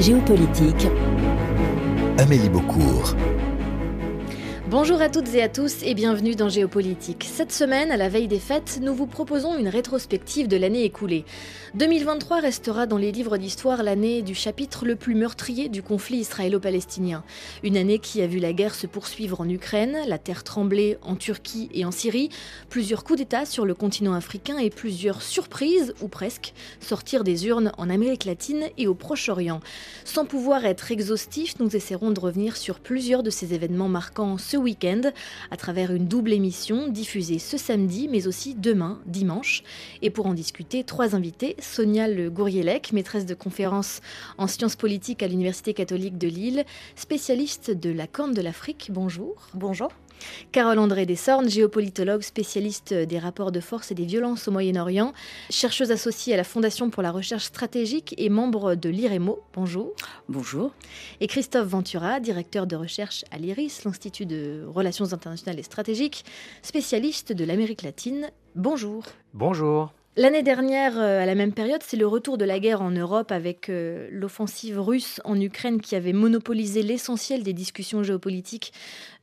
Géopolitique. 0.00 0.86
Amélie 2.16 2.48
Beaucourt. 2.48 3.14
Bonjour 4.70 5.02
à 5.02 5.08
toutes 5.08 5.34
et 5.34 5.42
à 5.42 5.48
tous 5.48 5.82
et 5.82 5.94
bienvenue 5.94 6.36
dans 6.36 6.48
Géopolitique. 6.48 7.26
Cette 7.28 7.50
semaine, 7.50 7.90
à 7.90 7.96
la 7.96 8.08
veille 8.08 8.28
des 8.28 8.38
fêtes, 8.38 8.78
nous 8.80 8.94
vous 8.94 9.08
proposons 9.08 9.58
une 9.58 9.66
rétrospective 9.66 10.46
de 10.46 10.56
l'année 10.56 10.84
écoulée. 10.84 11.24
2023 11.74 12.38
restera 12.38 12.86
dans 12.86 12.96
les 12.96 13.10
livres 13.10 13.36
d'histoire 13.36 13.82
l'année 13.82 14.22
du 14.22 14.36
chapitre 14.36 14.86
le 14.86 14.94
plus 14.94 15.16
meurtrier 15.16 15.68
du 15.68 15.82
conflit 15.82 16.18
israélo-palestinien. 16.18 17.24
Une 17.64 17.76
année 17.76 17.98
qui 17.98 18.22
a 18.22 18.28
vu 18.28 18.38
la 18.38 18.52
guerre 18.52 18.76
se 18.76 18.86
poursuivre 18.86 19.40
en 19.40 19.48
Ukraine, 19.48 19.96
la 20.06 20.18
terre 20.18 20.44
trembler 20.44 20.98
en 21.02 21.16
Turquie 21.16 21.68
et 21.74 21.84
en 21.84 21.90
Syrie, 21.90 22.28
plusieurs 22.68 23.02
coups 23.02 23.18
d'État 23.18 23.46
sur 23.46 23.66
le 23.66 23.74
continent 23.74 24.14
africain 24.14 24.58
et 24.58 24.70
plusieurs 24.70 25.22
surprises, 25.22 25.94
ou 26.00 26.06
presque, 26.06 26.54
sortir 26.78 27.24
des 27.24 27.48
urnes 27.48 27.72
en 27.76 27.90
Amérique 27.90 28.24
latine 28.24 28.66
et 28.78 28.86
au 28.86 28.94
Proche-Orient. 28.94 29.58
Sans 30.04 30.26
pouvoir 30.26 30.64
être 30.64 30.92
exhaustif, 30.92 31.58
nous 31.58 31.74
essaierons 31.74 32.12
de 32.12 32.20
revenir 32.20 32.56
sur 32.56 32.78
plusieurs 32.78 33.24
de 33.24 33.30
ces 33.30 33.52
événements 33.52 33.88
marquants 33.88 34.38
week-end 34.60 35.02
à 35.50 35.56
travers 35.56 35.92
une 35.92 36.06
double 36.06 36.32
émission 36.32 36.88
diffusée 36.88 37.38
ce 37.38 37.56
samedi 37.56 38.08
mais 38.08 38.26
aussi 38.26 38.54
demain, 38.54 39.00
dimanche. 39.06 39.62
Et 40.02 40.10
pour 40.10 40.26
en 40.26 40.34
discuter, 40.34 40.84
trois 40.84 41.14
invités. 41.14 41.56
Sonia 41.58 42.08
Le 42.08 42.30
Gourielec, 42.30 42.92
maîtresse 42.92 43.26
de 43.26 43.34
conférences 43.34 44.00
en 44.38 44.46
sciences 44.46 44.76
politiques 44.76 45.22
à 45.22 45.28
l'Université 45.28 45.74
catholique 45.74 46.18
de 46.18 46.28
Lille, 46.28 46.64
spécialiste 46.96 47.70
de 47.70 47.90
la 47.90 48.06
Corne 48.06 48.34
de 48.34 48.42
l'Afrique. 48.42 48.90
Bonjour. 48.92 49.48
Bonjour. 49.54 49.90
Carole 50.52 50.78
André 50.78 51.06
Dessornes, 51.06 51.48
géopolitologue, 51.48 52.22
spécialiste 52.22 52.92
des 52.92 53.18
rapports 53.18 53.52
de 53.52 53.60
force 53.60 53.90
et 53.90 53.94
des 53.94 54.04
violences 54.04 54.48
au 54.48 54.50
Moyen-Orient, 54.50 55.12
chercheuse 55.50 55.90
associée 55.90 56.34
à 56.34 56.36
la 56.36 56.44
Fondation 56.44 56.90
pour 56.90 57.02
la 57.02 57.10
recherche 57.10 57.44
stratégique 57.44 58.14
et 58.18 58.28
membre 58.28 58.74
de 58.74 58.88
l'IREMO. 58.88 59.40
Bonjour. 59.54 59.92
Bonjour. 60.28 60.72
Et 61.20 61.26
Christophe 61.26 61.68
Ventura, 61.68 62.20
directeur 62.20 62.66
de 62.66 62.76
recherche 62.76 63.24
à 63.30 63.38
l'IRIS, 63.38 63.84
l'Institut 63.84 64.26
de 64.26 64.64
Relations 64.66 65.12
internationales 65.12 65.58
et 65.58 65.64
stratégiques, 65.64 66.24
spécialiste 66.62 67.32
de 67.32 67.44
l'Amérique 67.44 67.82
latine. 67.82 68.30
Bonjour. 68.54 69.04
Bonjour. 69.34 69.92
L'année 70.16 70.42
dernière, 70.42 70.98
euh, 70.98 71.22
à 71.22 71.24
la 71.24 71.36
même 71.36 71.52
période, 71.52 71.84
c'est 71.86 71.96
le 71.96 72.06
retour 72.06 72.36
de 72.36 72.44
la 72.44 72.58
guerre 72.58 72.82
en 72.82 72.90
Europe 72.90 73.30
avec 73.30 73.68
euh, 73.68 74.08
l'offensive 74.10 74.80
russe 74.80 75.20
en 75.22 75.40
Ukraine 75.40 75.80
qui 75.80 75.94
avait 75.94 76.12
monopolisé 76.12 76.82
l'essentiel 76.82 77.44
des 77.44 77.52
discussions 77.52 78.02
géopolitiques 78.02 78.72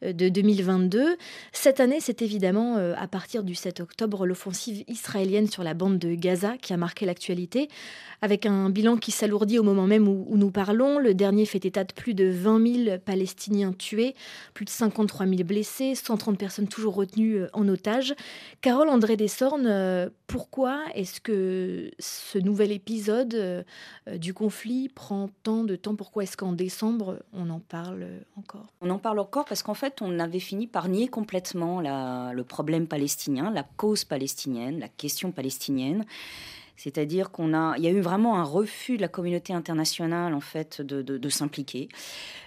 euh, 0.06 0.14
de 0.14 0.30
2022. 0.30 1.18
Cette 1.52 1.82
année, 1.82 1.98
c'est 2.00 2.22
évidemment 2.22 2.78
à 2.78 3.08
partir 3.08 3.44
du 3.44 3.54
7 3.54 3.82
octobre 3.82 4.26
l'offensive 4.26 4.86
israélienne 4.88 5.48
sur 5.48 5.62
la 5.62 5.74
bande 5.74 6.00
de 6.00 6.16
Gaza 6.16 6.56
qui 6.58 6.72
a 6.72 6.78
marqué 6.78 7.06
l'actualité, 7.06 7.68
avec 8.22 8.46
un 8.46 8.70
bilan 8.70 8.96
qui 8.96 9.12
s'alourdit 9.12 9.60
au 9.60 9.64
moment 9.64 9.88
même 9.88 10.08
où, 10.08 10.38
nous 10.38 10.52
parlons. 10.52 11.00
Le 11.00 11.14
dernier 11.14 11.46
fait 11.46 11.66
état 11.66 11.84
de 11.84 11.92
plus 11.92 12.14
de 12.14 12.30
20 12.30 12.86
000 12.86 12.98
Palestiniens 13.04 13.74
tués, 13.74 14.16
plus 14.54 14.64
de 14.64 14.70
53 14.70 15.26
000 15.26 15.44
blessés, 15.44 15.96
130 15.96 16.38
personnes 16.38 16.68
toujours 16.70 16.96
retenues 16.96 17.42
en 17.52 17.68
otage. 17.68 18.16
Carole 18.62 18.90
André 18.90 19.18
Dessornes, 19.18 20.10
pourquoi 20.28 20.77
est-ce 20.94 21.22
que 21.22 21.92
ce 22.00 22.38
nouvel 22.38 22.72
épisode 22.72 23.34
euh, 23.34 23.64
du 24.18 24.34
conflit 24.34 24.90
prend 24.90 25.30
tant 25.44 25.64
de 25.64 25.76
temps? 25.76 25.96
Pourquoi 25.96 26.24
est-ce 26.24 26.38
qu'en 26.38 26.54
décembre, 26.54 27.20
on 27.34 27.50
en 27.50 27.60
parle 27.60 28.08
encore? 28.38 28.68
On 28.82 28.90
en 28.90 29.00
parle 29.00 29.20
encore 29.20 29.46
parce 29.46 29.64
qu'en 29.64 29.74
fait, 29.74 30.02
on 30.02 30.20
avait 30.20 30.40
fini 30.40 30.68
par 30.68 30.90
nier 30.90 31.08
complètement 31.08 31.82
le 31.82 32.44
problème 32.44 32.88
palestinien, 32.88 33.52
la 33.52 33.64
cause 33.64 34.04
palestinienne, 34.04 34.80
la 34.80 34.88
question 34.88 35.32
palestinienne. 35.32 36.06
C'est-à-dire 36.78 37.32
qu'on 37.32 37.54
a, 37.54 37.76
il 37.78 37.84
y 37.84 37.88
a 37.88 37.92
eu 37.92 38.00
vraiment 38.00 38.38
un 38.38 38.44
refus 38.44 38.98
de 38.98 39.02
la 39.02 39.08
communauté 39.08 39.52
internationale 39.52 40.34
en 40.34 40.40
fait 40.40 40.82
de, 40.82 41.30
s'impliquer. 41.30 41.90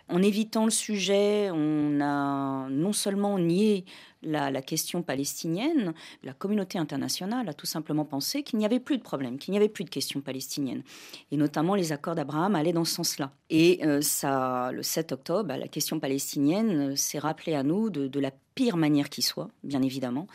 En 0.09 0.23
évitant 0.23 0.65
le 0.65 0.71
sujet, 0.71 1.51
on 1.53 2.01
a 2.01 2.69
non 2.71 2.93
seulement 2.93 3.39
nié 3.39 3.85
la, 4.23 4.63
question 4.63 5.03
palestinienne, 5.03 5.95
la 6.23 6.33
communauté 6.33 6.79
internationale 6.79 7.49
a 7.49 7.55
tout 7.55 7.67
simplement 7.67 8.05
pensé 8.05 8.43
qu'il 8.43 8.59
n'y 8.59 8.65
avait 8.65 8.81
plus 8.81 8.99
de 8.99 9.03
problème, 9.03 9.39
qu'il 9.39 9.53
n'y 9.53 9.59
avait 9.59 9.69
plus 9.69 9.85
de 9.85 9.91
question 9.91 10.21
palestinienne. 10.21 10.83
Et 11.31 11.37
notamment 11.37 11.75
les 11.75 11.93
accords 11.93 12.15
d'Abraham 12.15 12.55
allaient 12.55 12.73
dans 12.73 12.85
ce 12.85 12.95
sens-là. 12.95 13.33
Et 13.51 13.81
euh, 13.85 14.01
ça, 14.01 14.73
le 14.73 14.83
7 14.83 15.13
octobre, 15.13 15.45
bah, 15.45 15.57
la 15.57 15.69
question 15.69 16.01
palestinienne 16.01 16.93
euh, 16.93 16.97
s'est 16.97 17.19
rappelée 17.19 17.55
à 17.55 17.63
nous 17.63 17.89
de 17.91 18.21
la 18.21 18.31
pire 18.55 18.77
manière 18.77 19.09
qui 19.09 19.23
soit, 19.23 19.49
bien 19.65 19.83
évidemment. 19.83 20.27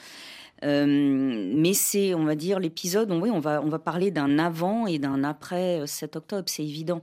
Euh, 0.64 0.86
mais 0.88 1.74
c'est, 1.74 2.14
on 2.14 2.24
va 2.24 2.36
dire, 2.36 2.60
l'épisode, 2.60 3.12
oui, 3.12 3.30
on 3.30 3.40
va, 3.40 3.62
on 3.62 3.70
va 3.70 3.80
parler 3.80 4.12
d'un 4.12 4.40
avant 4.40 4.88
et 4.88 5.00
d'un 5.00 5.24
après 5.24 5.86
7 5.86 6.16
octobre, 6.16 6.46
c'est 6.48 6.64
évident. 6.64 7.02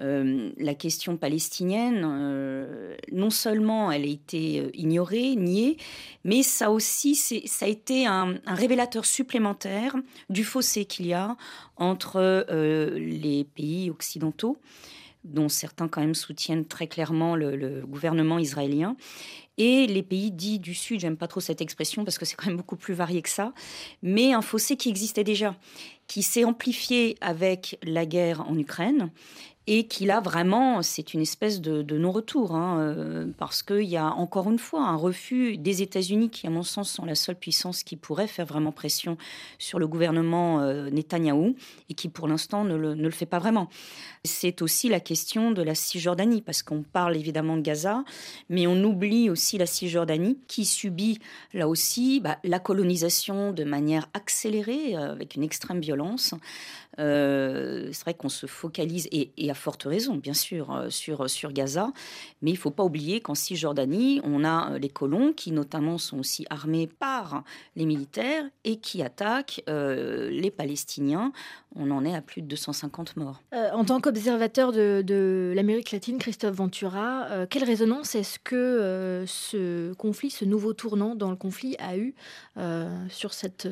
Euh, 0.00 0.50
la 0.58 0.74
question 0.74 1.16
palestinienne, 1.16 2.02
euh, 2.04 2.96
non 3.12 3.30
seulement 3.30 3.92
elle 3.92 4.04
a 4.04 4.06
été 4.06 4.70
ignorée, 4.74 5.36
niée, 5.36 5.76
mais 6.24 6.42
ça 6.42 6.70
aussi, 6.70 7.14
ça 7.14 7.66
a 7.66 7.68
été 7.68 8.06
un, 8.06 8.34
révélateur 8.46 9.04
supplémentaire 9.04 9.96
du 10.30 10.44
fossé 10.44 10.84
qu'il 10.84 11.06
y 11.06 11.12
a 11.12 11.36
entre 11.76 12.46
les 12.96 13.44
pays 13.44 13.90
occidentaux 13.90 14.58
dont 15.24 15.48
certains 15.48 15.86
quand 15.86 16.00
même 16.00 16.16
soutiennent 16.16 16.64
très 16.64 16.88
clairement 16.88 17.36
le 17.36 17.84
gouvernement 17.86 18.40
israélien, 18.40 18.96
et 19.58 19.86
les 19.86 20.02
pays 20.02 20.30
dits 20.30 20.58
du 20.58 20.74
Sud, 20.74 21.00
j'aime 21.00 21.16
pas 21.16 21.28
trop 21.28 21.40
cette 21.40 21.60
expression 21.60 22.04
parce 22.04 22.18
que 22.18 22.24
c'est 22.24 22.36
quand 22.36 22.46
même 22.46 22.56
beaucoup 22.56 22.76
plus 22.76 22.94
varié 22.94 23.22
que 23.22 23.28
ça, 23.28 23.52
mais 24.02 24.32
un 24.32 24.42
fossé 24.42 24.76
qui 24.76 24.88
existait 24.88 25.24
déjà, 25.24 25.56
qui 26.06 26.22
s'est 26.22 26.44
amplifié 26.44 27.16
avec 27.20 27.78
la 27.82 28.06
guerre 28.06 28.48
en 28.48 28.56
Ukraine 28.58 29.10
et 29.68 29.86
qui 29.86 30.06
là 30.06 30.20
vraiment 30.20 30.82
c'est 30.82 31.14
une 31.14 31.20
espèce 31.20 31.60
de, 31.60 31.82
non-retour 31.96 32.54
hein, 32.54 32.78
euh, 32.80 33.26
parce 33.38 33.62
qu'il 33.62 33.84
y 33.84 33.96
a 33.96 34.06
encore 34.06 34.50
une 34.50 34.58
fois 34.58 34.84
un 34.84 34.96
refus 34.96 35.56
des 35.56 35.82
États-Unis 35.82 36.30
qui 36.30 36.46
à 36.46 36.50
mon 36.50 36.64
sens 36.64 36.90
sont 36.90 37.04
la 37.04 37.14
seule 37.14 37.36
puissance 37.36 37.84
qui 37.84 37.96
pourrait 37.96 38.26
faire 38.26 38.46
vraiment 38.46 38.72
pression 38.72 39.16
sur 39.58 39.78
le 39.78 39.86
gouvernement 39.86 40.60
euh, 40.60 40.90
Netanyahou 40.90 41.54
et 41.88 41.94
qui 41.94 42.08
pour 42.08 42.26
l'instant 42.26 42.64
ne 42.64 42.74
le, 42.74 43.10
fait 43.10 43.26
pas 43.26 43.38
vraiment. 43.38 43.68
C'est 44.24 44.62
aussi 44.62 44.88
la 44.88 44.98
question 44.98 45.50
de 45.50 45.62
la 45.62 45.74
Cisjordanie 45.74 46.40
parce 46.40 46.62
qu'on 46.62 46.82
parle 46.82 47.16
évidemment 47.16 47.56
de 47.56 47.62
Gaza 47.62 48.04
mais 48.48 48.66
on 48.66 48.82
oublie 48.82 49.30
aussi 49.30 49.58
la 49.58 49.66
Cisjordanie 49.66 50.38
qui 50.48 50.64
subit 50.64 51.20
là 51.52 51.68
aussi 51.68 52.20
bah, 52.20 52.38
la 52.42 52.58
colonisation 52.58 53.52
de 53.52 53.62
manière 53.62 54.08
accélérée 54.14 54.96
euh, 54.96 55.12
avec 55.12 55.36
une 55.36 55.44
extrême 55.44 55.80
violence. 55.80 56.34
c'est 56.96 58.02
vrai 58.02 58.14
qu'on 58.14 58.28
se 58.28 58.46
focalise 58.46 59.08
et, 59.12 59.30
et 59.36 59.51
forte 59.54 59.84
raison, 59.84 60.16
bien 60.16 60.34
sûr, 60.34 60.70
euh, 60.72 60.90
sur, 60.90 61.28
sur 61.28 61.52
Gaza. 61.52 61.92
Mais 62.40 62.50
il 62.50 62.54
ne 62.54 62.58
faut 62.58 62.70
pas 62.70 62.84
oublier 62.84 63.20
qu'en 63.20 63.34
Cisjordanie, 63.34 64.20
on 64.24 64.44
a 64.44 64.72
euh, 64.72 64.78
les 64.78 64.88
colons 64.88 65.32
qui, 65.32 65.52
notamment, 65.52 65.98
sont 65.98 66.18
aussi 66.18 66.46
armés 66.50 66.86
par 66.86 67.44
les 67.76 67.86
militaires 67.86 68.44
et 68.64 68.76
qui 68.76 69.02
attaquent 69.02 69.62
euh, 69.68 70.30
les 70.30 70.50
Palestiniens. 70.50 71.32
On 71.76 71.90
en 71.90 72.04
est 72.04 72.14
à 72.14 72.20
plus 72.20 72.42
de 72.42 72.46
250 72.46 73.16
morts. 73.16 73.42
en 73.52 73.84
tant 73.84 74.00
qu'observateur 74.00 74.72
de, 74.72 75.02
de 75.06 75.52
l'Amérique 75.56 75.90
latine, 75.92 76.18
Christophe 76.18 76.54
Ventura, 76.54 77.46
quelle 77.48 77.64
résonance 77.64 78.14
est-ce 78.14 78.38
que 78.38 79.24
ce 79.26 79.92
conflit, 79.94 80.30
ce 80.30 80.44
nouveau 80.44 80.72
tournant 80.72 81.14
dans 81.14 81.30
le 81.30 81.36
conflit 81.36 81.76
a 81.78 81.96
eu 81.96 82.14
sur 83.08 83.32
cette 83.32 83.68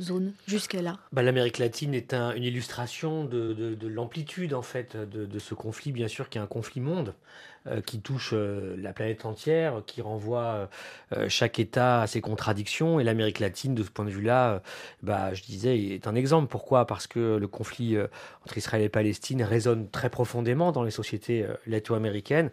zone 0.00 0.32
jusque-là? 0.46 0.98
Bah, 1.12 1.22
L'Amérique 1.22 1.58
latine 1.58 1.94
est 1.94 2.14
un, 2.14 2.34
une 2.34 2.44
illustration 2.44 3.24
de, 3.24 3.52
de, 3.52 3.74
de 3.74 3.88
l'amplitude, 3.88 4.54
en 4.54 4.62
fait, 4.62 4.96
de, 4.96 5.26
de, 5.26 5.38
ce 5.38 5.54
conflit, 5.54 5.92
bien 5.92 6.08
sûr, 6.08 6.28
qui 6.28 6.38
est 6.38 6.40
un 6.40 6.46
conflit 6.46 6.80
monde, 6.80 7.08
euh, 7.08 7.53
qui 7.86 8.00
touche 8.00 8.30
euh, 8.34 8.76
la 8.78 8.92
planète 8.92 9.24
entière, 9.24 9.82
qui 9.86 10.02
renvoie 10.02 10.68
euh, 11.12 11.28
chaque 11.28 11.58
État 11.58 12.02
à 12.02 12.06
ses 12.06 12.20
contradictions. 12.20 13.00
Et 13.00 13.04
l'Amérique 13.04 13.40
latine, 13.40 13.74
de 13.74 13.82
ce 13.82 13.90
point 13.90 14.04
de 14.04 14.10
vue-là, 14.10 14.62
bah, 15.02 15.32
je 15.32 15.42
disais, 15.42 15.78
est 15.78 16.06
un 16.06 16.14
exemple. 16.14 16.48
Pourquoi? 16.48 16.86
Parce 16.86 17.06
que 17.06 17.36
le 17.36 17.48
conflit 17.48 17.96
entre 18.44 18.58
Israël 18.58 18.82
et 18.82 18.88
Palestine 18.88 19.42
résonne 19.42 19.88
très 19.90 20.10
profondément 20.10 20.72
dans 20.72 20.82
les 20.82 20.90
sociétés 20.90 21.46
latino-américaines, 21.66 22.50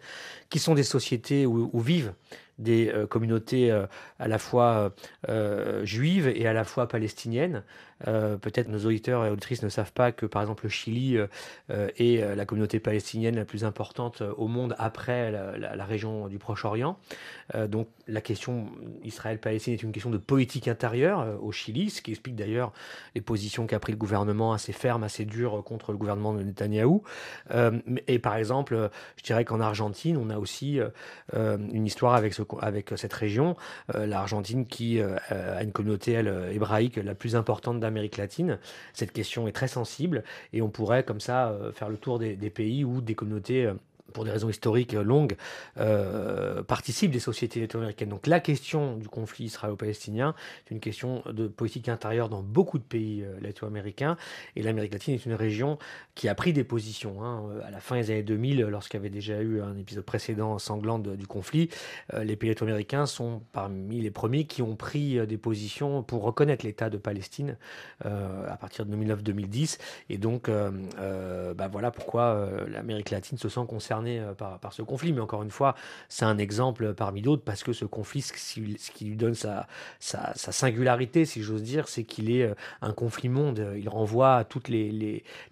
qui 0.48 0.58
sont 0.58 0.74
des 0.74 0.82
sociétés 0.82 1.46
où, 1.46 1.80
vivent 1.80 2.12
des 2.58 2.88
euh, 2.88 3.06
communautés 3.06 3.70
euh, 3.70 3.86
à 4.18 4.28
la 4.28 4.38
fois 4.38 4.92
euh, 5.28 5.84
juives 5.84 6.28
et 6.28 6.46
à 6.46 6.52
la 6.52 6.64
fois 6.64 6.88
palestiniennes. 6.88 7.62
Peut-être 8.04 8.68
nos 8.68 8.84
auditeurs 8.86 9.24
et 9.24 9.30
auditrices 9.30 9.62
ne 9.62 9.68
savent 9.68 9.92
pas 9.92 10.12
que, 10.12 10.26
par 10.26 10.42
exemple, 10.42 10.64
le 10.64 10.70
Chili 10.70 11.18
est 11.68 12.36
la 12.36 12.44
communauté 12.44 12.80
palestinienne 12.80 13.36
la 13.36 13.44
plus 13.44 13.64
importante 13.64 14.22
au 14.36 14.48
monde 14.48 14.74
après 14.78 15.30
la, 15.30 15.84
région 15.84 16.28
du 16.28 16.38
Proche-Orient. 16.38 16.98
donc, 17.68 17.88
la 18.08 18.20
question 18.20 18.66
Israël-Palestine 19.04 19.74
est 19.74 19.82
une 19.82 19.92
question 19.92 20.10
de 20.10 20.18
politique 20.18 20.68
intérieure 20.68 21.42
au 21.42 21.52
Chili, 21.52 21.90
ce 21.90 22.02
qui 22.02 22.10
explique 22.12 22.36
d'ailleurs 22.36 22.72
les 23.14 23.20
positions 23.20 23.66
qu'a 23.66 23.78
pris 23.78 23.92
le 23.92 23.98
gouvernement 23.98 24.52
assez 24.52 24.72
fermes, 24.72 25.04
assez 25.04 25.24
dures 25.24 25.62
contre 25.64 25.92
le 25.92 25.98
gouvernement 25.98 26.34
de 26.34 26.42
Netanyahou. 26.42 27.02
et 28.06 28.18
par 28.18 28.36
exemple, 28.36 28.90
je 29.16 29.22
dirais 29.22 29.44
qu'en 29.44 29.60
Argentine, 29.60 30.16
on 30.16 30.30
a 30.30 30.38
aussi 30.38 30.80
une 31.32 31.86
histoire 31.86 32.14
avec 32.14 32.34
ce 32.34 32.42
avec 32.60 32.92
cette 32.96 33.12
région. 33.12 33.56
Euh, 33.94 34.06
L'Argentine 34.06 34.66
qui 34.66 35.00
euh, 35.00 35.16
a 35.30 35.62
une 35.62 35.72
communauté 35.72 36.22
hébraïque 36.52 36.96
la 36.96 37.14
plus 37.14 37.36
importante 37.36 37.80
l'Amérique 37.92 38.16
latine. 38.16 38.58
Cette 38.94 39.12
question 39.12 39.46
est 39.46 39.52
très 39.52 39.68
sensible 39.68 40.24
et 40.52 40.62
on 40.62 40.68
pourrait 40.68 41.04
comme 41.04 41.20
ça 41.20 41.56
faire 41.74 41.88
le 41.88 41.96
tour 41.96 42.18
des, 42.18 42.36
pays 42.50 42.84
où 42.84 43.00
des 43.00 43.14
communautés 43.14 43.70
pour 44.12 44.24
des 44.24 44.30
raisons 44.30 44.48
historiques 44.48 44.92
longues, 44.92 45.36
euh, 45.78 46.62
participent 46.62 47.10
des 47.10 47.20
sociétés 47.20 47.60
latino-américaines. 47.60 48.10
Donc 48.10 48.26
la 48.26 48.40
question 48.40 48.96
du 48.96 49.08
conflit 49.08 49.46
israélo-palestinien 49.46 50.34
est 50.66 50.70
une 50.70 50.80
question 50.80 51.22
de 51.30 51.48
politique 51.48 51.88
intérieure 51.88 52.28
dans 52.28 52.42
beaucoup 52.42 52.78
de 52.78 52.84
pays 52.84 53.22
euh, 53.22 53.40
latino-américains. 53.40 54.16
Et 54.56 54.62
l'Amérique 54.62 54.92
latine 54.92 55.14
est 55.14 55.26
une 55.26 55.34
région 55.34 55.78
qui 56.14 56.28
a 56.28 56.34
pris 56.34 56.52
des 56.52 56.64
positions. 56.64 57.24
Hein. 57.24 57.42
À 57.64 57.70
la 57.70 57.80
fin 57.80 57.96
des 57.96 58.10
années 58.10 58.22
2000, 58.22 58.60
lorsqu'il 58.62 58.98
y 58.98 59.00
avait 59.00 59.10
déjà 59.10 59.40
eu 59.40 59.60
un 59.60 59.76
épisode 59.76 60.04
précédent 60.04 60.58
sanglant 60.58 60.98
du 60.98 61.26
conflit, 61.26 61.70
euh, 62.12 62.24
les 62.24 62.36
pays 62.36 62.50
latino-américains 62.50 63.06
sont 63.06 63.42
parmi 63.52 64.00
les 64.00 64.10
premiers 64.10 64.44
qui 64.44 64.62
ont 64.62 64.76
pris 64.76 65.18
euh, 65.18 65.26
des 65.26 65.38
positions 65.38 66.02
pour 66.02 66.22
reconnaître 66.22 66.64
l'État 66.64 66.90
de 66.90 66.98
Palestine 66.98 67.56
à 68.04 68.56
partir 68.56 68.84
de 68.84 68.94
2009-2010. 68.96 69.78
Et 70.10 70.18
donc, 70.18 70.50
bah 70.50 71.68
voilà 71.68 71.90
pourquoi 71.90 72.48
l'Amérique 72.68 73.10
latine 73.10 73.38
se 73.38 73.48
sent 73.48 73.60
concernée 73.68 73.91
euh, 74.00 74.34
par, 74.34 74.72
ce 74.72 74.82
conflit. 74.82 75.12
Mais 75.12 75.20
encore 75.20 75.42
une 75.42 75.50
fois, 75.50 75.74
c'est 76.08 76.24
un 76.24 76.38
exemple 76.38 76.94
parmi 76.94 77.22
d'autres 77.22 77.42
parce 77.42 77.62
que 77.62 77.72
ce 77.72 77.84
conflit, 77.84 78.22
ce 78.22 78.32
qui, 78.32 79.04
lui 79.04 79.16
donne 79.16 79.34
sa, 79.34 79.66
singularité, 80.34 81.24
si 81.24 81.42
j'ose 81.42 81.62
dire, 81.62 81.88
c'est 81.88 82.04
qu'il 82.04 82.30
est 82.30 82.44
euh, 82.44 82.54
un 82.80 82.92
conflit 82.92 83.28
monde. 83.28 83.74
Il 83.76 83.88
renvoie 83.88 84.36
à 84.36 84.44
toutes 84.44 84.68
les, 84.68 84.90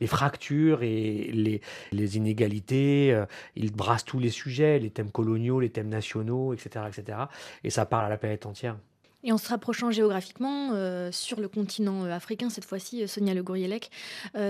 les, 0.01 0.07
fractures 0.07 0.83
et 0.83 1.31
les, 1.33 1.61
les, 1.93 2.17
inégalités. 2.17 3.13
Euh, 3.13 3.27
il 3.57 3.73
brasse 3.73 4.05
tous 4.05 4.19
les 4.19 4.31
sujets, 4.31 4.79
les 4.79 4.91
thèmes 4.91 5.11
coloniaux, 5.11 5.61
les 5.61 5.71
thèmes 5.71 5.89
nationaux, 5.89 6.55
etc. 6.55 6.87
etc. 6.89 7.19
et 7.65 7.71
ça 7.71 7.87
parle 7.87 8.07
à 8.07 8.09
la 8.09 8.17
planète 8.17 8.47
entière. 8.47 8.77
Et 9.23 9.33
en 9.33 9.39
se 9.39 9.49
rapprochant 9.49 9.91
géographiquement 9.91 10.71
euh, 10.73 11.13
sur 11.13 11.41
le 11.41 11.49
continent 11.49 12.05
euh, 12.05 12.11
africain, 12.11 12.49
cette 12.49 12.65
fois-ci, 12.65 13.03
euh, 13.03 13.07
Sonia 13.07 13.35
Le 13.35 13.43
Gourielec, 13.43 13.91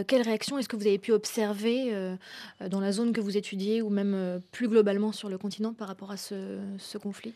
quelle 0.06 0.22
réaction 0.22 0.58
est-ce 0.58 0.68
que 0.68 0.76
vous 0.76 0.86
avez 0.86 0.98
pu 0.98 1.12
observer 1.12 1.92
dans 2.68 2.80
la 2.80 2.92
zone 2.92 3.12
que 3.12 3.20
vous 3.20 3.36
étudiez 3.36 3.82
ou 3.82 3.88
même 3.88 4.40
plus 4.52 4.68
globalement 4.68 5.12
sur 5.12 5.28
le 5.28 5.38
continent 5.38 5.72
par 5.72 5.88
rapport 5.88 6.10
à 6.10 6.16
ce 6.16 6.98
conflit? 6.98 7.32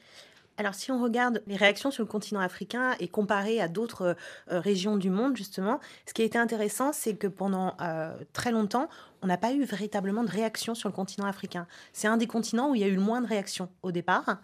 Alors, 0.57 0.75
si 0.75 0.93
on 0.93 1.03
regarde 1.03 1.43
les 1.49 1.57
réactions 1.57 1.91
sur 1.91 2.05
le 2.05 2.09
continent 2.09 2.39
africain 2.39 2.95
et 3.01 3.09
comparé 3.09 3.61
à 3.61 3.67
d'autres 3.67 4.17
euh, 4.53 4.61
régions 4.61 4.97
du 4.97 5.11
monde, 5.11 5.37
justement, 5.37 5.81
ce 6.07 6.15
qui 6.15 6.23
a 6.23 6.25
été 6.25 6.39
intéressant, 6.39 6.93
c'est 6.93 7.15
que 7.15 7.27
pendant 7.27 7.77
euh, 7.81 8.15
très 8.33 8.53
longtemps, 8.53 8.89
on 9.23 9.27
n'a 9.27 9.37
pas 9.37 9.53
eu 9.53 9.65
véritablement 9.65 10.23
de 10.23 10.31
réaction 10.31 10.77
sur 10.77 10.89
le 10.89 10.95
continent 10.95 11.27
africain. 11.27 11.67
C'est 11.93 12.07
un 12.07 12.17
des 12.17 12.29
continents 12.29 12.71
où 12.71 12.77
il 12.77 12.83
y 12.83 12.85
a 12.85 12.87
eu 12.87 12.95
le 12.95 13.01
moins 13.01 13.21
de 13.21 13.27
réactions 13.27 13.69
au 13.83 13.91
départ. 13.91 14.39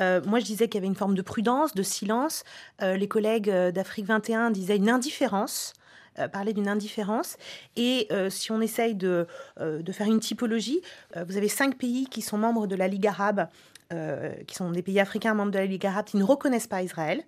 Euh, 0.00 0.22
moi, 0.24 0.38
je 0.38 0.46
disais 0.46 0.66
qu'il 0.66 0.76
y 0.76 0.78
avait 0.78 0.86
une 0.86 0.96
forme 0.96 1.14
de 1.14 1.22
prudence, 1.22 1.74
de 1.74 1.82
silence. 1.82 2.44
les 2.80 3.08
collègues 3.08 3.50
d'Afrique 3.50 4.06
21 4.06 4.50
disaient 4.50 4.76
une 4.76 4.88
indifférence. 4.88 5.74
parler 6.32 6.52
d'une 6.52 6.68
indifférence. 6.68 7.36
Et 7.76 8.08
si 8.28 8.52
on 8.52 8.60
essaye 8.60 8.94
de, 8.94 9.26
faire 9.92 10.06
une 10.06 10.20
typologie, 10.20 10.80
vous 11.16 11.36
avez 11.36 11.48
cinq 11.48 11.76
pays 11.76 12.06
qui 12.06 12.22
sont 12.22 12.38
membres 12.38 12.66
de 12.66 12.76
la 12.76 12.88
Ligue 12.88 13.06
arabe 13.06 13.48
euh, 13.92 14.32
qui 14.46 14.54
sont 14.54 14.70
des 14.70 14.82
pays 14.82 15.00
africains 15.00 15.34
membres 15.34 15.52
de 15.52 15.58
la 15.58 15.66
Ligue 15.66 15.86
arabe, 15.86 16.06
qui 16.06 16.16
ne 16.16 16.24
reconnaissent 16.24 16.66
pas 16.66 16.82
Israël. 16.82 17.22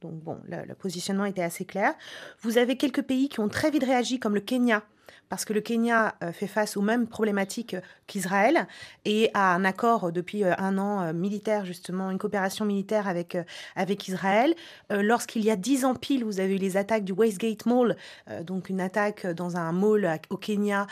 Donc 0.00 0.14
bon, 0.14 0.38
le 0.46 0.74
positionnement 0.74 1.24
était 1.24 1.42
assez 1.42 1.64
clair. 1.64 1.92
Vous 2.40 2.58
avez 2.58 2.76
quelques 2.76 3.02
pays 3.02 3.28
qui 3.28 3.40
ont 3.40 3.48
très 3.48 3.70
vite 3.70 3.84
réagi, 3.84 4.20
comme 4.20 4.34
le 4.34 4.40
Kenya, 4.40 4.84
parce 5.28 5.44
que 5.44 5.52
le 5.52 5.60
Kenya 5.60 6.14
euh, 6.22 6.32
fait 6.32 6.46
face 6.46 6.76
aux 6.76 6.82
mêmes 6.82 7.06
problématiques 7.06 7.76
qu'Israël 8.06 8.66
et 9.04 9.30
a 9.34 9.54
un 9.54 9.64
accord 9.64 10.12
depuis 10.12 10.44
euh, 10.44 10.54
un 10.58 10.78
an 10.78 11.02
euh, 11.02 11.12
militaire, 11.12 11.64
justement, 11.64 12.10
une 12.10 12.18
coopération 12.18 12.64
militaire 12.64 13.08
avec, 13.08 13.36
avec 13.76 14.08
Israël. 14.08 14.54
Lorsqu'il 14.90 15.44
y 15.44 15.50
a 15.50 15.56
dix 15.56 15.84
ans 15.84 15.94
pile, 15.94 16.24
vous 16.24 16.40
avez 16.40 16.54
eu 16.54 16.58
les 16.58 16.76
attaques 16.76 17.04
du 17.04 17.12
Westgate 17.12 17.66
Mall, 17.66 17.96
donc 18.42 18.68
une 18.68 18.80
attaque 18.80 19.26
dans 19.26 19.56
un 19.56 19.72
mall 19.72 20.18
au 20.30 20.36
Kenya 20.36 20.86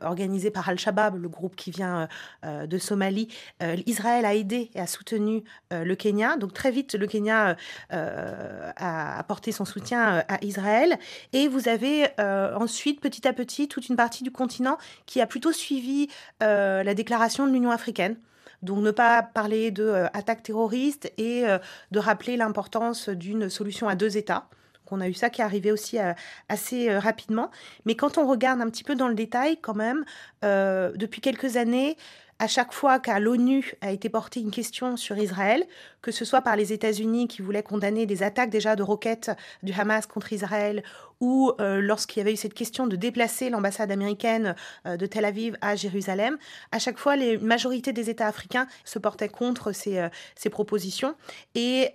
organisée 0.00 0.50
par 0.50 0.68
Al-Shabaab, 0.68 1.20
le 1.20 1.28
groupe 1.28 1.56
qui 1.56 1.70
vient 1.70 2.08
de 2.44 2.78
Somalie. 2.78 3.28
Israël 3.86 4.24
a 4.24 4.34
aidé 4.34 4.70
et 4.74 4.80
a 4.80 4.86
soutenu 4.86 5.44
le 5.70 5.94
Kenya. 5.94 6.36
Donc 6.36 6.52
très 6.52 6.70
vite, 6.70 6.94
le 6.94 7.06
Kenya 7.06 7.56
a 7.90 9.18
apporté 9.18 9.52
son 9.52 9.64
soutien 9.64 10.24
à 10.28 10.42
Israël. 10.44 10.98
Et 11.32 11.48
vous 11.48 11.68
avez 11.68 12.06
ensuite, 12.18 13.00
petit 13.00 13.26
à 13.26 13.32
petit, 13.32 13.55
toute 13.66 13.88
une 13.88 13.96
partie 13.96 14.22
du 14.22 14.30
continent 14.30 14.76
qui 15.06 15.20
a 15.20 15.26
plutôt 15.26 15.52
suivi 15.52 16.08
euh, 16.42 16.82
la 16.82 16.94
déclaration 16.94 17.46
de 17.46 17.52
l'Union 17.52 17.70
africaine. 17.70 18.16
Donc 18.62 18.78
ne 18.78 18.90
pas 18.90 19.22
parler 19.22 19.70
de 19.70 19.84
euh, 19.84 20.06
attaques 20.12 20.42
terroristes 20.42 21.10
et 21.16 21.46
euh, 21.46 21.58
de 21.90 21.98
rappeler 21.98 22.36
l'importance 22.36 23.08
d'une 23.08 23.48
solution 23.48 23.88
à 23.88 23.94
deux 23.94 24.16
États. 24.16 24.48
On 24.90 25.00
a 25.00 25.08
eu 25.08 25.14
ça 25.14 25.30
qui 25.30 25.40
est 25.40 25.44
arrivé 25.44 25.72
aussi 25.72 25.98
assez 26.48 26.96
rapidement. 26.96 27.50
Mais 27.86 27.96
quand 27.96 28.18
on 28.18 28.28
regarde 28.28 28.60
un 28.60 28.70
petit 28.70 28.84
peu 28.84 28.94
dans 28.94 29.08
le 29.08 29.16
détail, 29.16 29.58
quand 29.60 29.74
même, 29.74 30.04
depuis 30.42 31.20
quelques 31.20 31.56
années, 31.56 31.96
à 32.38 32.48
chaque 32.48 32.72
fois 32.72 32.98
qu'à 32.98 33.18
l'ONU 33.18 33.74
a 33.80 33.90
été 33.90 34.08
portée 34.08 34.40
une 34.40 34.50
question 34.50 34.96
sur 34.96 35.16
Israël, 35.16 35.64
que 36.02 36.12
ce 36.12 36.24
soit 36.24 36.42
par 36.42 36.56
les 36.56 36.72
États-Unis 36.72 37.28
qui 37.28 37.42
voulaient 37.42 37.62
condamner 37.62 38.06
des 38.06 38.22
attaques 38.22 38.50
déjà 38.50 38.76
de 38.76 38.82
roquettes 38.82 39.30
du 39.62 39.72
Hamas 39.72 40.06
contre 40.06 40.32
Israël, 40.32 40.82
ou 41.20 41.52
euh, 41.60 41.80
lorsqu'il 41.80 42.18
y 42.18 42.22
avait 42.22 42.34
eu 42.34 42.36
cette 42.36 42.54
question 42.54 42.86
de 42.86 42.96
déplacer 42.96 43.48
l'ambassade 43.50 43.90
américaine 43.90 44.54
euh, 44.86 44.96
de 44.96 45.06
Tel 45.06 45.24
Aviv 45.24 45.56
à 45.60 45.76
Jérusalem, 45.76 46.36
à 46.72 46.78
chaque 46.78 46.98
fois, 46.98 47.16
les 47.16 47.38
majorités 47.38 47.92
des 47.92 48.10
États 48.10 48.26
africains 48.26 48.66
se 48.84 48.98
portaient 48.98 49.28
contre 49.28 49.72
ces, 49.72 49.98
euh, 49.98 50.08
ces 50.34 50.50
propositions. 50.50 51.14
Et, 51.54 51.92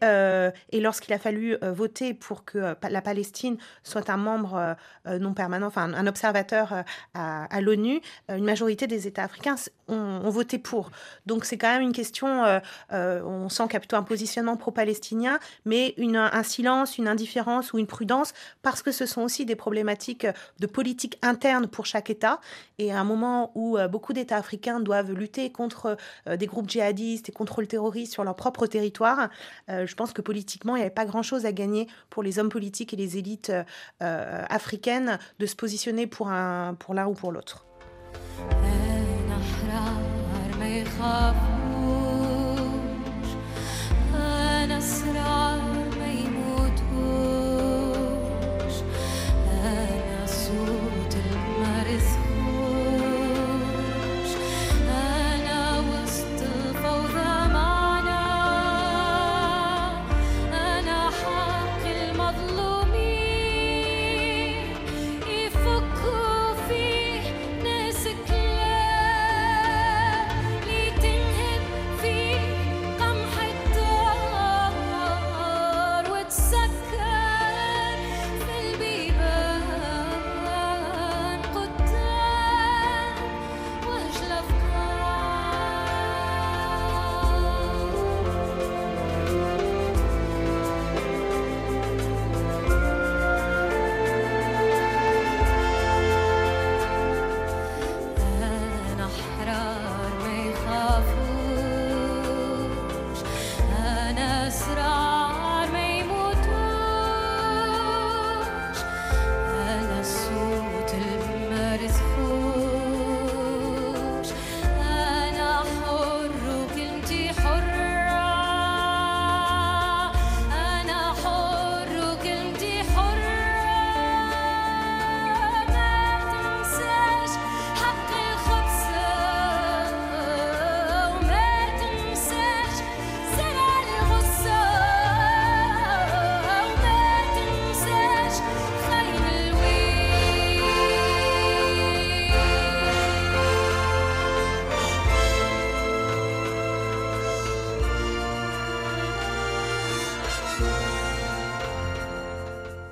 lorsqu'il 0.73 1.13
a 1.13 1.19
fallu 1.19 1.55
voter 1.61 2.13
pour 2.13 2.43
que 2.43 2.75
la 2.81 3.01
Palestine 3.01 3.57
soit 3.83 4.09
un 4.09 4.17
membre 4.17 4.75
non 5.05 5.33
permanent, 5.33 5.67
enfin 5.67 5.93
un 5.93 6.07
observateur 6.07 6.83
à, 7.13 7.61
l'ONU, 7.61 8.01
une 8.29 8.43
majorité 8.43 8.87
des 8.87 9.05
États 9.05 9.23
africains 9.23 9.55
ont, 9.87 10.21
ont 10.23 10.29
voté 10.29 10.57
pour. 10.57 10.89
Donc 11.27 11.45
c'est 11.45 11.57
quand 11.57 11.71
même 11.71 11.83
une 11.83 11.91
question, 11.91 12.43
on 12.89 13.49
sent 13.49 13.63
qu'il 13.63 13.73
y 13.73 13.77
a 13.77 13.79
plutôt 13.79 13.95
un 13.95 14.03
positionnement 14.03 14.57
pro-palestinien, 14.57 15.39
mais 15.65 15.93
une, 15.97 16.17
un 16.17 16.43
silence, 16.43 16.97
une 16.97 17.07
indifférence 17.07 17.73
ou 17.73 17.77
une 17.77 17.87
prudence, 17.87 18.33
parce 18.63 18.81
que 18.81 18.91
ce 18.91 19.05
sont 19.11 19.21
aussi 19.21 19.45
des 19.45 19.55
problématiques 19.55 20.25
de 20.59 20.67
politique 20.67 21.17
interne 21.21 21.67
pour 21.67 21.85
chaque 21.85 22.09
État. 22.09 22.39
Et 22.79 22.91
à 22.91 22.99
un 22.99 23.03
moment 23.03 23.51
où 23.55 23.77
euh, 23.77 23.87
beaucoup 23.87 24.13
d'États 24.13 24.37
africains 24.37 24.79
doivent 24.79 25.11
lutter 25.11 25.51
contre 25.51 25.97
euh, 26.27 26.37
des 26.37 26.47
groupes 26.47 26.69
djihadistes 26.69 27.29
et 27.29 27.31
contre 27.31 27.61
le 27.61 27.67
terrorisme 27.67 28.11
sur 28.11 28.23
leur 28.23 28.35
propre 28.35 28.67
territoire, 28.67 29.29
euh, 29.69 29.85
je 29.85 29.95
pense 29.95 30.13
que 30.13 30.21
politiquement, 30.21 30.75
il 30.75 30.79
n'y 30.79 30.85
avait 30.85 30.93
pas 30.93 31.05
grand-chose 31.05 31.45
à 31.45 31.51
gagner 31.51 31.87
pour 32.09 32.23
les 32.23 32.39
hommes 32.39 32.49
politiques 32.49 32.93
et 32.93 32.97
les 32.97 33.17
élites 33.17 33.51
africaines 33.99 35.19
de 35.39 35.45
se 35.45 35.55
positionner 35.55 36.07
pour 36.07 36.29
l'un 36.29 36.75
pour 36.75 36.95
ou 36.95 37.13
pour 37.13 37.31
l'autre. 37.31 37.65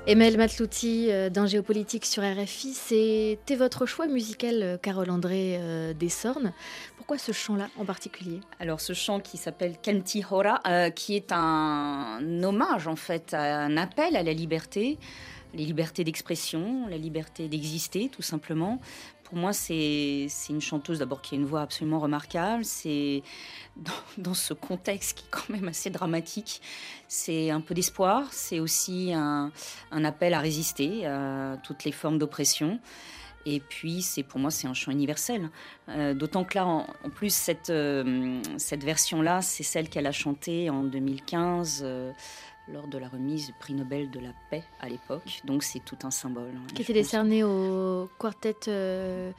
Emel 0.10 0.38
Matlouti 0.38 1.12
euh, 1.12 1.30
dans 1.30 1.46
Géopolitique 1.46 2.04
sur 2.04 2.24
RFI, 2.24 2.74
c'était 2.74 3.56
votre 3.56 3.86
choix 3.86 4.08
musical, 4.08 4.64
euh, 4.64 4.76
Carole 4.76 5.12
André 5.12 5.58
euh, 5.60 5.94
Desornes. 5.94 6.52
Pourquoi 6.98 7.20
ce 7.20 7.32
chant-là 7.32 7.68
en 7.78 7.86
particulier? 7.86 8.40
Alors 8.60 8.82
ce 8.82 8.94
chant 8.94 9.20
qui 9.20 9.38
s'appelle 9.38 9.76
Kanti 9.78 10.26
Hora, 10.28 10.62
qui 10.96 11.16
est 11.16 11.32
un 11.32 12.20
hommage 12.42 12.88
en 12.88 12.96
fait, 12.96 13.36
un 13.36 13.78
appel 13.78 14.16
à 14.16 14.24
la 14.24 14.34
liberté, 14.34 14.98
les 15.54 15.64
libertés 15.66 16.04
d'expression, 16.04 16.88
la 16.88 16.98
liberté 16.98 17.48
d'exister 17.48 18.10
tout 18.10 18.24
simplement, 18.24 18.80
pour 19.30 19.38
moi, 19.38 19.54
c'est 19.54 20.28
une 20.50 20.60
chanteuse 20.60 21.00
d'abord 21.00 21.22
qui 21.22 21.36
a 21.36 21.38
une 21.38 21.46
voix 21.46 21.62
absolument 21.62 22.00
remarquable. 22.00 22.66
C'est 22.66 23.22
dans, 24.18 24.34
ce 24.34 24.54
contexte 24.56 25.20
qui 25.20 25.26
est 25.26 25.30
quand 25.30 25.50
même 25.50 25.68
assez 25.68 25.92
dramatique, 25.92 26.62
c'est 27.08 27.52
un 27.52 27.62
peu 27.62 27.76
d'espoir. 27.76 28.28
C'est 28.32 28.60
aussi 28.60 29.14
un, 29.14 29.52
appel 29.92 30.34
à 30.34 30.40
résister 30.40 31.06
à 31.06 31.58
toutes 31.64 31.84
les 31.84 31.92
formes 31.92 32.18
d'oppression. 32.18 32.80
Et 33.46 33.60
puis, 33.60 34.02
c'est 34.02 34.24
pour 34.24 34.40
moi, 34.40 34.50
c'est 34.50 34.68
un 34.68 34.74
chant 34.74 34.92
universel. 34.92 35.50
Euh, 35.90 36.14
d'autant 36.14 36.44
que 36.44 36.58
là, 36.58 36.66
en, 36.66 36.86
plus, 37.14 37.50
euh, 37.70 38.42
cette 38.58 38.84
version-là, 38.84 39.42
c'est 39.42 39.64
celle 39.64 39.90
qu'elle 39.90 40.08
a 40.08 40.12
chantée 40.12 40.70
en 40.70 40.84
2015 40.84 41.86
lors 42.74 42.88
de 42.88 42.98
la 42.98 43.08
remise 43.08 43.48
du 43.48 43.54
prix 43.54 43.74
Nobel 43.74 44.10
de 44.12 44.20
la 44.20 44.34
paix 44.50 44.64
à 44.80 44.90
l'époque. 44.90 45.42
Donc 45.44 45.64
c'est 45.64 45.80
tout 45.80 45.98
un 46.04 46.12
symbole. 46.12 46.52
Hein, 46.56 46.68
qui 46.74 46.82
était 46.82 46.94
décerné 46.94 47.44
au 47.44 48.10
quartet 48.20 48.56
euh, 48.68 49.32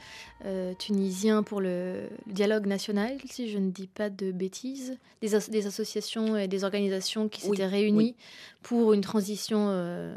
euh, 0.45 0.73
tunisien 0.75 1.43
pour 1.43 1.61
le 1.61 2.09
dialogue 2.27 2.65
national, 2.65 3.17
si 3.25 3.49
je 3.49 3.57
ne 3.57 3.71
dis 3.71 3.87
pas 3.87 4.09
de 4.09 4.31
bêtises. 4.31 4.97
Des, 5.21 5.37
des 5.49 5.67
associations 5.67 6.37
et 6.37 6.47
des 6.47 6.63
organisations 6.63 7.29
qui 7.29 7.41
s'étaient 7.41 7.65
réunies 7.65 8.15
pour 8.63 8.93
une 8.93 9.01
transition 9.01 9.67
euh, 9.69 10.15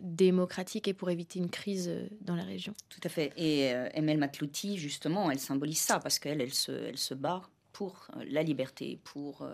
démocratique 0.00 0.88
et 0.88 0.94
pour 0.94 1.10
éviter 1.10 1.38
une 1.38 1.50
crise 1.50 1.90
dans 2.22 2.36
la 2.36 2.44
région. 2.44 2.72
Tout 2.88 3.00
à 3.04 3.08
fait. 3.08 3.32
Et 3.36 3.72
Emel 3.94 4.18
Matlouti, 4.18 4.76
justement, 4.76 5.30
elle 5.30 5.40
symbolise 5.40 5.78
ça 5.78 5.98
parce 5.98 6.18
qu'elle, 6.18 6.40
elle 6.40 6.54
se, 6.54 6.72
elle 6.72 6.98
se 6.98 7.14
bat 7.14 7.42
pour 7.72 8.08
la 8.28 8.42
liberté, 8.42 8.98
pour 9.04 9.46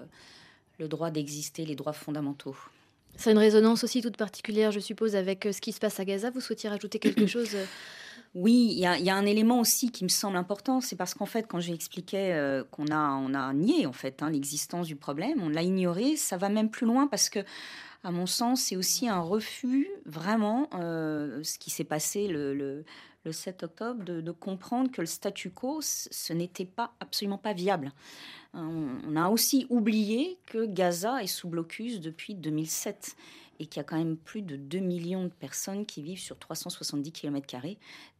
le 0.78 0.88
droit 0.88 1.10
d'exister, 1.10 1.64
les 1.64 1.76
droits 1.76 1.92
fondamentaux. 1.92 2.56
Ça 3.16 3.30
a 3.30 3.32
une 3.32 3.38
résonance 3.38 3.84
aussi 3.84 4.02
toute 4.02 4.16
particulière, 4.16 4.72
je 4.72 4.80
suppose, 4.80 5.16
avec 5.16 5.46
euh, 5.46 5.52
ce 5.52 5.60
qui 5.60 5.72
se 5.72 5.78
passe 5.78 6.00
à 6.00 6.04
Gaza. 6.04 6.30
Vous 6.30 6.40
souhaitiez 6.40 6.68
rajouter 6.68 6.98
quelque 6.98 7.26
chose 7.26 7.54
euh 7.54 7.64
oui, 8.36 8.70
il 8.72 8.78
y, 8.80 9.10
a 9.10 9.14
un 9.14 9.26
élément 9.26 9.60
aussi 9.60 9.92
qui 9.92 10.02
me 10.02 10.08
semble 10.08 10.36
important, 10.36 10.80
c'est 10.80 10.96
parce 10.96 11.14
qu'en 11.14 11.24
fait, 11.24 11.46
quand 11.46 11.60
j'ai 11.60 11.72
expliqué 11.72 12.34
euh, 12.34 12.64
qu'on 12.72 12.88
a, 12.88 13.10
on 13.12 13.32
a 13.32 13.52
nié 13.52 13.86
en 13.86 13.92
fait 13.92 14.24
hein, 14.24 14.30
l'existence 14.30 14.88
du 14.88 14.96
problème, 14.96 15.40
on 15.40 15.48
l'a 15.48 15.62
ignoré, 15.62 16.16
ça 16.16 16.36
va 16.36 16.48
même 16.48 16.68
plus 16.68 16.84
loin 16.84 17.06
parce 17.06 17.28
que, 17.30 17.38
à 18.02 18.10
mon 18.10 18.26
sens, 18.26 18.62
c'est 18.62 18.74
aussi 18.74 19.08
un 19.08 19.20
refus 19.20 19.88
vraiment 20.04 20.68
ce 20.72 21.58
qui 21.60 21.70
s'est 21.70 21.84
passé 21.84 22.26
le, 22.26 22.54
le, 22.54 22.84
7 23.32 23.62
octobre 23.62 24.04
de, 24.04 24.30
comprendre 24.30 24.90
que 24.90 25.00
le 25.00 25.06
statu 25.06 25.50
quo, 25.50 25.80
ce 25.80 26.32
n'était 26.32 26.64
pas 26.64 26.92
absolument 27.00 27.38
pas 27.38 27.52
viable. 27.52 27.92
On 28.52 29.16
a 29.16 29.28
aussi 29.28 29.66
oublié 29.68 30.38
que 30.46 30.64
Gaza 30.66 31.22
est 31.22 31.28
sous 31.28 31.48
blocus 31.48 32.00
depuis 32.00 32.34
2007 32.34 33.16
et 33.58 33.66
qu'il 33.66 33.78
y 33.78 33.80
a 33.80 33.84
quand 33.84 33.96
même 33.96 34.16
plus 34.16 34.42
de 34.42 34.56
2 34.56 34.78
millions 34.78 35.24
de 35.24 35.28
personnes 35.28 35.86
qui 35.86 36.02
vivent 36.02 36.20
sur 36.20 36.38
370 36.38 37.12
km, 37.12 37.46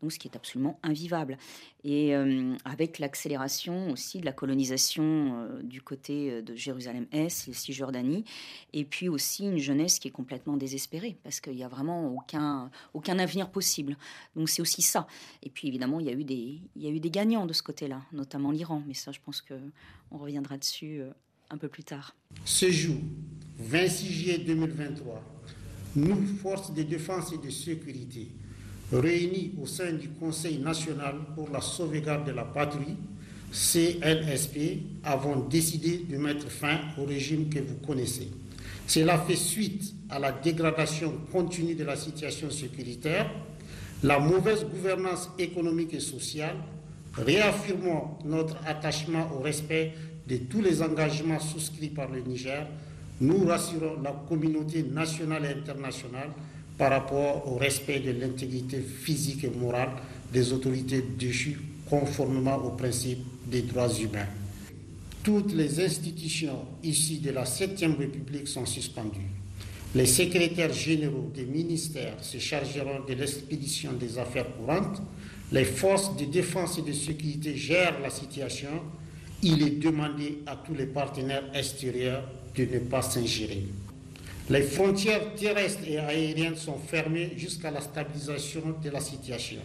donc 0.03 0.13
ce 0.13 0.19
qui 0.19 0.29
est 0.29 0.37
absolument 0.37 0.79
invivable. 0.83 1.39
Et 1.83 2.15
euh, 2.15 2.57
avec 2.65 2.99
l'accélération 2.99 3.91
aussi 3.91 4.21
de 4.21 4.25
la 4.25 4.33
colonisation 4.33 5.03
euh, 5.05 5.63
du 5.63 5.83
côté 5.83 6.31
euh, 6.31 6.43
de 6.43 6.55
Jérusalem-Est, 6.55 7.49
le 7.49 7.53
Cisjordanie, 7.53 8.25
et 8.73 8.85
puis 8.85 9.09
aussi 9.09 9.45
une 9.45 9.59
jeunesse 9.59 9.99
qui 9.99 10.09
est 10.09 10.13
complètement 10.13 10.57
désespérée, 10.57 11.17
parce 11.23 11.41
qu'il 11.41 11.55
n'y 11.55 11.65
a 11.65 11.69
vraiment 11.69 12.15
aucun, 12.15 12.71
avenir 13.19 13.51
possible. 13.51 13.97
Donc 14.35 14.49
c'est 14.49 14.63
aussi 14.63 14.83
ça. 14.83 15.07
Et 15.43 15.51
puis 15.51 15.69
évidemment, 15.69 16.01
il 16.01 16.07
y 16.07 16.11
a 16.11 16.89
eu 16.91 17.01
des 17.01 17.11
gagnants 17.11 17.47
de 17.47 17.53
ce 17.53 17.63
côté-là, 17.63 18.03
notamment 18.13 18.51
l'Iran, 18.51 18.83
mais 18.87 18.95
ça, 18.95 19.13
je 19.13 19.21
pense 19.21 19.43
qu'on 19.43 20.19
reviendra 20.19 20.57
dessus 20.57 21.03
un 21.51 21.57
peu 21.57 21.69
plus 21.69 21.85
tard. 21.85 22.15
Ce 22.45 22.71
jour, 22.71 22.97
26 23.59 24.13
juillet 24.13 24.39
2023, 24.39 25.23
nous, 25.97 26.27
forces 26.43 26.75
de 26.75 26.83
défense 26.83 27.33
et 27.33 27.39
de 27.39 27.51
sécurité, 27.51 28.29
réunis 28.93 29.53
au 29.61 29.67
sein 29.67 29.93
du 29.93 30.09
Conseil 30.09 30.59
national 30.59 31.15
pour 31.35 31.51
la 31.51 31.61
sauvegarde 31.61 32.27
de 32.27 32.33
la 32.33 32.45
patrie, 32.45 32.97
CNSP, 33.53 34.81
avons 35.05 35.47
décidé 35.49 35.99
de 35.99 36.17
mettre 36.17 36.49
fin 36.49 36.81
au 36.99 37.05
régime 37.05 37.49
que 37.49 37.61
vous 37.61 37.77
connaissez. 37.87 38.29
Cela 38.87 39.19
fait 39.19 39.37
suite 39.37 39.95
à 40.11 40.19
la 40.19 40.33
dégradation 40.33 41.13
continue 41.31 41.75
de 41.75 41.85
la 41.85 41.97
situation 41.97 42.51
sécuritaire, 42.51 43.31
la 44.03 44.19
mauvaise 44.19 44.65
gouvernance 44.65 45.31
économique 45.39 45.95
et 45.95 46.01
sociale, 46.01 46.57
réaffirmons 47.17 48.19
notre 48.25 48.57
attachement 48.67 49.31
au 49.35 49.41
respect 49.41 49.95
de 50.29 50.37
tous 50.37 50.61
les 50.63 50.83
engagements 50.83 51.41
souscrits 51.41 51.89
par 51.89 52.11
le 52.11 52.21
Niger, 52.21 52.67
nous 53.21 53.45
rassurons 53.47 54.01
la 54.03 54.13
communauté 54.29 54.83
nationale 54.83 55.45
et 55.45 55.59
internationale 55.61 56.31
par 56.77 56.91
rapport 56.91 57.51
au 57.53 57.57
respect 57.57 58.01
de 58.01 58.11
l'intégrité 58.13 58.81
physique 58.81 59.45
et 59.45 59.51
morale 59.51 59.91
des 60.33 60.53
autorités 60.53 61.05
déchues 61.17 61.61
conformément 61.89 62.57
aux 62.57 62.71
principes 62.71 63.25
des 63.47 63.63
droits 63.63 63.93
humains. 63.93 64.27
Toutes 65.23 65.53
les 65.53 65.81
institutions 65.85 66.65
issues 66.83 67.19
de 67.19 67.31
la 67.31 67.45
7e 67.45 67.97
République 67.97 68.49
sont 68.49 68.67
suspendues. 68.67 69.31
Les 69.95 70.07
secrétaires 70.07 70.73
généraux 70.73 71.31
des 71.35 71.45
ministères 71.45 72.17
se 72.21 72.39
chargeront 72.39 73.05
de 73.09 73.15
l'expédition 73.15 73.93
des 73.93 74.19
affaires 74.19 74.47
courantes. 74.57 75.01
Les 75.53 75.65
forces 75.65 76.17
de 76.17 76.25
défense 76.25 76.79
et 76.79 76.83
de 76.83 76.93
sécurité 76.93 77.57
gèrent 77.57 78.01
la 78.03 78.11
situation 78.11 78.71
il 79.45 79.63
est 79.63 79.79
demandé 79.79 80.39
à 80.47 80.57
tous 80.57 80.75
les 80.75 80.87
partenaires 80.87 81.45
extérieurs 81.55 82.25
de 82.57 82.65
ne 82.65 82.79
pas 82.79 83.03
s'ingérer. 83.03 83.65
Les 84.49 84.63
frontières 84.63 85.35
terrestres 85.35 85.87
et 85.87 85.99
aériennes 85.99 86.57
sont 86.57 86.79
fermées 86.79 87.33
jusqu'à 87.37 87.71
la 87.71 87.81
stabilisation 87.83 88.63
de 88.83 88.91
la 88.91 89.01
situation. 89.01 89.61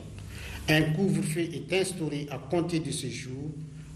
Un 0.68 0.82
couvre-feu 0.94 1.42
est 1.54 1.74
instauré 1.74 2.28
à 2.30 2.38
compter 2.38 2.80
de 2.80 2.92
ce 2.92 3.08
jour, 3.08 3.52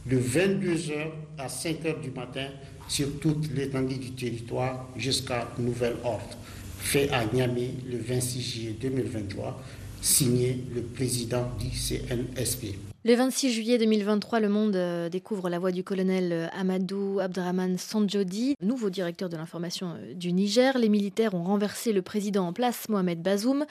de 0.06 0.18
22h 0.18 0.94
à 1.38 1.48
5h 1.48 2.02
du 2.02 2.12
matin, 2.12 2.48
sur 2.88 3.20
toute 3.20 3.54
l'étendue 3.54 3.98
du 3.98 4.12
territoire 4.12 4.88
jusqu'à 4.98 5.50
nouvel 5.58 5.96
ordre. 6.04 6.38
Fait 6.80 7.10
à 7.10 7.26
Niamey 7.26 7.72
le 7.90 7.98
26 7.98 8.42
juillet 8.42 8.76
2023, 8.82 9.62
signé 10.02 10.60
le 10.74 10.82
président 10.82 11.50
du 11.60 11.70
CNSP. 11.70 12.93
Le 13.06 13.16
26 13.16 13.52
juillet 13.52 13.78
2023, 13.80 14.40
Le 14.40 14.48
Monde 14.48 14.78
euh, 14.78 15.10
découvre 15.10 15.50
la 15.50 15.60
voix 15.60 15.74
du 15.74 15.84
colonel 15.84 16.32
euh, 16.32 16.48
Amadou 16.58 17.20
Abdraman 17.20 17.78
Sanjodi, 17.78 18.56
nouveau 18.62 18.90
directeur 18.90 19.28
de 19.28 19.36
l'information 19.36 19.98
euh, 19.98 20.14
du 20.14 20.32
Niger. 20.32 20.78
Les 20.78 20.88
militaires 20.88 21.34
ont 21.34 21.44
renversé 21.44 21.92
le 21.92 22.02
président 22.02 22.48
en 22.48 22.54
place, 22.54 22.88
Mohamed 22.88 23.22
Bazoum. 23.22 23.66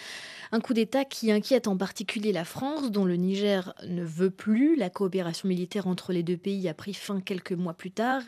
Un 0.55 0.61
coup 0.61 0.75
d'État 0.75 1.07
qui 1.07 1.33
inquiète 1.33 1.67
en 1.67 1.79
particulier 1.79 2.31
la 2.31 2.45
France, 2.45 2.91
dont 2.91 3.07
le 3.07 3.17
Niger 3.17 3.73
ne 3.89 4.05
veut 4.05 4.29
plus. 4.29 4.77
La 4.77 4.91
coopération 4.91 5.49
militaire 5.49 5.87
entre 5.87 6.13
les 6.13 6.23
deux 6.23 6.37
pays 6.37 6.69
a 6.69 6.75
pris 6.75 6.93
fin 6.93 7.23
quelques 7.23 7.53
mois 7.53 7.73
plus 7.73 7.91
tard 7.91 8.21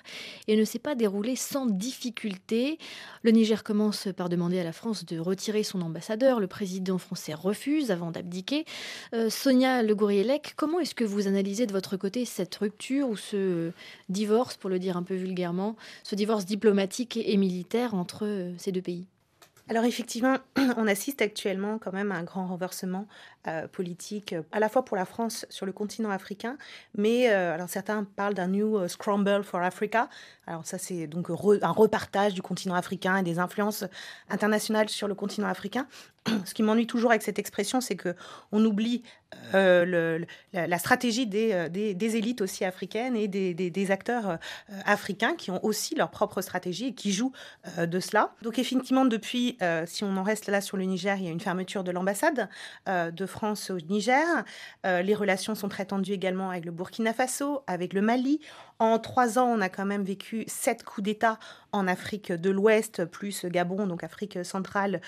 et 0.48 0.56
ne 0.56 0.64
s'est 0.64 0.78
pas 0.78 0.94
déroulée 0.94 1.36
sans 1.36 1.66
difficulté. 1.66 2.78
Le 3.24 3.30
Niger 3.30 3.62
commence 3.62 4.08
par 4.16 4.30
demander 4.30 4.58
à 4.58 4.64
la 4.64 4.72
France 4.72 5.04
de 5.04 5.18
retirer 5.18 5.62
son 5.64 5.82
ambassadeur. 5.82 6.40
Le 6.40 6.46
président 6.46 6.96
français 6.96 7.34
refuse 7.34 7.90
avant 7.90 8.10
d'abdiquer. 8.10 8.64
Sonia 9.28 9.82
Le 9.82 9.94
Gourielec, 9.94 10.54
comment 10.56 10.80
est-ce 10.80 10.94
que 10.94 11.04
vous 11.04 11.28
analysez 11.28 11.66
de 11.66 11.72
votre 11.72 11.98
côté 11.98 12.24
cette 12.24 12.54
rupture 12.54 13.10
ou 13.10 13.16
ce 13.18 13.70
divorce, 14.08 14.56
pour 14.56 14.70
le 14.70 14.78
dire 14.78 14.96
un 14.96 15.02
peu 15.02 15.14
vulgairement, 15.14 15.76
ce 16.04 16.14
divorce 16.14 16.46
diplomatique 16.46 17.18
et 17.18 17.36
militaire 17.36 17.92
entre 17.92 18.24
euh, 18.24 18.54
ces 18.56 18.72
deux 18.72 18.80
pays? 18.80 19.04
Alors 19.68 19.84
effectivement, 19.84 20.36
on 20.76 20.86
assiste 20.86 21.22
actuellement 21.22 21.78
quand 21.78 21.92
même 21.92 22.12
à 22.12 22.16
un 22.16 22.24
grand 22.24 22.46
renversement 22.46 23.06
euh, 23.46 23.68
politique, 23.68 24.34
à 24.52 24.58
la 24.58 24.68
fois 24.68 24.84
pour 24.84 24.96
la 24.96 25.04
France 25.04 25.46
sur 25.50 25.66
le 25.66 25.72
continent 25.72 26.10
africain, 26.10 26.56
mais 26.96 27.30
euh, 27.30 27.54
alors 27.54 27.68
certains 27.68 28.04
parlent 28.04 28.34
d'un 28.34 28.48
new 28.48 28.88
scramble 28.88 29.44
for 29.44 29.60
Africa. 29.60 30.08
Alors 30.46 30.64
ça 30.66 30.78
c'est 30.78 31.06
donc 31.06 31.28
un 31.30 31.70
repartage 31.70 32.34
du 32.34 32.42
continent 32.42 32.74
africain 32.74 33.18
et 33.18 33.22
des 33.22 33.38
influences 33.38 33.84
internationales 34.30 34.88
sur 34.88 35.08
le 35.08 35.14
continent 35.14 35.48
africain. 35.48 35.86
Ce 36.46 36.54
qui 36.54 36.62
m'ennuie 36.62 36.86
toujours 36.86 37.10
avec 37.10 37.22
cette 37.22 37.38
expression, 37.38 37.80
c'est 37.80 37.96
que 37.96 38.14
on 38.52 38.64
oublie 38.64 39.02
euh, 39.54 40.24
la, 40.52 40.78
stratégie 40.78 41.28
euh, 41.32 41.68
des, 41.68 41.94
des, 41.94 42.16
élites 42.16 42.40
aussi 42.40 42.64
africaines 42.64 43.14
et 43.14 43.28
des, 43.28 43.54
des 43.54 43.90
acteurs 43.90 44.30
euh, 44.30 44.36
africains 44.84 45.34
qui 45.36 45.50
ont 45.50 45.64
aussi 45.64 45.94
leur 45.94 46.10
propre 46.10 46.40
stratégie 46.40 46.88
et 46.88 46.94
qui 46.94 47.12
jouent 47.12 47.32
de 47.78 48.00
cela. 48.00 48.34
Donc 48.42 48.58
effectivement, 48.58 49.04
depuis, 49.04 49.58
si 49.86 50.04
on 50.04 50.16
en 50.16 50.22
reste 50.22 50.48
là 50.48 50.60
sur 50.60 50.76
le 50.76 50.84
Niger, 50.84 51.16
il 51.18 51.24
y 51.24 51.28
a 51.28 51.30
une 51.30 51.40
fermeture 51.40 51.84
de 51.84 51.90
l'ambassade 51.90 52.48
de 52.86 53.26
France 53.34 53.70
au 53.70 53.78
Niger. 53.80 54.24
les 54.84 55.14
relations 55.14 55.54
sont 55.54 55.68
très 55.68 55.84
tendues 55.84 56.12
également 56.12 56.50
avec 56.50 56.64
le 56.64 56.70
Burkina 56.70 57.12
Faso, 57.12 57.62
avec 57.66 57.92
le 57.92 58.00
Mali. 58.00 58.40
En 58.78 58.98
trois 58.98 59.38
ans, 59.38 59.46
on 59.46 59.60
a 59.60 59.68
quand 59.68 59.84
même 59.84 60.02
vécu 60.02 60.44
sept 60.46 60.82
coups 60.84 61.04
d'État 61.04 61.38
en 61.72 61.88
Afrique 61.88 62.32
de 62.32 62.50
l'Ouest, 62.50 63.04
plus 63.04 63.44
Gabon, 63.46 63.86
donc 63.86 64.04
Afrique 64.04 64.44
centrale 64.44 65.00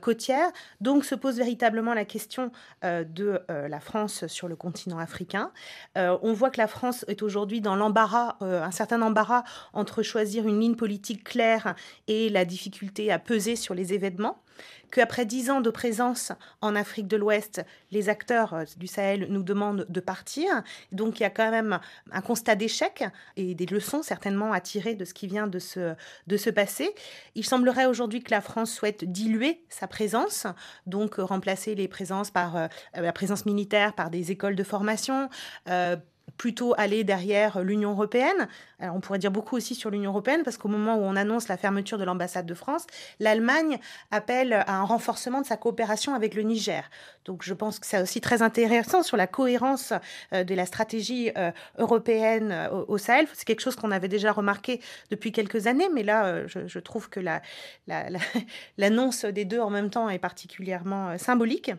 côtière. 0.00 0.50
Donc 0.80 1.04
se 1.04 1.14
pose 1.14 1.36
véritablement 1.36 1.94
la 1.94 2.04
question 2.04 2.50
de 2.82 3.40
la 3.48 3.80
France 3.80 4.26
sur 4.26 4.48
le 4.48 4.56
continent 4.56 4.98
africain. 4.98 5.52
on 5.94 6.32
voit 6.32 6.50
que 6.50 6.60
la 6.60 6.66
France 6.66 7.04
est 7.06 7.22
aujourd'hui 7.22 7.60
dans 7.60 7.76
l'embarras, 7.76 8.36
un 8.40 8.70
certain 8.72 9.00
embarras 9.02 9.44
entre 9.72 10.02
choisir 10.02 10.48
une 10.48 10.60
ligne 10.60 10.76
politique 10.76 11.22
claire 11.22 11.76
et 12.08 12.30
la 12.30 12.44
difficulté 12.44 13.12
à 13.12 13.20
peser 13.20 13.54
sur 13.54 13.74
les 13.74 13.94
événements 13.94 14.42
qu'après 14.90 15.26
dix 15.26 15.50
ans 15.50 15.60
de 15.60 15.70
présence 15.70 16.32
en 16.60 16.74
Afrique 16.74 17.08
de 17.08 17.16
l'Ouest, 17.16 17.64
les 17.90 18.08
acteurs 18.08 18.54
euh, 18.54 18.64
du 18.76 18.86
Sahel 18.86 19.26
nous 19.30 19.42
demandent 19.42 19.86
de 19.88 20.00
partir. 20.00 20.48
Donc 20.92 21.20
il 21.20 21.22
y 21.22 21.26
a 21.26 21.30
quand 21.30 21.50
même 21.50 21.78
un 22.10 22.20
constat 22.20 22.54
d'échec 22.54 23.04
et 23.36 23.54
des 23.54 23.66
leçons 23.66 24.02
certainement 24.02 24.52
à 24.52 24.60
tirer 24.60 24.94
de 24.94 25.04
ce 25.04 25.14
qui 25.14 25.26
vient 25.26 25.46
de 25.46 25.58
se, 25.58 25.94
de 26.26 26.36
se 26.36 26.50
passer. 26.50 26.94
Il 27.34 27.44
semblerait 27.44 27.86
aujourd'hui 27.86 28.22
que 28.22 28.30
la 28.30 28.40
France 28.40 28.72
souhaite 28.72 29.04
diluer 29.04 29.64
sa 29.68 29.86
présence, 29.86 30.46
donc 30.86 31.16
remplacer 31.16 31.74
les 31.74 31.88
présences 31.88 32.30
par 32.30 32.56
euh, 32.56 32.66
la 32.94 33.12
présence 33.12 33.46
militaire 33.46 33.94
par 33.94 34.10
des 34.10 34.30
écoles 34.30 34.56
de 34.56 34.64
formation. 34.64 35.28
Euh, 35.68 35.96
plutôt 36.38 36.72
aller 36.78 37.04
derrière 37.04 37.60
l'Union 37.62 37.90
européenne. 37.90 38.48
Alors 38.78 38.94
on 38.94 39.00
pourrait 39.00 39.18
dire 39.18 39.32
beaucoup 39.32 39.56
aussi 39.56 39.74
sur 39.74 39.90
l'Union 39.90 40.12
européenne 40.12 40.42
parce 40.44 40.56
qu'au 40.56 40.68
moment 40.68 40.96
où 40.96 41.00
on 41.00 41.16
annonce 41.16 41.48
la 41.48 41.56
fermeture 41.56 41.98
de 41.98 42.04
l'ambassade 42.04 42.46
de 42.46 42.54
France, 42.54 42.86
l'Allemagne 43.18 43.78
appelle 44.12 44.52
à 44.52 44.76
un 44.76 44.84
renforcement 44.84 45.40
de 45.40 45.46
sa 45.46 45.56
coopération 45.56 46.14
avec 46.14 46.34
le 46.34 46.42
Niger. 46.42 46.88
Donc 47.24 47.42
je 47.42 47.52
pense 47.54 47.80
que 47.80 47.86
c'est 47.86 48.00
aussi 48.00 48.20
très 48.20 48.40
intéressant 48.40 49.02
sur 49.02 49.16
la 49.16 49.26
cohérence 49.26 49.92
euh, 50.32 50.44
de 50.44 50.54
la 50.54 50.64
stratégie 50.64 51.32
euh, 51.36 51.50
européenne 51.76 52.52
euh, 52.52 52.84
au 52.86 52.98
Sahel. 52.98 53.26
C'est 53.34 53.44
quelque 53.44 53.60
chose 53.60 53.74
qu'on 53.74 53.90
avait 53.90 54.08
déjà 54.08 54.30
remarqué 54.30 54.80
depuis 55.10 55.32
quelques 55.32 55.66
années, 55.66 55.88
mais 55.92 56.04
là 56.04 56.46
je, 56.46 56.78
trouve 56.78 57.10
que 57.10 57.18
l'annonce 58.78 59.24
la, 59.24 59.32
des 59.32 59.44
deux 59.44 59.60
en 59.60 59.70
même 59.70 59.90
temps 59.90 60.08
est 60.08 60.20
particulièrement 60.20 61.18
symbolique. 61.18 61.72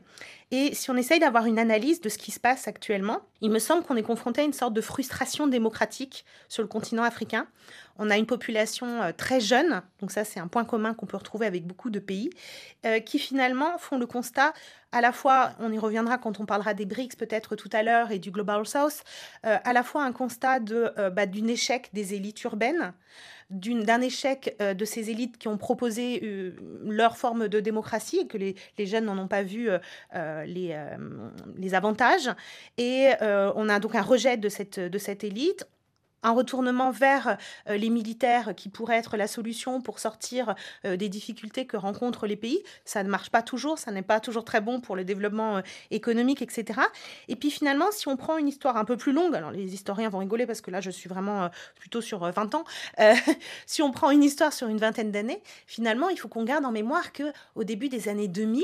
Et 0.52 0.74
si 0.74 0.90
on 0.90 0.98
essaye 0.98 1.20
d'avoir 1.20 1.46
une 1.46 1.60
analyse 1.60 2.02
de 2.02 2.10
ce 2.10 2.18
qui 2.18 2.32
se 2.32 2.40
passe 2.40 2.68
actuellement, 2.68 3.22
il 3.42 3.52
me 3.52 3.60
semble 3.60 3.84
qu'on 3.84 3.96
est 3.96 4.04
confronté 4.04 4.42
à 4.42 4.44
une 4.44 4.54
sorte 4.54 4.74
de 4.74 4.82
frustration 4.82 5.46
démocratique 5.46 6.26
sur 6.48 6.64
le 6.64 6.68
continent 6.68 7.04
africain. 7.04 7.48
On 8.00 8.10
a 8.10 8.18
une 8.18 8.26
population 8.26 9.04
euh, 9.04 9.12
très 9.16 9.42
jeune, 9.42 9.84
donc 10.00 10.12
ça 10.12 10.24
c'est 10.24 10.40
un 10.40 10.48
point 10.48 10.66
commun 10.66 10.96
qu'on 10.96 11.06
peut 11.06 11.18
retrouver 11.18 11.46
avec 11.46 11.68
beaucoup 11.68 11.92
de 11.92 12.00
pays, 12.00 12.32
euh, 12.86 13.00
qui 13.00 13.20
finalement 13.20 13.78
font 13.78 14.00
le 14.00 14.08
constat 14.08 14.54
à 14.92 15.02
la 15.02 15.12
fois, 15.12 15.52
on 15.60 15.72
y 15.72 15.78
reviendra 15.78 16.18
quand 16.18 16.40
on 16.40 16.48
parlera 16.48 16.74
des 16.74 16.88
BRICS 16.88 17.16
peut-être 17.16 17.56
tout 17.56 17.70
à 17.74 17.84
l'heure 17.84 18.10
et 18.10 18.18
du 18.18 18.32
Global 18.32 18.66
South, 18.66 19.04
euh, 19.46 19.58
à 19.64 19.72
la 19.72 19.84
fois 19.84 20.04
un 20.04 20.12
constat 20.12 20.60
de, 20.60 20.92
bah, 21.12 21.28
d'un 21.28 21.46
échec 21.46 21.90
des 21.94 22.16
élites 22.16 22.42
urbaines, 22.44 22.94
d'un 23.50 24.02
échec 24.02 24.56
de 24.60 24.86
ces 24.86 25.10
élites 25.10 25.38
qui 25.38 25.48
ont 25.48 25.58
proposé 25.58 26.54
leur 26.86 27.18
forme 27.18 27.48
de 27.48 27.60
démocratie 27.60 28.20
et 28.20 28.28
que 28.28 28.38
les, 28.38 28.56
jeunes 28.86 29.06
n'en 29.06 29.18
ont 29.18 29.28
pas 29.28 29.44
vu 29.44 29.70
les, 30.14 30.78
les 31.58 31.74
avantages. 31.74 32.30
Et 32.78 33.10
on 33.22 33.70
a 33.70 33.80
donc 33.80 33.96
un 33.96 34.02
rejet 34.02 34.38
de 34.38 34.50
cette, 34.50 34.80
de 34.80 34.98
cette 34.98 35.24
élite 35.24 35.66
un 36.24 36.32
retournement 36.32 36.92
vers 36.92 37.38
euh, 37.68 37.78
les 37.78 37.90
militaires 37.90 38.54
qui 38.56 38.70
pourrait 38.70 38.98
être 38.98 39.18
la 39.18 39.28
solution 39.28 39.82
pour 39.82 40.00
sortir 40.00 40.56
euh, 40.86 40.98
des 40.98 41.10
difficultés 41.10 41.66
que 41.66 41.78
rencontrent 41.78 42.28
les 42.28 42.36
pays. 42.36 42.62
Ça 42.86 43.04
ne 43.04 43.10
marche 43.10 43.30
pas 43.30 43.42
toujours, 43.42 43.80
ça 43.80 43.92
n'est 43.92 44.02
pas 44.02 44.20
toujours 44.20 44.44
très 44.44 44.62
bon 44.62 44.82
pour 44.82 44.96
le 44.96 45.04
développement 45.04 45.58
euh, 45.58 45.62
économique, 45.92 46.42
etc. 46.42 46.82
Et 47.28 47.36
puis 47.36 47.52
finalement, 47.52 47.92
si 47.92 48.08
on 48.08 48.18
prend 48.18 48.38
une 48.38 48.48
histoire 48.48 48.78
un 48.78 48.86
peu 48.86 48.98
plus 48.98 49.12
longue, 49.12 49.36
alors 49.36 49.52
les 49.52 49.74
historiens 49.74 50.10
vont 50.10 50.20
rigoler 50.20 50.46
parce 50.46 50.62
que 50.62 50.72
là 50.72 50.82
je 50.82 50.92
suis 50.92 51.10
vraiment 51.10 51.50
plutôt 51.76 52.02
sur 52.02 52.20
20 52.20 52.56
ans, 52.56 52.64
si 53.66 53.82
on 53.82 53.92
prend 53.92 54.12
une 54.12 54.24
histoire 54.24 54.54
sur 54.54 54.68
une 54.68 54.78
vingtaine 54.78 55.12
d'années, 55.12 55.42
finalement 55.66 56.10
il 56.10 56.18
faut 56.18 56.28
qu'on 56.28 56.44
garde 56.44 56.66
en 56.66 56.72
mémoire 56.72 57.12
que 57.14 57.32
au 57.56 57.64
début 57.64 57.90
des 57.90 58.10
années 58.10 58.28
2000, 58.28 58.64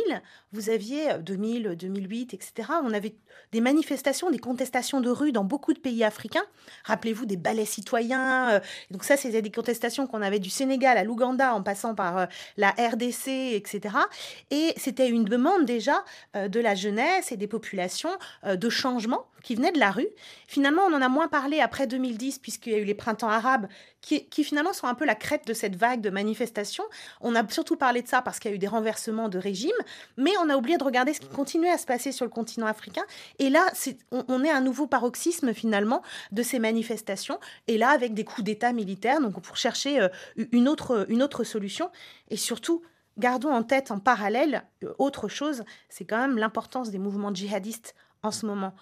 vous 0.51 0.69
aviez 0.69 1.17
2000, 1.19 1.75
2008, 1.77 2.33
etc. 2.33 2.69
On 2.83 2.93
avait 2.93 3.15
des 3.51 3.61
manifestations, 3.61 4.29
des 4.29 4.39
contestations 4.39 5.01
de 5.01 5.09
rue 5.09 5.31
dans 5.31 5.43
beaucoup 5.43 5.73
de 5.73 5.79
pays 5.79 6.03
africains. 6.03 6.45
Rappelez-vous 6.83 7.25
des 7.25 7.37
ballet 7.45 7.65
citoyen. 7.65 8.49
Euh, 8.49 8.59
donc 8.91 9.03
ça, 9.03 9.15
c'est 9.15 9.41
des 9.41 9.51
contestations 9.51 10.07
qu'on 10.07 10.21
avait 10.21 10.39
du 10.39 10.49
Sénégal 10.49 10.97
à 10.97 11.03
l'Ouganda 11.03 11.53
en 11.53 11.61
passant 11.61 11.93
par 11.95 12.17
euh, 12.17 12.25
la 12.57 12.71
RDC, 12.71 13.53
etc. 13.53 13.95
Et 14.51 14.73
c'était 14.77 15.09
une 15.09 15.23
demande 15.23 15.65
déjà 15.65 16.03
euh, 16.35 16.47
de 16.47 16.59
la 16.59 16.75
jeunesse 16.75 17.31
et 17.31 17.37
des 17.37 17.47
populations 17.47 18.09
de 18.45 18.69
changement 18.69 19.27
qui 19.43 19.53
venaient 19.53 19.71
de 19.71 19.79
la 19.79 19.91
rue. 19.91 20.07
Finalement, 20.47 20.81
on 20.89 20.93
en 20.93 21.01
a 21.03 21.07
moins 21.07 21.27
parlé 21.27 21.59
après 21.59 21.85
2010 21.85 22.39
puisqu'il 22.39 22.73
y 22.73 22.75
a 22.75 22.79
eu 22.79 22.83
les 22.83 22.95
printemps 22.95 23.29
arabes 23.29 23.67
qui, 24.01 24.43
finalement 24.43 24.73
sont 24.73 24.87
un 24.87 24.93
peu 24.93 25.05
la 25.05 25.15
crête 25.15 25.47
de 25.47 25.53
cette 25.53 25.75
vague 25.75 26.01
de 26.01 26.09
manifestations. 26.09 26.83
On 27.21 27.35
a 27.35 27.47
surtout 27.49 27.75
parlé 27.75 28.01
de 28.01 28.07
ça 28.07 28.21
parce 28.21 28.39
qu'il 28.39 28.51
y 28.51 28.53
a 28.53 28.55
eu 28.55 28.59
des 28.59 28.67
renversements 28.67 29.29
de 29.29 29.37
régime, 29.37 29.75
mais 30.17 30.31
on 30.43 30.49
a 30.49 30.55
oublié 30.55 30.77
de 30.77 30.83
regarder 30.83 31.13
ce 31.13 31.19
qui 31.19 31.27
continuait 31.27 31.71
à 31.71 31.77
se 31.77 31.85
passer 31.85 32.11
sur 32.11 32.25
le 32.25 32.31
continent 32.31 32.67
africain. 32.67 33.03
Et 33.39 33.49
là, 33.49 33.65
on, 34.11 34.23
on 34.27 34.43
est 34.43 34.51
un 34.51 34.61
nouveau 34.61 34.85
paroxysme 34.87 35.53
finalement 35.53 36.03
de 36.31 36.43
ces 36.43 36.59
manifestations 36.59 37.34
et 37.67 37.77
là 37.77 37.89
avec 37.89 38.13
des 38.13 38.23
coups 38.23 38.43
d'État 38.43 38.73
militaires, 38.73 39.21
donc 39.21 39.39
pour 39.41 39.57
chercher 39.57 39.99
euh, 40.01 40.09
une 40.51 40.67
autre, 40.67 41.43
solution. 41.43 41.89
Et 42.29 42.37
surtout, 42.37 42.81
gardons 43.17 43.51
en 43.51 43.63
tête 43.63 43.91
en 43.91 43.99
parallèle 43.99 44.63
euh, 44.83 44.93
autre 44.99 45.27
chose, 45.27 45.63
c'est 45.89 46.05
quand 46.05 46.17
même 46.17 46.37
l'importance 46.37 46.91
des 46.91 46.99
mouvements 46.99 47.33
djihadistes 47.33 47.95
en 48.23 48.31
ce 48.31 48.45
moment. 48.45 48.73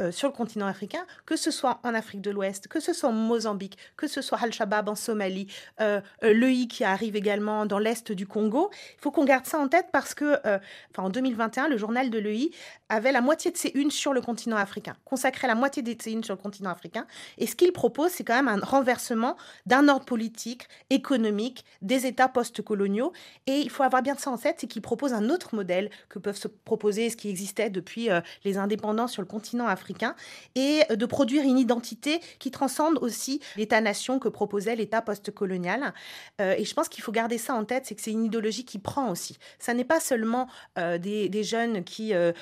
Euh, 0.00 0.12
sur 0.12 0.28
le 0.28 0.32
continent 0.32 0.66
africain, 0.66 1.04
que 1.26 1.34
ce 1.34 1.50
soit 1.50 1.80
en 1.82 1.92
Afrique 1.92 2.20
de 2.20 2.30
l'Ouest, 2.30 2.68
que 2.68 2.78
ce 2.78 2.92
soit 2.92 3.08
en 3.08 3.12
Mozambique, 3.12 3.76
que 3.96 4.06
ce 4.06 4.22
soit 4.22 4.38
Al-Shabaab 4.40 4.88
en 4.88 4.94
Somalie, 4.94 5.48
euh, 5.80 6.00
euh 6.22 6.32
l'EI 6.32 6.68
qui 6.68 6.84
arrive 6.84 7.16
également 7.16 7.66
dans 7.66 7.80
l'Est 7.80 8.12
du 8.12 8.24
Congo. 8.24 8.70
Il 8.72 9.00
faut 9.00 9.10
qu'on 9.10 9.24
garde 9.24 9.46
ça 9.46 9.58
en 9.58 9.66
tête 9.66 9.86
parce 9.92 10.14
que, 10.14 10.38
euh, 10.46 10.60
en 10.96 11.10
2021, 11.10 11.66
le 11.66 11.76
journal 11.76 12.10
de 12.10 12.18
l'EI 12.20 12.50
avait 12.88 13.10
la 13.10 13.20
moitié 13.20 13.50
de 13.50 13.56
ses 13.56 13.70
unes 13.74 13.90
sur 13.90 14.12
le 14.12 14.20
continent 14.20 14.56
africain, 14.56 14.94
consacrait 15.04 15.48
la 15.48 15.56
moitié 15.56 15.82
de 15.82 15.94
ses 16.00 16.12
unes 16.12 16.22
sur 16.22 16.34
le 16.34 16.40
continent 16.40 16.70
africain. 16.70 17.04
Et 17.36 17.48
ce 17.48 17.56
qu'il 17.56 17.72
propose, 17.72 18.12
c'est 18.12 18.22
quand 18.22 18.36
même 18.36 18.46
un 18.48 18.64
renversement 18.64 19.36
d'un 19.66 19.88
ordre 19.88 20.04
politique, 20.04 20.68
économique, 20.90 21.64
des 21.82 22.06
États 22.06 22.28
post-coloniaux. 22.28 23.12
Et 23.48 23.58
il 23.58 23.70
faut 23.70 23.82
avoir 23.82 24.02
bien 24.02 24.14
ça 24.14 24.30
en 24.30 24.38
tête, 24.38 24.58
c'est 24.60 24.68
qu'il 24.68 24.82
propose 24.82 25.12
un 25.12 25.28
autre 25.28 25.56
modèle 25.56 25.90
que 26.08 26.20
peuvent 26.20 26.36
se 26.36 26.48
proposer, 26.48 27.10
ce 27.10 27.16
qui 27.16 27.30
existait 27.30 27.68
depuis 27.68 28.08
les 28.44 28.58
indépendants 28.58 29.08
sur 29.08 29.22
le 29.22 29.26
continent 29.26 29.66
africain 29.68 30.14
et 30.54 30.82
de 30.90 31.06
produire 31.06 31.44
une 31.44 31.58
identité 31.58 32.20
qui 32.38 32.50
transcende 32.50 32.98
aussi 33.00 33.40
l'État-nation 33.56 34.18
que 34.18 34.28
proposait 34.28 34.76
l'État 34.76 35.02
postcolonial. 35.02 35.92
Euh, 36.40 36.54
et 36.56 36.64
je 36.64 36.74
pense 36.74 36.88
qu'il 36.88 37.02
faut 37.02 37.12
garder 37.12 37.38
ça 37.38 37.54
en 37.54 37.64
tête, 37.64 37.86
c'est 37.86 37.94
que 37.94 38.02
c'est 38.02 38.12
une 38.12 38.24
idéologie 38.24 38.64
qui 38.64 38.78
prend 38.78 39.10
aussi. 39.10 39.38
Ça 39.58 39.74
n'est 39.74 39.84
pas 39.84 40.00
seulement 40.00 40.48
euh, 40.78 40.98
des, 40.98 41.42
jeunes 41.42 41.84
qui, 41.84 42.12
euh, 42.14 42.32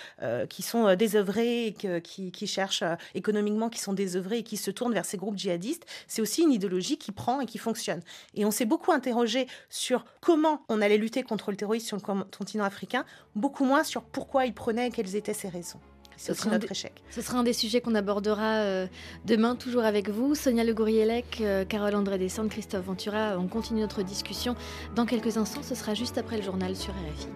qui 0.48 0.62
sont 0.62 0.94
désœuvrés, 0.94 1.74
qui, 2.02 2.30
qui, 2.30 2.46
cherchent 2.46 2.84
économiquement, 3.14 3.68
qui 3.68 3.80
sont 3.80 3.92
désœuvrés 3.92 4.38
et 4.38 4.42
qui 4.42 4.56
se 4.56 4.70
tournent 4.70 4.94
vers 4.94 5.04
ces 5.04 5.16
groupes 5.16 5.36
djihadistes. 5.36 5.86
C'est 6.06 6.22
aussi 6.22 6.42
une 6.42 6.52
idéologie 6.52 6.98
qui 6.98 7.12
prend 7.12 7.40
et 7.40 7.46
qui 7.46 7.58
fonctionne. 7.58 8.00
Et 8.34 8.44
on 8.44 8.50
s'est 8.50 8.64
beaucoup 8.64 8.92
interrogé 8.92 9.46
sur 9.68 10.04
comment 10.20 10.62
on 10.68 10.80
allait 10.80 10.98
lutter 10.98 11.22
contre 11.22 11.50
le 11.50 11.56
terrorisme 11.56 11.86
sur 11.86 11.96
le 11.96 12.24
continent 12.24 12.64
africain, 12.64 13.04
beaucoup 13.34 13.64
moins 13.64 13.84
sur 13.84 14.02
pourquoi 14.02 14.46
il 14.46 14.54
prenait 14.54 14.88
et 14.88 14.90
quelles 14.90 15.16
étaient 15.16 15.34
ses 15.34 15.48
raisons. 15.48 15.80
Ce 16.16 16.34
sera, 16.34 16.50
notre 16.50 16.70
échec. 16.70 16.92
ce 17.10 17.20
sera 17.20 17.38
un 17.38 17.42
des 17.42 17.52
sujets 17.52 17.80
qu'on 17.80 17.94
abordera 17.94 18.60
euh, 18.60 18.86
demain, 19.24 19.54
toujours 19.54 19.84
avec 19.84 20.08
vous. 20.08 20.34
Sonia 20.34 20.64
Le 20.64 20.72
Gourielec, 20.72 21.38
euh, 21.40 21.64
Carole 21.64 21.94
André 21.94 22.18
Descentes, 22.18 22.48
Christophe 22.48 22.84
Ventura. 22.86 23.36
On 23.38 23.48
continue 23.48 23.80
notre 23.80 24.02
discussion 24.02 24.56
dans 24.94 25.06
quelques 25.06 25.36
instants. 25.36 25.62
Ce 25.62 25.74
sera 25.74 25.94
juste 25.94 26.18
après 26.18 26.38
le 26.38 26.42
journal 26.42 26.74
sur 26.74 26.92
RFI. 26.92 27.28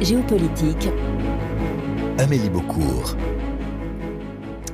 Géopolitique. 0.00 0.88
Amélie 2.18 2.48
Beaucourt. 2.48 3.16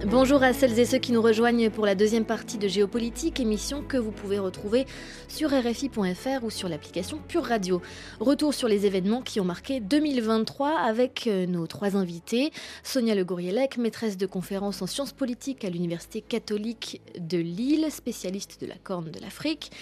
Bonjour 0.08 0.40
à 0.44 0.52
celles 0.52 0.78
et 0.78 0.84
ceux 0.84 0.98
qui 0.98 1.10
nous 1.10 1.20
rejoignent 1.20 1.68
pour 1.68 1.84
la 1.84 1.96
deuxième 1.96 2.24
partie 2.24 2.58
de 2.58 2.68
Géopolitique, 2.68 3.40
émission 3.40 3.82
que 3.82 3.96
vous 3.96 4.12
pouvez 4.12 4.38
retrouver 4.38 4.86
sur 5.26 5.50
RFI.fr 5.50 6.44
ou 6.44 6.50
sur 6.50 6.68
l'application 6.68 7.18
Pure 7.26 7.42
Radio. 7.42 7.82
Retour 8.20 8.54
sur 8.54 8.68
les 8.68 8.86
événements 8.86 9.20
qui 9.20 9.40
ont 9.40 9.44
marqué 9.44 9.80
2023 9.80 10.78
avec 10.78 11.26
euh, 11.26 11.46
nos 11.46 11.66
trois 11.66 11.96
invités. 11.96 12.52
Sonia 12.84 13.16
Le 13.16 13.24
Gourielec, 13.24 13.78
maîtresse 13.78 14.16
de 14.16 14.26
conférences 14.26 14.80
en 14.80 14.86
sciences 14.86 15.12
politiques 15.12 15.64
à 15.64 15.70
l'Université 15.70 16.20
catholique 16.20 17.00
de 17.18 17.38
Lille, 17.38 17.88
spécialiste 17.90 18.60
de 18.60 18.68
la 18.68 18.76
Corne 18.76 19.10
de 19.10 19.18
l'Afrique. 19.18 19.72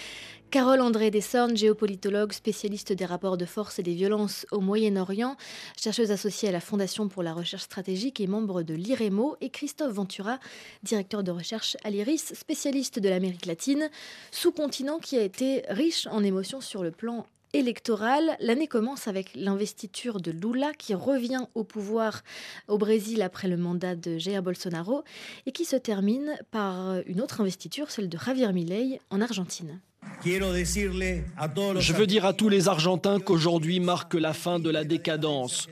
Carole 0.51 0.79
André 0.79 1.11
Dessornes, 1.11 1.57
géopolitologue, 1.57 2.31
spécialiste 2.31 2.93
des 2.93 3.05
rapports 3.05 3.35
de 3.35 3.45
force 3.45 3.77
et 3.79 3.83
des 3.83 3.93
violences 3.93 4.45
au 4.51 4.61
Moyen-Orient, 4.61 5.35
chercheuse 5.77 6.11
associée 6.11 6.47
à 6.47 6.51
la 6.51 6.61
Fondation 6.61 7.09
pour 7.09 7.23
la 7.23 7.33
recherche 7.33 7.63
stratégique 7.63 8.21
et 8.21 8.27
membre 8.27 8.63
de 8.63 8.73
l'IREMO, 8.73 9.35
et 9.41 9.49
Christophe 9.49 9.93
Ventura, 9.93 10.39
directeur 10.83 11.23
de 11.23 11.31
recherche 11.31 11.75
à 11.83 11.89
l'IRIS, 11.89 12.33
spécialiste 12.33 12.99
de 12.99 13.09
l'Amérique 13.09 13.45
latine, 13.45 13.89
sous-continent 14.31 14.99
qui 14.99 15.17
a 15.17 15.23
été 15.23 15.63
riche 15.67 16.07
en 16.07 16.23
émotions 16.23 16.61
sur 16.61 16.83
le 16.83 16.91
plan 16.91 17.25
électoral. 17.51 18.37
L'année 18.39 18.67
commence 18.67 19.07
avec 19.07 19.31
l'investiture 19.35 20.21
de 20.21 20.31
Lula 20.31 20.71
qui 20.77 20.93
revient 20.93 21.47
au 21.55 21.63
pouvoir 21.63 22.21
au 22.67 22.77
Brésil 22.77 23.21
après 23.21 23.47
le 23.47 23.57
mandat 23.57 23.95
de 23.95 24.17
Jair 24.17 24.41
Bolsonaro 24.41 25.03
et 25.45 25.51
qui 25.51 25.65
se 25.65 25.75
termine 25.75 26.37
par 26.51 26.97
une 27.05 27.21
autre 27.21 27.41
investiture, 27.41 27.91
celle 27.91 28.09
de 28.09 28.17
Javier 28.17 28.51
Milei 28.53 28.99
en 29.09 29.21
Argentine. 29.21 29.79
Je 30.25 31.93
veux 31.93 32.07
dire 32.07 32.25
à 32.25 32.33
tous 32.33 32.49
les 32.49 32.67
Argentins 32.67 33.19
qu'aujourd'hui 33.19 33.79
marque 33.79 34.15
la 34.15 34.33
fin 34.33 34.59
de 34.59 34.69
la 34.69 34.83
décadence. 34.83 35.67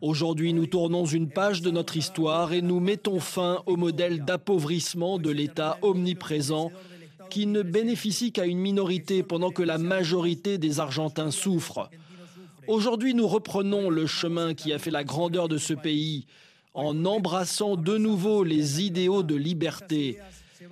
Aujourd'hui, 0.00 0.52
nous 0.52 0.66
tournons 0.66 1.04
une 1.04 1.28
page 1.28 1.60
de 1.60 1.70
notre 1.70 1.96
histoire 1.96 2.52
et 2.52 2.62
nous 2.62 2.78
mettons 2.80 3.18
fin 3.18 3.62
au 3.66 3.76
modèle 3.76 4.24
d'appauvrissement 4.24 5.18
de 5.18 5.30
l'État 5.30 5.76
omniprésent 5.82 6.70
qui 7.30 7.46
ne 7.46 7.62
bénéficie 7.62 8.32
qu'à 8.32 8.46
une 8.46 8.58
minorité 8.58 9.22
pendant 9.22 9.50
que 9.50 9.62
la 9.62 9.76
majorité 9.76 10.56
des 10.56 10.80
Argentins 10.80 11.30
souffrent. 11.30 11.90
Aujourd'hui, 12.68 13.14
nous 13.14 13.26
reprenons 13.26 13.90
le 13.90 14.06
chemin 14.06 14.54
qui 14.54 14.72
a 14.72 14.78
fait 14.78 14.90
la 14.90 15.04
grandeur 15.04 15.48
de 15.48 15.58
ce 15.58 15.74
pays 15.74 16.26
en 16.74 17.04
embrassant 17.04 17.76
de 17.76 17.98
nouveau 17.98 18.44
les 18.44 18.82
idéaux 18.82 19.22
de 19.22 19.34
liberté. 19.34 20.18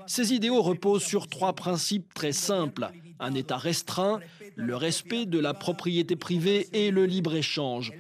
Ces 0.07 0.33
idéaux 0.33 0.63
reposent 0.63 1.03
sur 1.05 1.27
trois 1.27 1.53
principes 1.55 2.15
très 2.15 2.33
simples. 2.33 2.91
Un 3.21 3.35
État 3.35 3.57
restreint, 3.57 4.21
le 4.57 4.77
respect 4.77 5.27
de 5.27 5.39
la 5.39 5.55
propriété 5.55 6.17
privée 6.17 6.69
et 6.73 6.91
le 6.91 7.07
libre-échange. 7.07 7.93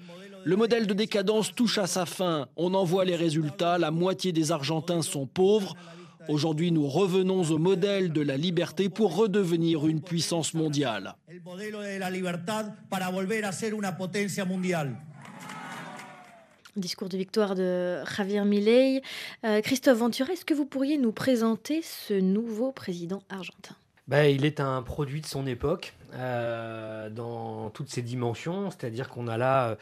Le 0.45 0.55
modèle 0.55 0.87
de 0.87 0.95
décadence 0.95 1.55
touche 1.55 1.79
à 1.79 1.87
sa 1.87 2.07
fin. 2.07 2.47
On 2.57 2.75
en 2.75 2.85
voit 2.85 3.05
les 3.05 3.17
résultats. 3.17 3.79
La 3.79 3.91
moitié 3.91 4.31
des 4.31 4.53
Argentins 4.53 5.03
sont 5.03 5.27
pauvres. 5.27 5.75
Aujourd'hui, 6.29 6.73
nous 6.73 6.87
revenons 6.87 7.43
au 7.51 7.59
modèle 7.59 8.13
de 8.13 8.21
la 8.21 8.37
liberté 8.37 8.89
pour 8.89 9.17
redevenir 9.17 9.87
une 9.87 10.01
puissance 10.01 10.55
mondiale. 10.55 11.15
Discours 16.77 17.09
de 17.09 17.17
victoire 17.17 17.55
de 17.55 18.03
Javier 18.05 18.45
Milei. 18.45 19.03
Euh, 19.45 19.61
Christophe 19.63 19.99
Ventura, 19.99 20.33
est-ce 20.33 20.45
que 20.45 20.55
vous 20.55 20.67
pourriez 20.67 20.99
nous 20.99 21.13
présenter 21.13 21.81
ce 21.83 22.15
nouveau 22.15 22.71
président 22.73 23.23
argentin? 23.31 23.77
Ben, 24.09 24.25
il 24.25 24.45
est 24.45 24.61
un 24.61 24.83
produit 24.83 25.21
de 25.21 25.27
son 25.27 25.47
époque 25.47 25.95
euh, 26.15 27.11
dans 27.11 27.71
toutes 27.71 27.91
ses 27.91 28.03
dimensions, 28.03 28.71
c'est-à-dire 28.71 29.09
qu'on 29.09 29.29
a 29.29 29.37
là 29.37 29.71
euh, 29.71 29.77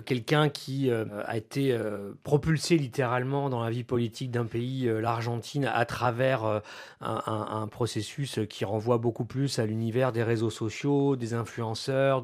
quelqu'un 0.00 0.48
qui 0.48 0.90
euh, 0.90 1.04
a 1.26 1.36
été 1.36 1.72
euh, 1.72 2.12
propulsé 2.22 2.76
littéralement 2.76 3.50
dans 3.50 3.62
la 3.62 3.70
vie 3.70 3.84
politique 3.84 4.30
d'un 4.30 4.46
pays, 4.46 4.84
l'Argentine, 4.86 5.66
à 5.66 5.84
travers 5.84 6.62
un, 7.00 7.68
processus 7.68 8.40
qui 8.48 8.64
renvoie 8.64 8.98
beaucoup 8.98 9.24
plus 9.24 9.58
à 9.58 9.66
l'univers 9.66 10.12
des 10.12 10.22
réseaux 10.22 10.50
sociaux, 10.50 11.16
des 11.16 11.34
influenceurs, 11.34 12.22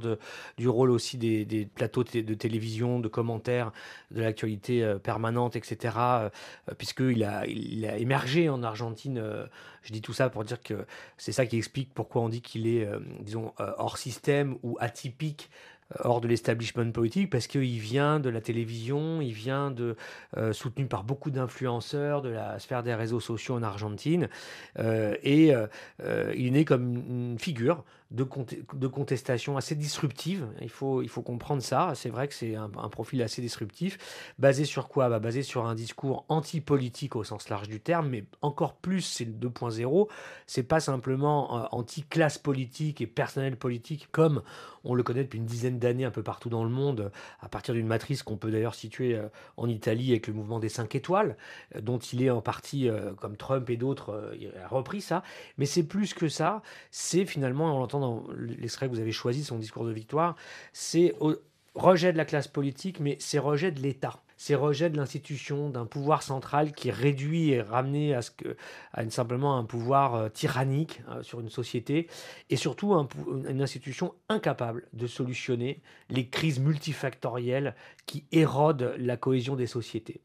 du 0.58 0.68
rôle 0.68 0.90
aussi 0.90 1.18
des, 1.18 1.68
plateaux 1.74 2.04
de 2.04 2.34
télévision, 2.34 3.00
de 3.00 3.08
commentaires, 3.08 3.72
de 4.10 4.22
l'actualité 4.22 4.96
permanente, 5.02 5.56
etc. 5.56 5.96
Puisqu'il 6.78 7.24
a, 7.24 7.46
il 7.46 7.86
a 7.86 7.96
émergé 7.96 8.48
en 8.48 8.62
Argentine. 8.62 9.22
Je 9.82 9.92
dis 9.92 10.02
tout 10.02 10.12
ça 10.12 10.28
pour 10.28 10.44
dire 10.44 10.62
que 10.62 10.86
c'est 11.16 11.32
ça 11.32 11.46
qui 11.46 11.56
explique 11.56 11.92
pourquoi 11.94 12.22
on 12.22 12.28
dit 12.28 12.42
qu'il 12.42 12.66
est, 12.66 12.88
disons, 13.20 13.52
hors 13.58 13.98
système 13.98 14.56
ou 14.62 14.76
atypique 14.80 15.50
hors 15.98 16.20
de 16.20 16.28
l'establishment 16.28 16.92
politique 16.92 17.30
parce 17.30 17.46
qu'il 17.46 17.78
vient 17.78 18.20
de 18.20 18.28
la 18.28 18.40
télévision, 18.40 19.20
il 19.20 19.32
vient 19.32 19.70
de 19.70 19.96
euh, 20.36 20.52
soutenu 20.52 20.86
par 20.86 21.04
beaucoup 21.04 21.30
d'influenceurs 21.30 22.22
de 22.22 22.28
la 22.28 22.58
sphère 22.58 22.82
des 22.82 22.94
réseaux 22.94 23.20
sociaux 23.20 23.54
en 23.54 23.62
Argentine 23.62 24.28
euh, 24.78 25.16
et 25.22 25.54
euh, 25.54 25.66
il 26.36 26.48
est 26.48 26.50
né 26.50 26.64
comme 26.64 26.96
une 26.96 27.38
figure 27.38 27.84
de, 28.10 28.24
contestation 28.88 29.56
assez 29.56 29.76
disruptive. 29.76 30.48
Il 30.60 30.68
faut, 30.68 31.00
il 31.02 31.08
faut 31.08 31.22
comprendre 31.22 31.62
ça. 31.62 31.92
C'est 31.94 32.08
vrai 32.08 32.26
que 32.26 32.34
c'est 32.34 32.56
un, 32.56 32.68
profil 32.68 33.22
assez 33.22 33.40
disruptif. 33.40 33.98
Basé 34.38 34.64
sur 34.64 34.88
quoi? 34.88 35.08
Bah, 35.08 35.20
Basé 35.20 35.42
sur 35.42 35.66
un 35.66 35.76
discours 35.76 36.24
anti-politique 36.28 37.14
au 37.14 37.22
sens 37.22 37.48
large 37.48 37.68
du 37.68 37.80
terme, 37.80 38.08
mais 38.08 38.24
encore 38.42 38.74
plus, 38.74 39.02
c'est 39.02 39.24
le 39.24 39.32
2.0. 39.32 40.08
C'est 40.46 40.64
pas 40.64 40.80
simplement 40.80 41.56
euh, 41.56 41.66
anti-classe 41.70 42.38
politique 42.38 43.00
et 43.00 43.06
personnel 43.06 43.56
politique 43.56 44.08
comme 44.10 44.42
on 44.82 44.94
le 44.94 45.02
connaît 45.02 45.24
depuis 45.24 45.38
une 45.38 45.46
dizaine 45.46 45.78
d'années 45.78 46.06
un 46.06 46.10
peu 46.10 46.22
partout 46.22 46.48
dans 46.48 46.64
le 46.64 46.70
monde, 46.70 47.12
à 47.40 47.50
partir 47.50 47.74
d'une 47.74 47.86
matrice 47.86 48.22
qu'on 48.22 48.38
peut 48.38 48.50
d'ailleurs 48.50 48.74
situer 48.74 49.14
euh, 49.14 49.28
en 49.58 49.68
Italie 49.68 50.10
avec 50.10 50.26
le 50.26 50.32
mouvement 50.32 50.58
des 50.58 50.70
5 50.70 50.94
étoiles, 50.94 51.36
euh, 51.76 51.80
dont 51.80 51.98
il 51.98 52.22
est 52.22 52.30
en 52.30 52.40
partie, 52.40 52.88
comme 53.20 53.36
Trump 53.36 53.68
et 53.70 53.76
d'autres, 53.76 54.32
il 54.38 54.50
a 54.56 54.66
repris 54.66 55.00
ça. 55.00 55.22
Mais 55.58 55.66
c'est 55.66 55.82
plus 55.82 56.14
que 56.14 56.28
ça. 56.28 56.62
C'est 56.90 57.24
finalement, 57.24 57.76
on 57.76 57.78
l'entend 57.78 57.99
dans 58.00 58.24
l'extrait 58.36 58.86
que 58.88 58.92
vous 58.92 59.00
avez 59.00 59.12
choisi, 59.12 59.44
son 59.44 59.58
discours 59.58 59.84
de 59.84 59.92
victoire, 59.92 60.36
c'est 60.72 61.14
rejet 61.74 62.12
de 62.12 62.18
la 62.18 62.24
classe 62.24 62.48
politique, 62.48 63.00
mais 63.00 63.16
c'est 63.20 63.38
rejet 63.38 63.70
de 63.70 63.80
l'État. 63.80 64.22
C'est 64.36 64.54
rejet 64.54 64.88
de 64.88 64.96
l'institution, 64.96 65.68
d'un 65.68 65.84
pouvoir 65.84 66.22
central 66.22 66.72
qui 66.72 66.90
réduit 66.90 67.50
et 67.50 67.60
ramené 67.60 68.14
à, 68.14 68.22
ce 68.22 68.30
que, 68.30 68.56
à 68.94 69.08
simplement 69.10 69.58
un 69.58 69.64
pouvoir 69.64 70.14
euh, 70.14 70.28
tyrannique 70.30 71.02
euh, 71.10 71.22
sur 71.22 71.40
une 71.40 71.50
société, 71.50 72.08
et 72.48 72.56
surtout 72.56 72.94
une 72.94 73.60
institution 73.60 74.14
incapable 74.30 74.88
de 74.94 75.06
solutionner 75.06 75.82
les 76.08 76.26
crises 76.26 76.58
multifactorielles 76.58 77.74
qui 78.06 78.24
érodent 78.32 78.94
la 78.96 79.18
cohésion 79.18 79.56
des 79.56 79.66
sociétés. 79.66 80.22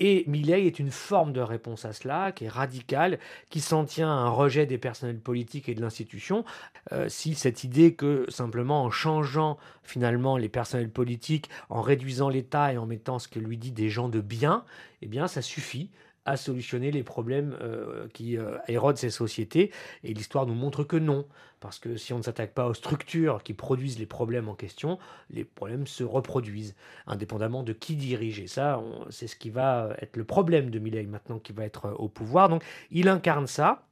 Et 0.00 0.24
Milley 0.28 0.66
est 0.66 0.78
une 0.78 0.92
forme 0.92 1.32
de 1.32 1.40
réponse 1.40 1.84
à 1.84 1.92
cela, 1.92 2.30
qui 2.30 2.44
est 2.44 2.48
radicale, 2.48 3.18
qui 3.50 3.60
s'en 3.60 3.84
tient 3.84 4.08
à 4.08 4.12
un 4.12 4.28
rejet 4.28 4.64
des 4.64 4.78
personnels 4.78 5.18
politiques 5.18 5.68
et 5.68 5.74
de 5.74 5.80
l'institution. 5.80 6.44
Euh, 6.92 7.08
si 7.08 7.34
cette 7.34 7.64
idée 7.64 7.94
que 7.94 8.24
simplement 8.28 8.84
en 8.84 8.90
changeant 8.90 9.58
finalement 9.82 10.36
les 10.36 10.48
personnels 10.48 10.90
politiques, 10.90 11.50
en 11.68 11.82
réduisant 11.82 12.28
l'État 12.28 12.72
et 12.72 12.78
en 12.78 12.86
mettant 12.86 13.18
ce 13.18 13.26
que 13.26 13.40
lui 13.40 13.58
dit 13.58 13.72
des 13.72 13.88
gens 13.88 14.08
de 14.08 14.20
bien, 14.20 14.64
eh 15.02 15.06
bien 15.06 15.26
ça 15.26 15.42
suffit 15.42 15.90
à 16.28 16.36
solutionner 16.36 16.90
les 16.90 17.02
problèmes 17.02 17.56
euh, 17.62 18.06
qui 18.12 18.36
euh, 18.36 18.58
érodent 18.68 18.98
ces 18.98 19.08
sociétés. 19.08 19.72
Et 20.04 20.12
l'histoire 20.12 20.46
nous 20.46 20.54
montre 20.54 20.84
que 20.84 20.96
non. 20.96 21.26
Parce 21.58 21.78
que 21.78 21.96
si 21.96 22.12
on 22.12 22.18
ne 22.18 22.22
s'attaque 22.22 22.52
pas 22.52 22.66
aux 22.66 22.74
structures 22.74 23.42
qui 23.42 23.54
produisent 23.54 23.98
les 23.98 24.06
problèmes 24.06 24.48
en 24.48 24.54
question, 24.54 24.98
les 25.30 25.44
problèmes 25.44 25.86
se 25.86 26.04
reproduisent, 26.04 26.76
indépendamment 27.06 27.62
de 27.62 27.72
qui 27.72 27.96
dirige. 27.96 28.40
Et 28.40 28.46
ça, 28.46 28.80
c'est 29.08 29.26
ce 29.26 29.36
qui 29.36 29.48
va 29.48 29.96
être 30.00 30.16
le 30.18 30.24
problème 30.24 30.70
de 30.70 30.78
Milley 30.78 31.04
maintenant 31.04 31.38
qui 31.38 31.52
va 31.54 31.64
être 31.64 31.86
euh, 31.86 31.94
au 31.94 32.08
pouvoir. 32.08 32.50
Donc 32.50 32.62
il 32.90 33.08
incarne 33.08 33.46
ça. 33.46 33.84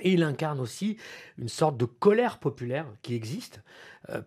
Et 0.00 0.12
il 0.12 0.22
incarne 0.22 0.58
aussi 0.58 0.96
une 1.36 1.50
sorte 1.50 1.76
de 1.76 1.84
colère 1.84 2.38
populaire 2.38 2.86
qui 3.02 3.14
existe, 3.14 3.60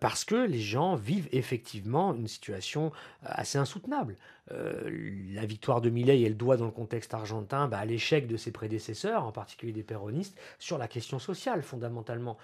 parce 0.00 0.24
que 0.24 0.34
les 0.34 0.60
gens 0.60 0.94
vivent 0.96 1.28
effectivement 1.32 2.14
une 2.14 2.28
situation 2.28 2.86
euh, 3.24 3.28
assez 3.30 3.58
insoutenable. 3.58 4.16
Euh, 4.52 5.10
la 5.34 5.44
victoire 5.44 5.80
de 5.80 5.90
Milei, 5.90 6.22
elle 6.22 6.36
doit 6.36 6.56
dans 6.56 6.66
le 6.66 6.70
contexte 6.70 7.14
argentin 7.14 7.66
bah, 7.68 7.78
à 7.78 7.84
l'échec 7.84 8.26
de 8.26 8.36
ses 8.36 8.52
prédécesseurs, 8.52 9.24
en 9.24 9.32
particulier 9.32 9.72
des 9.72 9.82
péronistes, 9.82 10.38
sur 10.58 10.78
la 10.78 10.88
question 10.88 11.18
sociale 11.18 11.62
fondamentalement, 11.62 12.38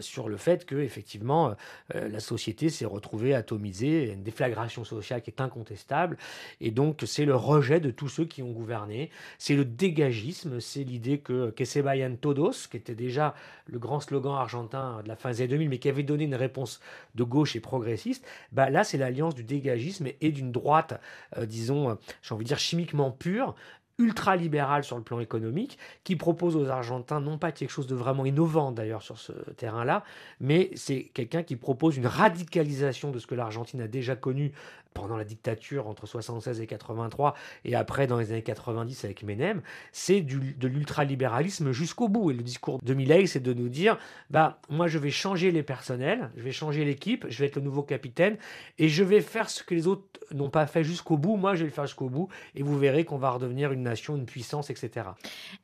sur 0.00 0.28
le 0.28 0.36
fait 0.36 0.66
que 0.66 0.76
effectivement 0.76 1.54
la 1.94 2.20
société 2.20 2.68
s'est 2.68 2.84
retrouvée 2.84 3.34
atomisée, 3.34 4.12
une 4.12 4.22
déflagration 4.22 4.84
sociale 4.84 5.22
qui 5.22 5.30
est 5.30 5.40
incontestable, 5.40 6.18
et 6.60 6.70
donc 6.70 7.02
c'est 7.06 7.24
le 7.24 7.34
rejet 7.34 7.80
de 7.80 7.90
tous 7.90 8.08
ceux 8.08 8.26
qui 8.26 8.42
ont 8.42 8.50
gouverné, 8.50 9.10
c'est 9.38 9.54
le 9.54 9.64
dégagisme, 9.64 10.60
c'est 10.60 10.84
l'idée 10.84 11.18
que 11.18 11.50
que 11.50 11.64
se 11.64 11.78
vayan 11.78 12.16
todos, 12.16 12.68
qui 12.70 12.76
était 12.76 12.94
déjà 12.94 13.34
le 13.66 13.78
grand 13.78 14.00
slogan 14.00 14.34
argentin 14.34 15.02
de 15.02 15.08
la 15.08 15.16
fin 15.16 15.30
des 15.30 15.42
années 15.42 15.48
2000, 15.48 15.68
mais 15.70 15.78
qui 15.78 15.88
avait 15.88 16.02
donné 16.02 16.24
une 16.24 16.34
réponse 16.34 16.75
de 17.14 17.24
gauche 17.24 17.56
et 17.56 17.60
progressiste, 17.60 18.24
bah 18.52 18.70
là 18.70 18.84
c'est 18.84 18.98
l'alliance 18.98 19.34
du 19.34 19.44
dégagisme 19.44 20.08
et 20.20 20.32
d'une 20.32 20.52
droite, 20.52 21.00
euh, 21.36 21.46
disons, 21.46 21.90
euh, 21.90 21.94
j'ai 22.22 22.34
envie 22.34 22.44
de 22.44 22.48
dire 22.48 22.58
chimiquement 22.58 23.10
pure, 23.10 23.54
ultra-libéral 23.98 24.84
sur 24.84 24.96
le 24.96 25.02
plan 25.02 25.20
économique, 25.20 25.78
qui 26.04 26.16
propose 26.16 26.54
aux 26.56 26.66
Argentins 26.66 27.20
non 27.20 27.38
pas 27.38 27.52
quelque 27.52 27.70
chose 27.70 27.86
de 27.86 27.94
vraiment 27.94 28.26
innovant 28.26 28.70
d'ailleurs 28.72 29.02
sur 29.02 29.18
ce 29.18 29.32
terrain-là, 29.56 30.04
mais 30.40 30.70
c'est 30.74 31.04
quelqu'un 31.14 31.42
qui 31.42 31.56
propose 31.56 31.96
une 31.96 32.06
radicalisation 32.06 33.10
de 33.10 33.18
ce 33.18 33.26
que 33.26 33.34
l'Argentine 33.34 33.80
a 33.80 33.88
déjà 33.88 34.14
connu 34.14 34.52
pendant 34.96 35.16
la 35.16 35.24
dictature 35.24 35.88
entre 35.88 36.06
76 36.06 36.60
et 36.60 36.66
83 36.66 37.34
et 37.64 37.74
après 37.74 38.06
dans 38.06 38.18
les 38.18 38.32
années 38.32 38.42
90 38.42 39.04
avec 39.04 39.22
Menem, 39.22 39.60
c'est 39.92 40.22
de 40.22 40.66
l'ultralibéralisme 40.66 41.70
jusqu'au 41.72 42.08
bout. 42.08 42.30
Et 42.30 42.34
le 42.34 42.42
discours 42.42 42.80
de 42.82 42.94
Milley, 42.94 43.26
c'est 43.26 43.40
de 43.40 43.52
nous 43.52 43.68
dire, 43.68 43.98
bah 44.30 44.58
moi 44.70 44.88
je 44.88 44.98
vais 44.98 45.10
changer 45.10 45.50
les 45.50 45.62
personnels, 45.62 46.30
je 46.36 46.42
vais 46.42 46.52
changer 46.52 46.84
l'équipe, 46.84 47.26
je 47.28 47.38
vais 47.38 47.46
être 47.46 47.56
le 47.56 47.62
nouveau 47.62 47.82
capitaine 47.82 48.38
et 48.78 48.88
je 48.88 49.04
vais 49.04 49.20
faire 49.20 49.50
ce 49.50 49.62
que 49.62 49.74
les 49.74 49.86
autres 49.86 50.04
n'ont 50.32 50.50
pas 50.50 50.66
fait 50.66 50.82
jusqu'au 50.82 51.18
bout. 51.18 51.36
Moi 51.36 51.54
je 51.54 51.60
vais 51.60 51.66
le 51.66 51.72
faire 51.74 51.86
jusqu'au 51.86 52.08
bout 52.08 52.28
et 52.54 52.62
vous 52.62 52.78
verrez 52.78 53.04
qu'on 53.04 53.18
va 53.18 53.30
redevenir 53.30 53.72
une 53.72 53.82
nation, 53.82 54.16
une 54.16 54.26
puissance, 54.26 54.70
etc. 54.70 55.08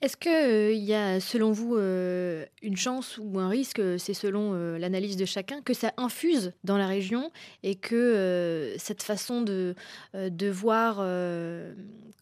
Est-ce 0.03 0.19
qu'il 0.19 0.31
euh, 0.31 0.73
y 0.73 0.93
a 0.93 1.21
selon 1.21 1.53
vous 1.53 1.77
euh, 1.77 2.45
une 2.61 2.77
chance 2.77 3.19
ou 3.19 3.39
un 3.39 3.49
risque, 3.49 3.81
c'est 3.99 4.15
selon 4.15 4.53
euh, 4.53 4.79
l'analyse 4.79 5.17
de 5.17 5.25
chacun, 5.25 5.63
que 5.63 5.73
ça 5.73 5.93
infuse 5.97 6.53
dans 6.65 6.77
la 6.77 6.87
région 6.87 7.31
et 7.63 7.77
que 7.77 8.75
cette 8.79 9.03
façon 9.03 9.22
de, 9.31 9.75
euh, 10.15 10.31
de 10.31 10.49
voir 10.49 10.97
euh, 11.01 11.73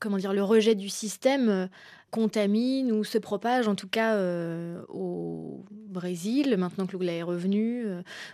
comment 0.00 0.18
dire, 0.18 0.32
le 0.32 0.42
rejet 0.42 0.74
du 0.74 0.88
système 0.88 1.48
euh, 1.48 1.66
contamine 2.10 2.90
ou 2.92 3.04
se 3.04 3.18
propage, 3.18 3.68
en 3.68 3.76
tout 3.76 3.86
cas 3.86 4.18
au 4.88 5.64
Brésil, 5.70 6.56
maintenant 6.58 6.84
que 6.86 6.96
Lula 6.96 7.12
est 7.12 7.22
revenu, 7.22 7.86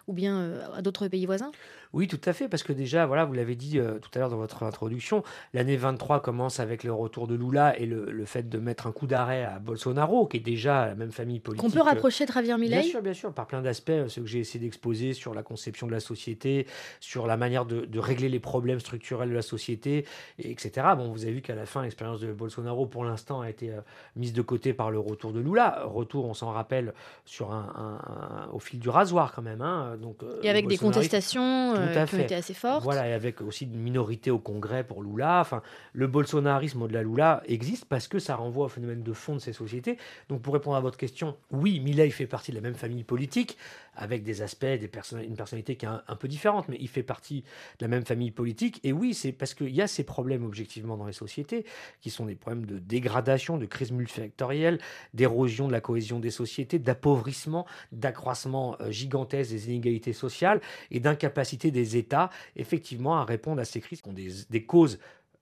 ou 0.07 0.15
bien 0.15 0.51
à 0.75 0.81
d'autres 0.81 1.09
pays 1.09 1.27
voisins? 1.27 1.53
Oui, 1.97 2.09
tout 2.09 2.21
à 2.27 2.35
fait, 2.35 2.47
parce 2.47 2.63
que 2.63 2.75
déjà, 2.75 3.07
voilà, 3.07 3.25
vous 3.25 3.33
l'avez 3.33 3.55
dit 3.55 3.79
euh, 3.79 3.99
tout 3.99 4.11
à 4.15 4.19
l'heure 4.19 4.29
dans 4.29 4.37
votre 4.37 4.63
introduction, 4.65 5.25
l'année 5.55 5.79
23 5.79 6.21
commence 6.21 6.61
avec 6.61 6.85
le 6.85 6.93
retour 6.93 7.27
de 7.27 7.35
Lula 7.35 7.75
et 7.81 7.87
le, 7.87 8.27
fait 8.27 8.51
de 8.51 8.59
mettre 8.59 8.87
un 8.87 8.93
coup 8.93 9.07
d'arrêt 9.07 9.45
à 9.45 9.59
Bolsonaro, 9.61 10.27
qui 10.27 10.37
est 10.37 10.41
déjà 10.41 10.89
la 10.89 10.95
même 10.95 11.11
famille 11.11 11.41
politique. 11.41 11.65
Qu'on 11.65 11.73
peut 11.73 11.81
rapprocher 11.81 12.27
de 12.27 12.33
Javier 12.33 12.59
Milei 12.59 12.81
Bien 12.81 12.83
sûr, 12.83 13.01
bien 13.01 13.15
sûr, 13.15 13.33
par 13.33 13.47
plein 13.47 13.63
d'aspects, 13.63 13.89
euh, 13.89 14.09
ce 14.09 14.21
que 14.21 14.27
j'ai 14.27 14.41
essayé 14.41 14.63
d'exposer 14.63 15.15
sur 15.15 15.33
la 15.33 15.43
conception 15.43 15.87
de 15.87 15.93
la 15.93 16.01
société, 16.01 16.67
sur 17.01 17.27
la 17.27 17.39
manière 17.39 17.65
de, 17.65 17.99
régler 17.99 18.29
les 18.29 18.41
problèmes 18.41 18.79
structurels 18.79 19.31
de 19.31 19.35
la 19.35 19.41
société, 19.41 20.05
etc. 20.39 20.89
Bon, 20.99 21.11
vous 21.11 21.25
avez 21.25 21.33
vu 21.33 21.41
qu'à 21.41 21.55
la 21.55 21.65
fin, 21.65 21.81
l'expérience 21.81 22.21
de 22.21 22.31
Bolsonaro, 22.31 22.85
pour 22.85 23.07
l'instant, 23.07 23.41
a 23.41 23.49
été 23.49 23.71
euh, 23.71 23.81
mise 24.17 24.35
de 24.35 24.43
côté 24.43 24.75
par 24.75 24.91
le 24.91 24.99
retour 24.99 25.33
de 25.33 25.41
Lula. 25.41 25.85
Retour, 25.87 26.27
on 26.27 26.35
s'en 26.35 26.51
rappelle, 26.51 26.93
sur 27.25 27.53
un, 27.53 28.51
au 28.53 28.59
fil 28.59 28.81
du 28.81 28.91
rasoir 28.91 29.33
quand 29.35 29.41
même. 29.41 29.63
Hein. 29.63 29.97
Donc, 29.99 30.19
et 30.43 30.51
avec 30.51 30.67
des 30.67 30.77
contestations 30.77 31.86
tout 31.86 31.86
à 31.89 32.07
fait. 32.07 32.33
assez 32.33 32.55
forte. 32.55 32.83
Voilà, 32.83 33.09
et 33.09 33.13
avec 33.13 33.41
aussi 33.41 33.65
une 33.65 33.79
minorité 33.79 34.31
au 34.31 34.39
Congrès 34.39 34.85
pour 34.85 35.03
Lula. 35.03 35.41
Enfin, 35.41 35.63
le 35.93 36.07
bolsonarisme 36.07 36.83
au-delà 36.83 37.01
de 37.03 37.09
Lula 37.09 37.43
existe 37.47 37.85
parce 37.85 38.09
que 38.09 38.19
ça 38.19 38.37
renvoie 38.37 38.67
au 38.67 38.69
phénomène 38.69 39.03
de 39.03 39.13
fond 39.13 39.35
de 39.35 39.41
ces 39.41 39.53
sociétés. 39.53 39.99
Donc, 40.29 40.43
pour 40.43 40.55
répondre 40.55 40.77
à 40.77 40.81
votre 40.81 40.99
question, 40.99 41.37
oui, 41.51 41.81
Milei 41.81 42.11
fait 42.11 42.27
partie 42.27 42.51
de 42.51 42.57
la 42.57 42.63
même 42.63 42.75
famille 42.75 43.05
politique, 43.05 43.57
avec 43.97 44.23
des 44.23 44.43
aspects, 44.43 44.65
une 44.65 45.37
personnalité 45.37 45.77
qui 45.77 45.87
est 45.87 45.89
un, 45.89 46.17
peu 46.17 46.29
différente, 46.29 46.69
mais 46.69 46.77
il 46.81 46.89
fait 46.89 47.03
partie 47.03 47.43
de 47.79 47.85
la 47.85 47.89
même 47.89 48.05
famille 48.05 48.31
politique. 48.31 48.81
Et 48.85 48.93
oui, 48.93 49.15
c'est 49.15 49.33
parce 49.33 49.55
qu'il 49.55 49.75
y 49.75 49.83
a 49.83 49.87
ces 49.87 50.05
problèmes 50.05 50.45
objectivement 50.45 50.97
dans 50.97 51.07
les 51.07 51.13
sociétés, 51.13 51.65
qui 52.01 52.11
sont 52.11 52.27
des 52.27 52.35
problèmes 52.35 52.67
de 52.67 52.79
dégradation, 52.79 53.59
de 53.59 53.67
crise 53.67 53.93
multifactorielle, 53.93 54.79
d'érosion 55.15 55.67
de 55.67 55.73
la 55.73 55.81
cohésion 55.81 56.21
des 56.21 56.31
sociétés, 56.31 56.79
d'appauvrissement, 56.79 57.67
d'accroissement 57.93 58.77
euh, 58.81 58.91
gigantesque 58.91 59.51
des 59.51 59.69
inégalités 59.69 60.13
sociales 60.13 60.61
et 60.91 61.01
d'incapacité 61.01 61.71
des 61.71 61.97
États, 61.97 62.31
effectivement, 62.57 63.17
à 63.17 63.25
répondre 63.25 63.61
à 63.61 63.65
ces 63.65 63.81
crises 63.81 64.03
qui 64.03 64.09
ont 64.09 64.15
des 64.15 64.65
causes 64.65 64.99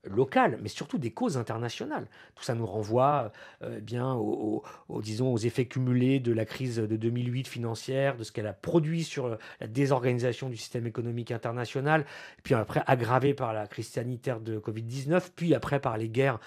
locales, 0.06 0.58
mais 0.62 0.68
surtout 0.68 0.98
des 0.98 1.10
causes 1.10 1.36
internationales. 1.36 2.06
Tout 2.34 2.44
ça 2.44 2.54
nous 2.54 2.66
renvoie 2.66 3.32
euh, 3.62 3.80
bien 3.80 4.14
aux, 4.14 4.62
disons, 5.00 5.32
aux 5.32 5.38
effets 5.38 5.66
cumulés 5.66 6.20
de 6.20 6.32
la 6.32 6.44
crise 6.44 6.76
de 6.76 6.96
2008 6.96 7.48
financière, 7.48 8.16
de 8.16 8.24
ce 8.24 8.32
qu'elle 8.32 8.46
a 8.46 8.52
produit 8.52 9.04
sur 9.04 9.38
la 9.60 9.66
désorganisation 9.66 10.48
du 10.48 10.56
système 10.56 10.86
économique 10.86 11.30
international, 11.30 12.04
puis 12.42 12.54
après 12.54 12.82
aggravé 12.86 13.34
par 13.34 13.52
la 13.52 13.66
crise 13.66 13.88
sanitaire 13.88 14.40
de 14.40 14.58
Covid-19, 14.58 15.30
puis 15.34 15.54
après 15.54 15.80
par 15.80 15.96
les 15.96 16.08
guerres, 16.08 16.38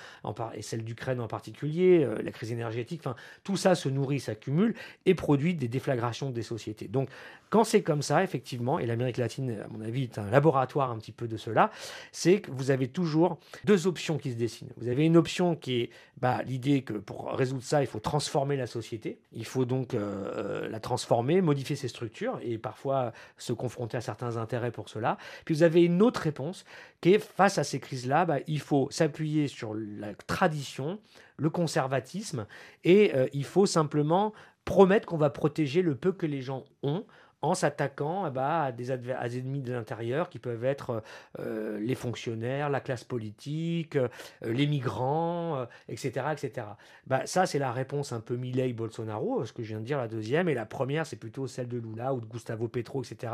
et 0.54 0.62
celle 0.62 0.84
d'Ukraine 0.84 1.20
en 1.20 1.28
particulier, 1.28 2.04
euh, 2.04 2.22
la 2.22 2.32
crise 2.32 2.52
énergétique, 2.52 3.02
enfin, 3.02 3.16
tout 3.44 3.58
ça 3.58 3.76
se 3.76 3.90
nourrit, 3.90 4.20
s'accumule 4.20 4.76
et 5.06 5.16
produit 5.16 5.54
des 5.56 5.68
déflagrations 5.68 6.30
des 6.30 6.44
sociétés. 6.44 6.88
Donc, 6.88 7.10
quand 7.50 7.64
c'est 7.64 7.82
comme 7.82 8.02
ça, 8.02 8.24
effectivement, 8.24 8.78
et 8.78 8.86
l'Amérique 8.86 9.18
latine, 9.18 9.62
à 9.64 9.68
mon 9.70 9.82
avis, 9.82 10.04
est 10.04 10.18
un 10.18 10.30
laboratoire 10.30 10.92
un 10.92 10.98
petit 10.98 11.14
peu 11.14 11.28
de 11.28 11.38
cela, 11.38 11.72
c'est 12.12 12.42
que 12.42 12.52
vous 12.52 12.72
avez 12.72 12.88
toujours 12.90 13.40
deux 13.66 13.88
options 13.88 14.18
qui 14.18 14.32
se 14.32 14.38
dessinent. 14.38 14.72
Vous 14.78 14.88
avez 14.88 15.06
une 15.06 15.18
option 15.18 15.56
qui 15.56 15.82
est 15.82 15.90
bah, 16.18 16.42
l'idée 16.44 16.82
que 16.82 16.94
pour 16.94 17.32
résoudre 17.32 17.64
ça, 17.64 17.82
il 17.82 17.88
faut 17.88 18.00
transformer 18.00 18.56
la 18.56 18.68
société. 18.68 19.20
Il 19.34 19.46
faut 19.46 19.66
donc 19.66 19.94
euh, 19.94 20.00
euh, 20.00 20.70
la 20.70 20.80
transformer, 20.80 21.42
modifier 21.42 21.76
ses 21.76 21.88
structures 21.88 22.40
et 22.42 22.58
parfois 22.58 23.14
se 23.38 23.54
confronter 23.54 23.98
à 23.98 24.02
certains 24.02 24.38
intérêts 24.38 24.72
pour 24.72 24.90
cela. 24.90 25.18
Puis 25.46 25.56
vous 25.56 25.64
avez 25.64 25.84
une 25.84 26.02
autre 26.02 26.22
réponse 26.22 26.66
qui 27.02 27.14
est 27.14 27.20
face 27.20 27.58
à 27.58 27.64
ces 27.64 27.80
crises-là, 27.80 28.26
bah, 28.26 28.40
il 28.48 28.60
faut 28.60 28.88
s'appuyer 28.92 29.48
sur 29.48 29.74
la 29.74 30.14
tradition, 30.14 31.00
le 31.38 31.50
conservatisme 31.50 32.48
et 32.84 33.14
euh, 33.16 33.28
il 33.34 33.46
faut 33.46 33.66
simplement 33.66 34.34
promettre 34.66 35.06
qu'on 35.06 35.18
va 35.18 35.30
protéger 35.30 35.82
le 35.82 35.96
peu 35.96 36.12
que 36.12 36.26
les 36.26 36.42
gens 36.42 36.66
ont 36.84 37.06
en 37.42 37.54
s'attaquant 37.54 38.28
eh 38.28 38.32
ben, 38.32 38.42
à, 38.42 38.72
des 38.72 38.92
ennemis 38.92 39.62
de 39.62 39.74
l'intérieur 39.74 40.30
qui 40.30 40.40
peuvent 40.40 40.66
être 40.66 41.04
euh, 41.40 41.80
les 41.80 41.96
fonctionnaires, 41.96 42.70
la 42.70 42.80
classe 42.80 43.04
politique, 43.04 43.96
euh, 43.96 44.08
les 44.44 44.68
migrants, 44.68 45.68
etc. 45.88 46.26
Euh, 46.28 46.32
etc. 46.32 46.68
Bah, 47.06 47.26
ça, 47.26 47.46
c'est 47.46 47.60
la 47.60 47.72
réponse 47.72 48.12
un 48.12 48.20
peu 48.20 48.36
Milley-Bolsonaro, 48.36 49.46
ce 49.46 49.54
que 49.54 49.64
je 49.64 49.70
viens 49.70 49.80
de 49.80 49.86
dire, 49.86 49.98
la 49.98 50.08
deuxième. 50.08 50.50
Et 50.50 50.54
la 50.54 50.66
première, 50.66 51.06
c'est 51.06 51.16
plutôt 51.16 51.48
celle 51.48 51.68
de 51.68 51.78
Lula 51.78 52.14
ou 52.14 52.22
de 52.22 52.26
Gustavo 52.26 52.68
Petro, 52.68 53.04
etc. 53.04 53.34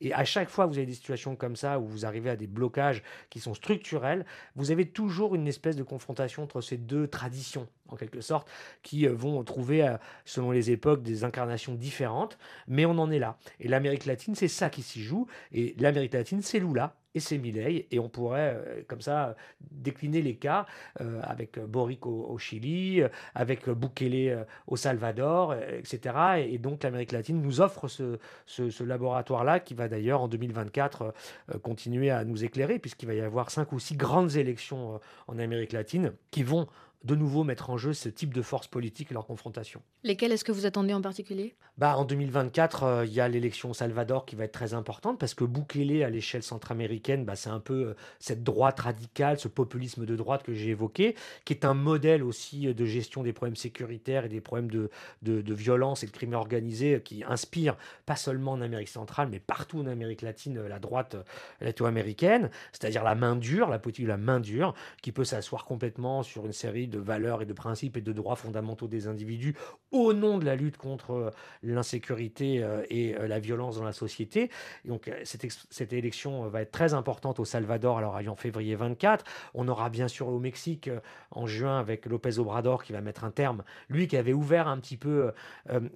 Et 0.00 0.12
à 0.12 0.24
chaque 0.24 0.48
fois 0.48 0.66
vous 0.66 0.76
avez 0.76 0.86
des 0.86 0.94
situations 0.94 1.36
comme 1.36 1.56
ça, 1.56 1.78
où 1.78 1.86
vous 1.86 2.06
arrivez 2.06 2.30
à 2.30 2.36
des 2.36 2.46
blocages 2.46 3.02
qui 3.30 3.40
sont 3.40 3.54
structurels, 3.54 4.24
vous 4.56 4.70
avez 4.70 4.86
toujours 4.86 5.34
une 5.34 5.46
espèce 5.46 5.76
de 5.76 5.82
confrontation 5.82 6.42
entre 6.42 6.60
ces 6.60 6.76
deux 6.76 7.06
traditions, 7.06 7.68
en 7.88 7.96
quelque 7.96 8.20
sorte, 8.20 8.48
qui 8.82 9.06
vont 9.06 9.42
trouver, 9.44 9.96
selon 10.24 10.50
les 10.50 10.70
époques, 10.70 11.02
des 11.02 11.24
incarnations 11.24 11.74
différentes. 11.74 12.38
Mais 12.66 12.86
on 12.86 12.98
en 12.98 13.10
est 13.10 13.18
là. 13.18 13.36
Et 13.60 13.68
l'Amérique 13.68 14.06
latine, 14.06 14.34
c'est 14.34 14.48
ça 14.48 14.70
qui 14.70 14.82
s'y 14.82 15.02
joue. 15.02 15.26
Et 15.52 15.74
l'Amérique 15.78 16.14
latine, 16.14 16.42
c'est 16.42 16.58
Lula 16.58 16.96
et 17.14 17.20
c'est 17.20 17.38
Milei. 17.38 17.86
Et 17.90 17.98
on 17.98 18.08
pourrait, 18.08 18.56
euh, 18.56 18.82
comme 18.86 19.00
ça, 19.00 19.36
décliner 19.60 20.22
les 20.22 20.36
cas 20.36 20.66
euh, 21.00 21.20
avec 21.22 21.58
Boric 21.58 22.06
au, 22.06 22.36
Chili, 22.38 23.02
avec 23.34 23.68
Bukele 23.68 24.46
au 24.66 24.76
Salvador, 24.76 25.54
etc. 25.54 26.46
Et, 26.48 26.58
donc 26.58 26.82
l'Amérique 26.82 27.12
latine 27.12 27.40
nous 27.40 27.60
offre 27.60 27.88
ce, 27.88 28.18
ce, 28.46 28.84
laboratoire-là 28.84 29.60
qui 29.60 29.74
va 29.74 29.88
d'ailleurs 29.88 30.22
en 30.22 30.28
2024 30.28 31.14
euh, 31.54 31.58
continuer 31.58 32.10
à 32.10 32.24
nous 32.24 32.44
éclairer, 32.44 32.78
puisqu'il 32.78 33.06
va 33.06 33.14
y 33.14 33.20
avoir 33.20 33.50
cinq 33.50 33.72
ou 33.72 33.78
six 33.78 33.96
grandes 33.96 34.36
élections 34.36 35.00
en 35.28 35.38
Amérique 35.38 35.72
latine 35.72 36.12
qui 36.30 36.42
vont 36.42 36.66
de 37.04 37.14
nouveau 37.14 37.44
mettre 37.44 37.70
en 37.70 37.76
jeu 37.76 37.92
ce 37.92 38.08
type 38.08 38.32
de 38.32 38.42
forces 38.42 38.66
politiques 38.66 39.10
et 39.10 39.14
leur 39.14 39.26
confrontation. 39.26 39.82
Lesquelles 40.02 40.32
est-ce 40.32 40.44
que 40.44 40.52
vous 40.52 40.66
attendez 40.66 40.94
en 40.94 41.02
particulier? 41.02 41.54
Bah, 41.76 41.96
En 41.98 42.04
2024, 42.04 42.82
euh, 42.82 43.06
il 43.06 43.12
y 43.12 43.20
a 43.20 43.28
l'élection 43.28 43.70
au 43.70 43.74
Salvador 43.74 44.24
qui 44.24 44.36
va 44.36 44.44
être 44.44 44.52
très 44.52 44.74
importante 44.74 45.18
parce 45.18 45.34
que 45.34 45.44
Bukele, 45.44 46.02
à 46.02 46.10
l'échelle 46.10 46.42
centra-américaine, 46.42 47.03
bah, 47.24 47.36
c'est 47.36 47.50
un 47.50 47.60
peu 47.60 47.88
euh, 47.88 47.94
cette 48.18 48.42
droite 48.42 48.80
radicale, 48.80 49.38
ce 49.38 49.48
populisme 49.48 50.06
de 50.06 50.16
droite 50.16 50.42
que 50.42 50.54
j'ai 50.54 50.70
évoqué, 50.70 51.14
qui 51.44 51.52
est 51.52 51.64
un 51.64 51.74
modèle 51.74 52.22
aussi 52.22 52.68
euh, 52.68 52.74
de 52.74 52.84
gestion 52.84 53.22
des 53.22 53.32
problèmes 53.32 53.56
sécuritaires 53.56 54.24
et 54.24 54.28
des 54.28 54.40
problèmes 54.40 54.70
de, 54.70 54.90
de, 55.22 55.54
violence 55.54 56.02
et 56.02 56.06
de 56.06 56.12
crime 56.12 56.32
organisé 56.32 57.00
qui 57.04 57.22
inspire 57.24 57.76
pas 58.06 58.16
seulement 58.16 58.52
en 58.52 58.60
Amérique 58.60 58.88
centrale, 58.88 59.28
mais 59.30 59.40
partout 59.40 59.80
en 59.80 59.86
Amérique 59.86 60.22
latine, 60.22 60.60
la 60.66 60.78
droite 60.78 61.16
latino-américaine, 61.60 62.50
c'est-à-dire 62.72 63.04
la 63.04 63.14
main 63.14 63.36
dure, 63.36 63.68
la 63.68 63.78
politique 63.78 64.04
de 64.04 64.10
la 64.10 64.16
main 64.16 64.40
dure, 64.40 64.74
qui 65.02 65.12
peut 65.12 65.24
s'asseoir 65.24 65.64
complètement 65.64 66.22
sur 66.22 66.46
une 66.46 66.52
série 66.52 66.88
de 66.88 66.98
valeurs 66.98 67.42
et 67.42 67.46
de 67.46 67.52
principes 67.52 67.96
et 67.96 68.00
de 68.00 68.12
droits 68.12 68.36
fondamentaux 68.36 68.88
des 68.88 69.06
individus 69.06 69.54
au 69.92 70.12
nom 70.12 70.38
de 70.38 70.44
la 70.44 70.56
lutte 70.56 70.76
contre 70.76 71.10
euh, 71.12 71.30
l'insécurité 71.62 72.62
euh, 72.62 72.84
et 72.90 73.14
euh, 73.16 73.28
la 73.28 73.38
violence 73.38 73.76
dans 73.76 73.84
la 73.84 73.92
société. 73.92 74.50
donc 74.84 75.10
cette, 75.24 75.46
cette, 75.70 75.92
élection 75.92 76.48
va 76.48 76.62
être 76.62 76.72
très 76.72 76.93
importante 76.94 77.40
au 77.40 77.44
Salvador, 77.44 77.98
alors 77.98 78.18
en 78.28 78.36
février 78.36 78.74
24. 78.74 79.24
On 79.54 79.68
aura 79.68 79.90
bien 79.90 80.08
sûr 80.08 80.28
au 80.28 80.38
Mexique 80.38 80.90
en 81.30 81.46
juin 81.46 81.78
avec 81.78 82.06
Lopez 82.06 82.38
Obrador 82.38 82.84
qui 82.84 82.92
va 82.92 83.00
mettre 83.00 83.24
un 83.24 83.30
terme, 83.30 83.62
lui 83.88 84.08
qui 84.08 84.16
avait 84.16 84.32
ouvert 84.32 84.68
un 84.68 84.78
petit 84.78 84.96
peu 84.96 85.32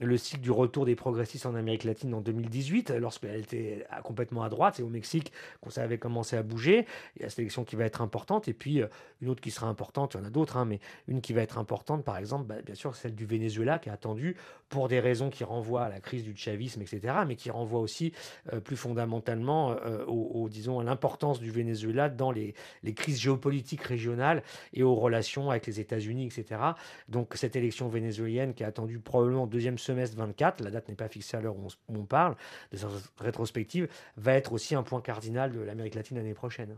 le 0.00 0.16
cycle 0.16 0.42
du 0.42 0.50
retour 0.50 0.84
des 0.84 0.96
progressistes 0.96 1.46
en 1.46 1.54
Amérique 1.54 1.84
latine 1.84 2.12
en 2.14 2.20
2018, 2.20 2.90
lorsqu'elle 2.98 3.40
était 3.40 3.86
complètement 4.04 4.42
à 4.42 4.48
droite. 4.48 4.74
C'est 4.76 4.82
au 4.82 4.88
Mexique 4.88 5.32
qu'on 5.60 5.70
avait 5.80 5.98
commencé 5.98 6.36
à 6.36 6.42
bouger. 6.42 6.86
Il 7.16 7.22
y 7.22 7.24
a 7.24 7.30
cette 7.30 7.38
élection 7.38 7.64
qui 7.64 7.76
va 7.76 7.84
être 7.84 8.02
importante 8.02 8.48
et 8.48 8.52
puis 8.52 8.82
une 9.20 9.28
autre 9.28 9.40
qui 9.40 9.50
sera 9.50 9.66
importante, 9.66 10.14
il 10.14 10.18
y 10.18 10.20
en 10.20 10.26
a 10.26 10.30
d'autres, 10.30 10.56
hein, 10.56 10.64
mais 10.64 10.80
une 11.06 11.20
qui 11.20 11.32
va 11.32 11.42
être 11.42 11.58
importante, 11.58 12.04
par 12.04 12.16
exemple, 12.16 12.46
bah, 12.46 12.56
bien 12.64 12.74
sûr, 12.74 12.94
celle 12.94 13.14
du 13.14 13.26
Venezuela, 13.26 13.78
qui 13.78 13.88
est 13.88 13.92
attendue 13.92 14.36
pour 14.68 14.88
des 14.88 15.00
raisons 15.00 15.30
qui 15.30 15.44
renvoient 15.44 15.84
à 15.84 15.88
la 15.88 16.00
crise 16.00 16.24
du 16.24 16.36
chavisme, 16.36 16.82
etc., 16.82 17.14
mais 17.26 17.36
qui 17.36 17.50
renvoient 17.50 17.80
aussi 17.80 18.12
euh, 18.52 18.60
plus 18.60 18.76
fondamentalement 18.76 19.72
euh, 19.72 20.04
au, 20.06 20.48
disons, 20.48 20.80
à 20.80 20.84
l'importance 20.88 21.40
du 21.40 21.50
Venezuela 21.50 22.08
dans 22.08 22.30
les, 22.32 22.54
crises 22.94 23.20
géopolitiques 23.20 23.82
régionales 23.82 24.42
et 24.72 24.82
aux 24.82 24.94
relations 24.94 25.50
avec 25.50 25.66
les 25.66 25.80
États-Unis, 25.80 26.26
etc. 26.26 26.60
Donc 27.08 27.34
cette 27.34 27.56
élection 27.56 27.88
vénézuélienne 27.88 28.54
qui 28.54 28.62
est 28.62 28.66
attendue 28.66 28.98
probablement 28.98 29.44
au 29.44 29.46
deuxième 29.46 29.78
semestre 29.78 30.16
24, 30.16 30.62
la 30.62 30.70
date 30.70 30.88
n'est 30.88 30.94
pas 30.94 31.08
fixée 31.08 31.36
à 31.36 31.40
l'heure 31.40 31.56
où, 31.56 31.68
on 31.88 32.04
parle 32.04 32.36
de 32.72 32.76
cette 32.76 32.88
rétrospective, 33.18 33.88
va 34.16 34.34
être 34.34 34.52
aussi 34.52 34.74
un 34.74 34.82
point 34.82 35.00
cardinal 35.00 35.52
de 35.52 35.60
l'Amérique 35.60 35.94
latine 35.94 36.16
l'année 36.16 36.34
prochaine. 36.34 36.76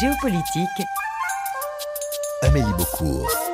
Géopolitique. 0.00 0.82
Amélie 2.42 2.72
Beaucourt. 2.76 3.51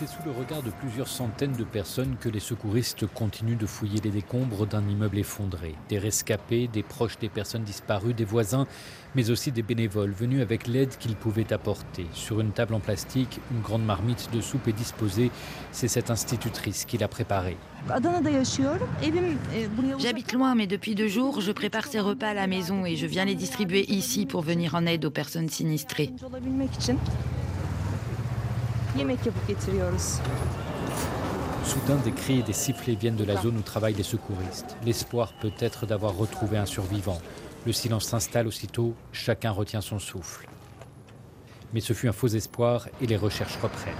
C'est 0.00 0.06
sous 0.06 0.22
le 0.24 0.30
regard 0.30 0.62
de 0.62 0.70
plusieurs 0.70 1.08
centaines 1.08 1.52
de 1.52 1.62
personnes 1.62 2.16
que 2.18 2.30
les 2.30 2.40
secouristes 2.40 3.06
continuent 3.06 3.58
de 3.58 3.66
fouiller 3.66 4.00
les 4.02 4.08
décombres 4.08 4.66
d'un 4.66 4.88
immeuble 4.88 5.18
effondré. 5.18 5.74
Des 5.90 5.98
rescapés, 5.98 6.68
des 6.68 6.82
proches 6.82 7.18
des 7.18 7.28
personnes 7.28 7.64
disparues, 7.64 8.14
des 8.14 8.24
voisins, 8.24 8.66
mais 9.14 9.28
aussi 9.28 9.52
des 9.52 9.62
bénévoles 9.62 10.12
venus 10.12 10.40
avec 10.40 10.66
l'aide 10.68 10.96
qu'ils 10.96 11.16
pouvaient 11.16 11.52
apporter. 11.52 12.06
Sur 12.14 12.40
une 12.40 12.52
table 12.52 12.72
en 12.72 12.80
plastique, 12.80 13.40
une 13.50 13.60
grande 13.60 13.84
marmite 13.84 14.30
de 14.32 14.40
soupe 14.40 14.68
est 14.68 14.72
disposée. 14.72 15.30
C'est 15.70 15.86
cette 15.86 16.10
institutrice 16.10 16.86
qui 16.86 16.96
l'a 16.96 17.08
préparée. 17.08 17.58
J'habite 19.98 20.32
loin, 20.32 20.54
mais 20.54 20.66
depuis 20.66 20.94
deux 20.94 21.08
jours, 21.08 21.42
je 21.42 21.52
prépare 21.52 21.86
ces 21.86 22.00
repas 22.00 22.28
à 22.28 22.34
la 22.34 22.46
maison 22.46 22.86
et 22.86 22.96
je 22.96 23.04
viens 23.04 23.26
les 23.26 23.34
distribuer 23.34 23.84
ici 23.92 24.24
pour 24.24 24.40
venir 24.40 24.74
en 24.74 24.86
aide 24.86 25.04
aux 25.04 25.10
personnes 25.10 25.50
sinistrées. 25.50 26.10
Soudain, 31.64 31.96
des 32.04 32.10
cris 32.10 32.40
et 32.40 32.42
des 32.42 32.52
sifflets 32.52 32.96
viennent 32.96 33.14
de 33.14 33.24
la 33.24 33.40
zone 33.40 33.56
où 33.56 33.62
travaillent 33.62 33.94
les 33.94 34.02
secouristes. 34.02 34.76
L'espoir 34.84 35.32
peut 35.40 35.52
être 35.60 35.86
d'avoir 35.86 36.16
retrouvé 36.16 36.58
un 36.58 36.66
survivant. 36.66 37.18
Le 37.66 37.72
silence 37.72 38.06
s'installe 38.06 38.48
aussitôt, 38.48 38.94
chacun 39.12 39.52
retient 39.52 39.80
son 39.80 40.00
souffle. 40.00 40.48
Mais 41.72 41.80
ce 41.80 41.92
fut 41.92 42.08
un 42.08 42.12
faux 42.12 42.26
espoir 42.28 42.88
et 43.00 43.06
les 43.06 43.16
recherches 43.16 43.58
reprennent. 43.62 43.94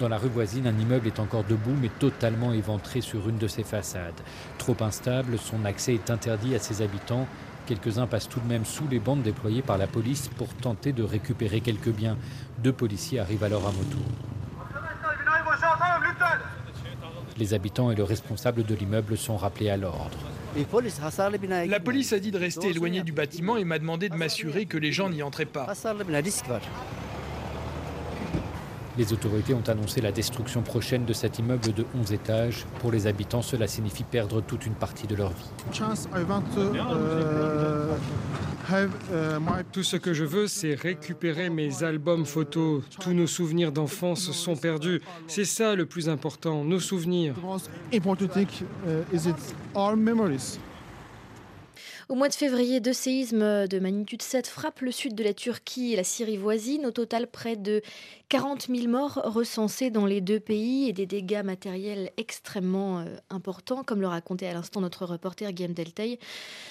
Dans 0.00 0.08
la 0.08 0.18
rue 0.18 0.28
voisine, 0.28 0.66
un 0.66 0.76
immeuble 0.76 1.06
est 1.06 1.20
encore 1.20 1.44
debout 1.44 1.76
mais 1.80 1.90
totalement 2.00 2.52
éventré 2.52 3.00
sur 3.00 3.28
une 3.28 3.38
de 3.38 3.46
ses 3.46 3.64
façades. 3.64 4.20
Trop 4.58 4.76
instable, 4.80 5.38
son 5.38 5.64
accès 5.64 5.94
est 5.94 6.10
interdit 6.10 6.56
à 6.56 6.58
ses 6.58 6.82
habitants 6.82 7.28
Quelques-uns 7.68 8.06
passent 8.06 8.30
tout 8.30 8.40
de 8.40 8.46
même 8.46 8.64
sous 8.64 8.88
les 8.88 8.98
bandes 8.98 9.22
déployées 9.22 9.60
par 9.60 9.76
la 9.76 9.86
police 9.86 10.28
pour 10.38 10.48
tenter 10.54 10.94
de 10.94 11.02
récupérer 11.02 11.60
quelques 11.60 11.90
biens. 11.90 12.16
Deux 12.58 12.72
policiers 12.72 13.20
arrivent 13.20 13.44
alors 13.44 13.66
à 13.66 13.72
moto. 13.72 13.98
Les 17.36 17.54
habitants 17.54 17.90
et 17.92 17.94
le 17.94 18.02
responsable 18.02 18.64
de 18.64 18.74
l'immeuble 18.74 19.16
sont 19.16 19.36
rappelés 19.36 19.70
à 19.70 19.76
l'ordre. 19.76 20.18
La 20.56 21.80
police 21.80 22.12
a 22.12 22.18
dit 22.18 22.32
de 22.32 22.38
rester 22.38 22.70
éloigné 22.70 23.02
du 23.02 23.12
bâtiment 23.12 23.56
et 23.56 23.64
m'a 23.64 23.78
demandé 23.78 24.08
de 24.08 24.16
m'assurer 24.16 24.66
que 24.66 24.76
les 24.76 24.90
gens 24.90 25.08
n'y 25.08 25.22
entraient 25.22 25.44
pas. 25.44 25.66
Les 28.96 29.12
autorités 29.12 29.54
ont 29.54 29.62
annoncé 29.68 30.00
la 30.00 30.10
destruction 30.10 30.62
prochaine 30.62 31.04
de 31.04 31.12
cet 31.12 31.38
immeuble 31.38 31.72
de 31.72 31.86
11 31.96 32.12
étages. 32.12 32.66
Pour 32.80 32.90
les 32.90 33.06
habitants, 33.06 33.42
cela 33.42 33.68
signifie 33.68 34.02
perdre 34.02 34.40
toute 34.40 34.66
une 34.66 34.74
partie 34.74 35.06
de 35.06 35.14
leur 35.14 35.30
vie. 35.30 35.80
Tout 39.72 39.82
ce 39.82 39.96
que 39.96 40.12
je 40.12 40.24
veux, 40.24 40.46
c'est 40.46 40.74
récupérer 40.74 41.48
mes 41.48 41.82
albums 41.82 42.26
photos. 42.26 42.82
Tous 43.00 43.12
nos 43.12 43.26
souvenirs 43.26 43.72
d'enfance 43.72 44.30
sont 44.32 44.56
perdus. 44.56 45.00
C'est 45.26 45.44
ça 45.44 45.74
le 45.74 45.86
plus 45.86 46.08
important, 46.08 46.64
nos 46.64 46.80
souvenirs. 46.80 47.34
Au 52.08 52.14
mois 52.14 52.28
de 52.28 52.34
février, 52.34 52.80
deux 52.80 52.94
séismes 52.94 53.68
de 53.68 53.78
magnitude 53.78 54.22
7 54.22 54.46
frappent 54.46 54.80
le 54.80 54.92
sud 54.92 55.14
de 55.14 55.22
la 55.22 55.34
Turquie 55.34 55.92
et 55.92 55.96
la 55.96 56.04
Syrie 56.04 56.38
voisine. 56.38 56.86
Au 56.86 56.90
total, 56.90 57.26
près 57.26 57.54
de 57.54 57.82
40 58.28 58.66
000 58.68 58.88
morts 58.88 59.22
recensés 59.24 59.88
dans 59.88 60.04
les 60.04 60.20
deux 60.20 60.38
pays 60.38 60.86
et 60.86 60.92
des 60.92 61.06
dégâts 61.06 61.42
matériels 61.42 62.10
extrêmement 62.18 63.00
euh, 63.00 63.16
importants, 63.30 63.82
comme 63.82 64.02
le 64.02 64.06
racontait 64.06 64.46
à 64.46 64.52
l'instant 64.52 64.82
notre 64.82 65.06
reporter 65.06 65.50
Guillaume 65.52 65.72
Delteil. 65.72 66.18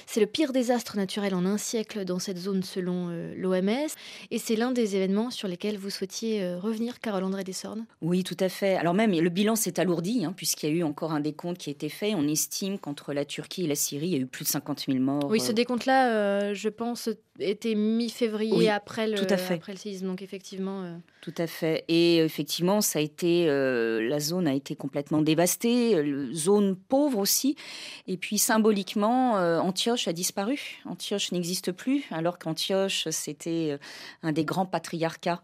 C'est 0.05 0.19
le 0.19 0.27
pire 0.27 0.53
désastre 0.53 0.97
naturel 0.97 1.33
en 1.33 1.45
un 1.45 1.57
siècle 1.57 2.05
dans 2.05 2.19
cette 2.19 2.37
zone 2.37 2.61
selon 2.61 3.07
euh, 3.09 3.33
l'OMS 3.35 3.89
et 4.29 4.37
c'est 4.37 4.55
l'un 4.55 4.71
des 4.71 4.95
événements 4.95 5.31
sur 5.31 5.47
lesquels 5.47 5.79
vous 5.79 5.89
souhaitiez 5.89 6.43
euh, 6.43 6.59
revenir, 6.59 6.99
Carole-André 6.99 7.43
Dessornes? 7.43 7.87
Oui, 8.01 8.23
tout 8.23 8.37
à 8.39 8.49
fait. 8.49 8.75
Alors 8.75 8.93
même, 8.93 9.11
le 9.11 9.29
bilan 9.29 9.55
s'est 9.55 9.79
alourdi 9.79 10.25
hein, 10.25 10.33
puisqu'il 10.37 10.69
y 10.69 10.73
a 10.73 10.75
eu 10.75 10.83
encore 10.83 11.11
un 11.11 11.21
décompte 11.21 11.57
qui 11.57 11.71
a 11.71 11.73
été 11.73 11.89
fait. 11.89 12.13
On 12.13 12.27
estime 12.27 12.77
qu'entre 12.77 13.13
la 13.13 13.25
Turquie 13.25 13.63
et 13.63 13.67
la 13.67 13.75
Syrie, 13.75 14.09
il 14.09 14.13
y 14.13 14.15
a 14.15 14.19
eu 14.19 14.27
plus 14.27 14.43
de 14.43 14.49
50 14.49 14.85
000 14.87 14.99
morts. 14.99 15.25
Oui, 15.27 15.39
ce 15.39 15.51
décompte-là, 15.51 16.53
je 16.53 16.69
pense, 16.69 17.09
était 17.39 17.75
mi-février 17.75 18.69
après, 18.69 19.07
le, 19.07 19.19
après 19.31 19.71
le 19.71 19.77
séisme. 19.77 20.07
Donc 20.07 20.21
effectivement... 20.21 20.99
Tout 21.21 21.33
à 21.39 21.47
fait. 21.47 21.83
Et 21.89 22.19
effectivement, 22.19 22.79
ça 22.79 22.99
a 22.99 23.01
été, 23.01 23.49
euh, 23.49 24.07
la 24.07 24.19
zone 24.19 24.47
a 24.47 24.53
été 24.53 24.75
complètement 24.75 25.21
dévastée, 25.21 26.01
zone 26.31 26.77
pauvre 26.77 27.19
aussi. 27.19 27.55
Et 28.07 28.15
puis 28.15 28.37
symboliquement, 28.37 29.37
euh, 29.37 29.59
Antioche 29.59 30.07
a 30.07 30.13
disparu. 30.13 30.79
Antioche 30.85 31.33
n'existe 31.33 31.73
plus, 31.73 32.05
alors 32.11 32.39
qu'Antioche, 32.39 33.09
c'était 33.09 33.71
euh, 33.71 33.77
un 34.23 34.31
des 34.31 34.45
grands 34.45 34.65
patriarcats 34.65 35.41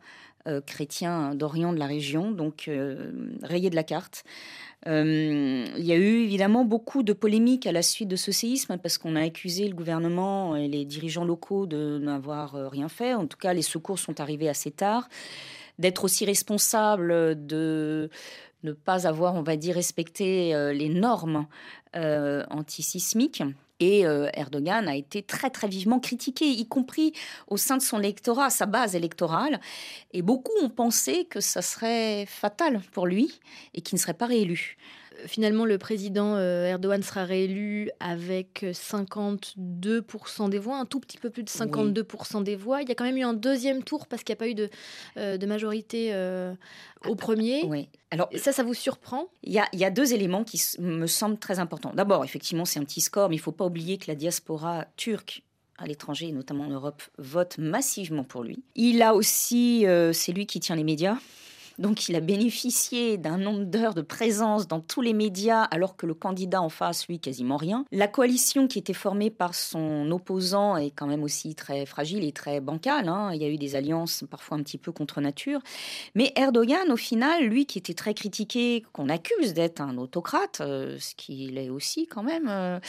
chrétiens 0.66 1.36
d'Orient 1.36 1.74
de 1.74 1.80
la 1.80 1.86
région, 1.86 2.32
donc 2.32 2.70
rayé 3.44 3.70
de 3.70 3.76
la 3.76 3.84
carte. 3.84 4.24
il 4.86 4.92
y 5.78 5.92
a 5.92 5.96
eu 5.96 6.24
évidemment 6.24 6.66
beaucoup 6.66 7.04
de 7.04 7.14
polémiques 7.14 7.66
à 7.66 7.72
la 7.72 7.82
suite 7.82 8.10
de 8.10 8.16
ce 8.16 8.32
séisme 8.32 8.78
parce 8.78 8.98
qu'on 8.98 9.16
a 9.16 9.22
accusé 9.22 9.68
le 9.68 9.76
gouvernement 9.76 10.56
et 10.56 10.68
les 10.68 10.86
dirigeants 10.86 11.26
locaux 11.26 11.66
de 11.66 12.00
n'avoir 12.02 12.54
rien 12.72 12.90
fait. 12.90 13.14
En 13.14 13.28
tout 13.28 13.38
cas, 13.38 13.54
les 13.54 13.62
secours 13.62 14.00
sont 14.00 14.20
arrivés 14.20 14.50
assez 14.50 14.72
tard 14.72 15.08
d'être 15.80 16.04
aussi 16.04 16.26
responsable 16.26 17.46
de 17.46 18.10
ne 18.64 18.72
pas 18.72 19.08
avoir, 19.08 19.36
on 19.36 19.44
va 19.44 19.56
dire, 19.58 19.76
respecté 19.76 20.56
euh, 20.56 20.74
les 20.74 20.90
normes 20.90 21.48
euh, 21.96 22.44
antisismiques. 22.50 23.44
Et 23.80 24.06
euh, 24.06 24.30
Erdogan 24.34 24.88
a 24.88 24.96
été 24.96 25.24
très 25.24 25.50
très 25.50 25.68
vivement 25.68 26.00
critiqué, 26.00 26.46
y 26.46 26.68
compris 26.68 27.14
au 27.48 27.58
sein 27.58 27.78
de 27.78 27.82
son 27.82 28.00
électorat, 28.00 28.50
sa 28.50 28.66
base 28.66 28.96
électorale. 28.96 29.60
Et 30.12 30.22
beaucoup 30.22 30.54
ont 30.62 30.70
pensé 30.70 31.26
que 31.26 31.42
ça 31.42 31.62
serait 31.62 32.26
fatal 32.28 32.82
pour 32.92 33.08
lui 33.08 33.40
et 33.74 33.82
qu'il 33.82 33.96
ne 33.96 34.02
serait 34.02 34.14
pas 34.14 34.28
réélu 34.28 34.78
finalement, 35.26 35.66
le 35.66 35.78
président 35.78 36.36
euh, 36.36 36.66
Erdogan 36.66 37.02
sera 37.02 37.24
réélu 37.24 37.90
avec 38.00 38.64
52% 38.64 40.50
des 40.50 40.60
voix, 40.60 40.78
un 40.78 40.86
tout 40.86 41.00
petit 41.00 41.18
peu 41.18 41.30
plus 41.30 41.44
de 41.44 41.50
52% 41.50 42.44
des 42.44 42.56
voix. 42.56 42.82
Il 42.82 42.90
y 42.90 42.92
a 42.92 42.96
quand 42.96 43.04
même 43.04 43.18
eu 43.18 43.24
un 43.24 43.34
deuxième 43.34 43.84
tour 43.84 44.08
parce 44.08 44.24
qu'il 44.24 44.34
n'y 44.34 44.38
a 44.38 44.40
pas 44.40 44.50
eu 44.50 44.56
de, 44.56 44.70
euh, 45.18 45.38
de 45.38 45.46
majorité 45.46 46.10
euh, 46.14 46.54
au 47.08 47.16
premier. 47.16 47.64
Oui. 47.66 47.90
Alors, 48.12 48.30
ça, 48.36 48.52
ça 48.52 48.64
vous 48.64 48.74
surprend? 48.74 49.28
il 49.44 49.54
y, 49.54 49.60
a, 49.60 49.68
il 49.74 49.80
y, 49.80 49.86
a, 49.86 49.90
deux 49.90 50.14
éléments 50.14 50.44
qui 50.44 50.62
me 50.80 51.08
semblent 51.08 51.40
très 51.40 51.60
importants. 51.60 51.92
D'abord, 51.94 52.24
effectivement, 52.24 52.66
c'est 52.66 52.80
un 52.80 52.86
petit 52.86 53.02
score, 53.02 53.30
mais 53.30 53.36
il 53.36 53.40
ne 53.40 53.44
faut 53.44 53.52
pas 53.52 53.66
oublier 53.66 53.98
que 53.98 54.06
la 54.08 54.16
diaspora 54.16 54.86
turque 54.98 55.44
à 55.78 55.88
l'étranger, 55.88 56.32
notamment 56.32 56.66
en 56.66 56.70
Europe, 56.70 57.02
vote 57.18 57.58
massivement 57.58 58.24
pour 58.24 58.44
lui. 58.44 58.64
Il 58.76 59.02
a 59.02 59.16
aussi, 59.16 59.86
c'est 60.14 60.32
lui 60.32 60.46
qui 60.46 60.60
tient 60.60 60.76
les 60.76 60.84
médias. 60.84 61.18
Donc 61.80 62.10
il 62.10 62.16
a 62.16 62.20
bénéficié 62.20 63.18
d'un 63.18 63.38
nombre 63.38 63.66
d'heures 63.66 63.94
de 63.94 64.02
présence 64.02 64.68
dans 64.68 64.80
tous 64.80 65.02
les 65.02 65.14
médias 65.14 65.64
alors 65.64 65.96
que 65.96 66.06
le 66.06 66.14
candidat 66.14 66.62
en 66.62 66.70
face, 66.70 67.08
lui, 67.08 67.20
quasiment 67.20 67.58
rien. 67.58 67.86
La 67.92 68.08
coalition 68.08 68.68
qui 68.68 68.80
était 68.80 68.94
formée 68.94 69.30
par 69.30 69.56
son 69.56 70.10
opposant 70.12 70.78
est 70.78 70.92
quand 70.92 71.08
même 71.08 71.24
aussi 71.24 71.56
très 71.56 71.86
fragile 71.86 72.24
et 72.24 72.32
très 72.32 72.60
bancale. 72.60 73.08
Hein. 73.08 73.32
Il 73.34 73.42
y 73.42 73.46
a 73.46 73.50
eu 73.50 73.58
des 73.58 73.76
alliances 73.76 74.24
parfois 74.30 74.58
un 74.58 74.64
petit 74.64 74.78
peu 74.78 74.92
contre 74.92 75.22
nature. 75.22 75.60
Mais 76.16 76.32
Erdogan, 76.36 76.92
au 76.92 76.98
final, 76.98 77.44
lui 77.46 77.66
qui 77.66 77.78
était 77.80 77.94
très 77.94 78.14
critiqué, 78.14 78.84
qu'on 78.94 79.10
accuse 79.10 79.54
d'être 79.54 79.82
un 79.82 79.98
autocrate, 79.98 80.62
euh, 80.62 80.98
ce 81.00 81.16
qu'il 81.16 81.58
est 81.58 81.70
aussi 81.70 82.08
quand 82.08 82.24
même, 82.24 82.48
euh, 82.48 82.80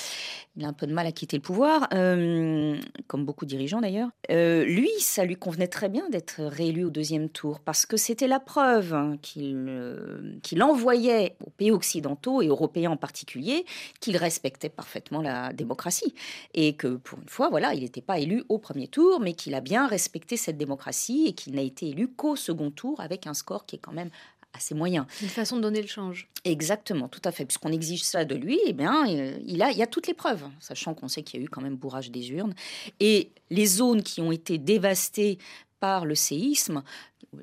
il 0.57 0.65
a 0.65 0.69
un 0.69 0.73
peu 0.73 0.87
de 0.87 0.93
mal 0.93 1.07
à 1.07 1.13
quitter 1.13 1.37
le 1.37 1.43
pouvoir, 1.43 1.89
euh, 1.95 2.79
comme 3.07 3.25
beaucoup 3.25 3.45
de 3.45 3.51
dirigeants 3.51 3.81
d'ailleurs. 3.81 4.11
lui, 4.29 4.91
ça 4.99 5.25
lui 5.25 5.37
convenait 5.37 5.69
très 5.69 5.89
bien 5.89 6.09
d'être 6.11 6.43
réélu 6.43 6.85
au 6.85 6.91
deuxième 6.91 7.29
tour 7.29 7.61
parce 7.61 7.87
que 7.87 7.97
c'était 7.97 8.29
la 8.29 8.41
preuve 8.41 8.74
Hein, 8.75 9.17
euh, 9.37 10.39
qu'il 10.43 10.63
envoyait 10.63 11.37
aux 11.45 11.51
pays 11.51 11.71
occidentaux 11.71 12.43
et 12.43 12.47
européens 12.47 12.93
en 12.93 12.97
particulier 12.97 13.65
qu'il 14.01 14.17
respectait 14.17 14.69
parfaitement 14.69 15.23
la 15.23 15.53
démocratie 15.53 16.15
et 16.55 16.75
que 16.75 16.97
pour 16.97 17.19
une 17.21 17.29
fois, 17.29 17.49
voilà, 17.51 17.75
il 17.75 17.83
n'était 17.83 18.01
pas 18.01 18.19
élu 18.19 18.45
au 18.49 18.59
premier 18.59 18.89
tour, 18.89 19.21
mais 19.21 19.35
qu'il 19.35 19.55
a 19.55 19.61
bien 19.61 19.87
respecté 19.87 20.37
cette 20.37 20.59
démocratie 20.59 21.27
et 21.27 21.33
qu'il 21.33 21.55
n'a 21.55 21.63
été 21.63 21.89
élu 21.89 22.09
qu'au 22.09 22.37
second 22.37 22.71
tour 22.71 23.01
avec 23.01 23.27
un 23.27 23.35
score 23.35 23.67
qui 23.67 23.77
est 23.77 23.81
quand 23.81 23.93
même 23.93 24.11
assez 24.53 24.75
moyen. 24.75 25.07
Une 25.21 25.29
façon 25.29 25.57
de 25.57 25.63
donner 25.63 25.83
le 25.83 25.89
change. 25.89 26.29
Exactement, 26.45 27.09
tout 27.09 27.23
à 27.25 27.33
fait. 27.33 27.45
Puisqu'on 27.45 27.73
exige 27.73 28.05
ça 28.05 28.25
de 28.25 28.35
lui, 28.35 28.59
eh 28.67 28.73
bien, 28.73 29.09
euh, 29.09 29.37
il, 29.47 29.63
a, 29.63 29.71
il 29.71 29.77
y 29.77 29.83
a 29.83 29.87
toutes 29.87 30.07
les 30.07 30.15
preuves, 30.15 30.45
sachant 30.61 30.95
qu'on 30.95 31.09
sait 31.09 31.23
qu'il 31.23 31.41
y 31.41 31.43
a 31.43 31.47
eu 31.47 31.49
quand 31.49 31.61
même 31.61 31.77
bourrage 31.77 32.11
des 32.11 32.31
urnes. 32.31 32.55
Et 33.01 33.31
les 33.51 33.67
zones 33.67 34.03
qui 34.03 34.21
ont 34.21 34.33
été 34.33 34.59
dévastées 34.59 35.39
par 35.81 36.07
le 36.07 36.15
séisme 36.15 36.83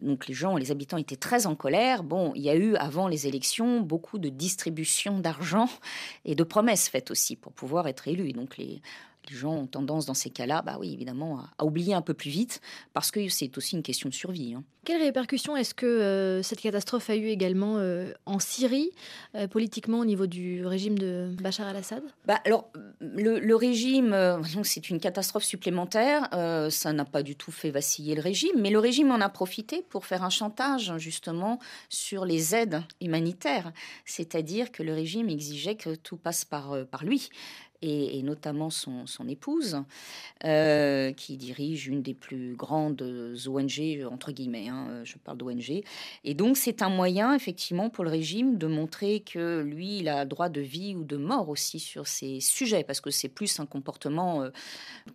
donc 0.01 0.27
les 0.27 0.33
gens, 0.33 0.57
les 0.57 0.71
habitants 0.71 0.97
étaient 0.97 1.15
très 1.15 1.47
en 1.47 1.55
colère. 1.55 2.03
Bon, 2.03 2.31
il 2.35 2.41
y 2.41 2.49
a 2.49 2.55
eu 2.55 2.75
avant 2.75 3.07
les 3.07 3.27
élections 3.27 3.81
beaucoup 3.81 4.17
de 4.17 4.29
distribution 4.29 5.19
d'argent 5.19 5.69
et 6.25 6.35
de 6.35 6.43
promesses 6.43 6.89
faites 6.89 7.11
aussi 7.11 7.35
pour 7.35 7.53
pouvoir 7.53 7.87
être 7.87 8.07
élus. 8.07 8.33
donc 8.33 8.57
les, 8.57 8.81
les 9.29 9.35
gens 9.35 9.53
ont 9.53 9.67
tendance 9.67 10.05
dans 10.05 10.13
ces 10.13 10.29
cas-là, 10.29 10.61
bah 10.61 10.77
oui, 10.79 10.93
évidemment, 10.93 11.43
à, 11.57 11.65
oublier 11.65 11.93
un 11.93 12.01
peu 12.01 12.13
plus 12.13 12.29
vite, 12.29 12.61
parce 12.93 13.11
que 13.11 13.27
c'est 13.29 13.57
aussi 13.57 13.75
une 13.75 13.83
question 13.83 14.09
de 14.09 14.13
survie. 14.13 14.53
Hein. 14.53 14.63
Quelles 14.83 15.01
répercussions 15.01 15.55
est-ce 15.55 15.75
que 15.75 15.85
euh, 15.85 16.41
cette 16.41 16.59
catastrophe 16.59 17.11
a 17.11 17.15
eu 17.15 17.27
également 17.27 17.77
euh, 17.77 18.13
en 18.25 18.39
Syrie, 18.39 18.89
euh, 19.35 19.47
politiquement 19.47 19.99
au 19.99 20.05
niveau 20.05 20.25
du 20.25 20.65
régime 20.65 20.97
de 20.97 21.29
Bachar 21.39 21.67
al-Assad? 21.67 22.01
Bah, 22.25 22.39
Alors, 22.45 22.71
le, 22.99 23.53
régime, 23.53 24.41
c'est 24.63 24.89
une 24.89 24.99
catastrophe 24.99 25.43
supplémentaire, 25.43 26.29
ça 26.71 26.93
n'a 26.93 27.05
pas 27.05 27.21
du 27.21 27.35
tout 27.35 27.51
fait 27.51 27.69
vaciller 27.69 28.15
le 28.15 28.21
régime, 28.21 28.55
mais 28.57 28.71
le 28.71 28.79
régime 28.79 29.11
en 29.11 29.21
a 29.21 29.29
profité 29.29 29.85
pour 29.87 30.05
faire 30.05 30.23
un 30.23 30.29
chantage 30.29 30.93
justement 30.97 31.59
sur 31.89 32.25
les 32.25 32.55
aides 32.55 32.81
humanitaires, 33.01 33.71
c'est-à-dire 34.05 34.71
que 34.71 34.81
le 34.81 34.93
régime 34.93 35.29
exigeait 35.29 35.75
que 35.75 35.95
tout 35.95 36.17
passe 36.17 36.45
par, 36.45 36.75
par 36.89 37.03
lui 37.03 37.29
et, 37.81 38.21
notamment 38.23 38.69
son, 38.69 39.05
épouse, 39.27 39.83
euh, 40.45 41.11
qui 41.13 41.37
dirige 41.37 41.87
une 41.87 42.01
des 42.01 42.13
plus 42.13 42.53
grandes 42.55 43.01
ONG, 43.47 44.05
entre 44.09 44.31
guillemets, 44.31 44.67
hein, 44.67 45.01
je 45.03 45.17
parle 45.17 45.37
d'ONG. 45.37 45.83
Et 46.23 46.33
donc 46.33 46.57
c'est 46.57 46.81
un 46.81 46.89
moyen, 46.89 47.33
effectivement, 47.33 47.89
pour 47.89 48.03
le 48.03 48.09
régime 48.09 48.57
de 48.57 48.67
montrer 48.67 49.21
que 49.21 49.61
lui, 49.61 49.99
il 49.99 50.09
a 50.09 50.25
droit 50.25 50.49
de 50.49 50.61
vie 50.61 50.95
ou 50.95 51.03
de 51.03 51.17
mort 51.17 51.49
aussi 51.49 51.79
sur 51.79 52.07
ces 52.07 52.39
sujets, 52.39 52.83
parce 52.83 53.01
que 53.01 53.09
c'est 53.09 53.29
plus 53.29 53.59
un 53.59 53.65
comportement, 53.65 54.43
euh, 54.43 54.49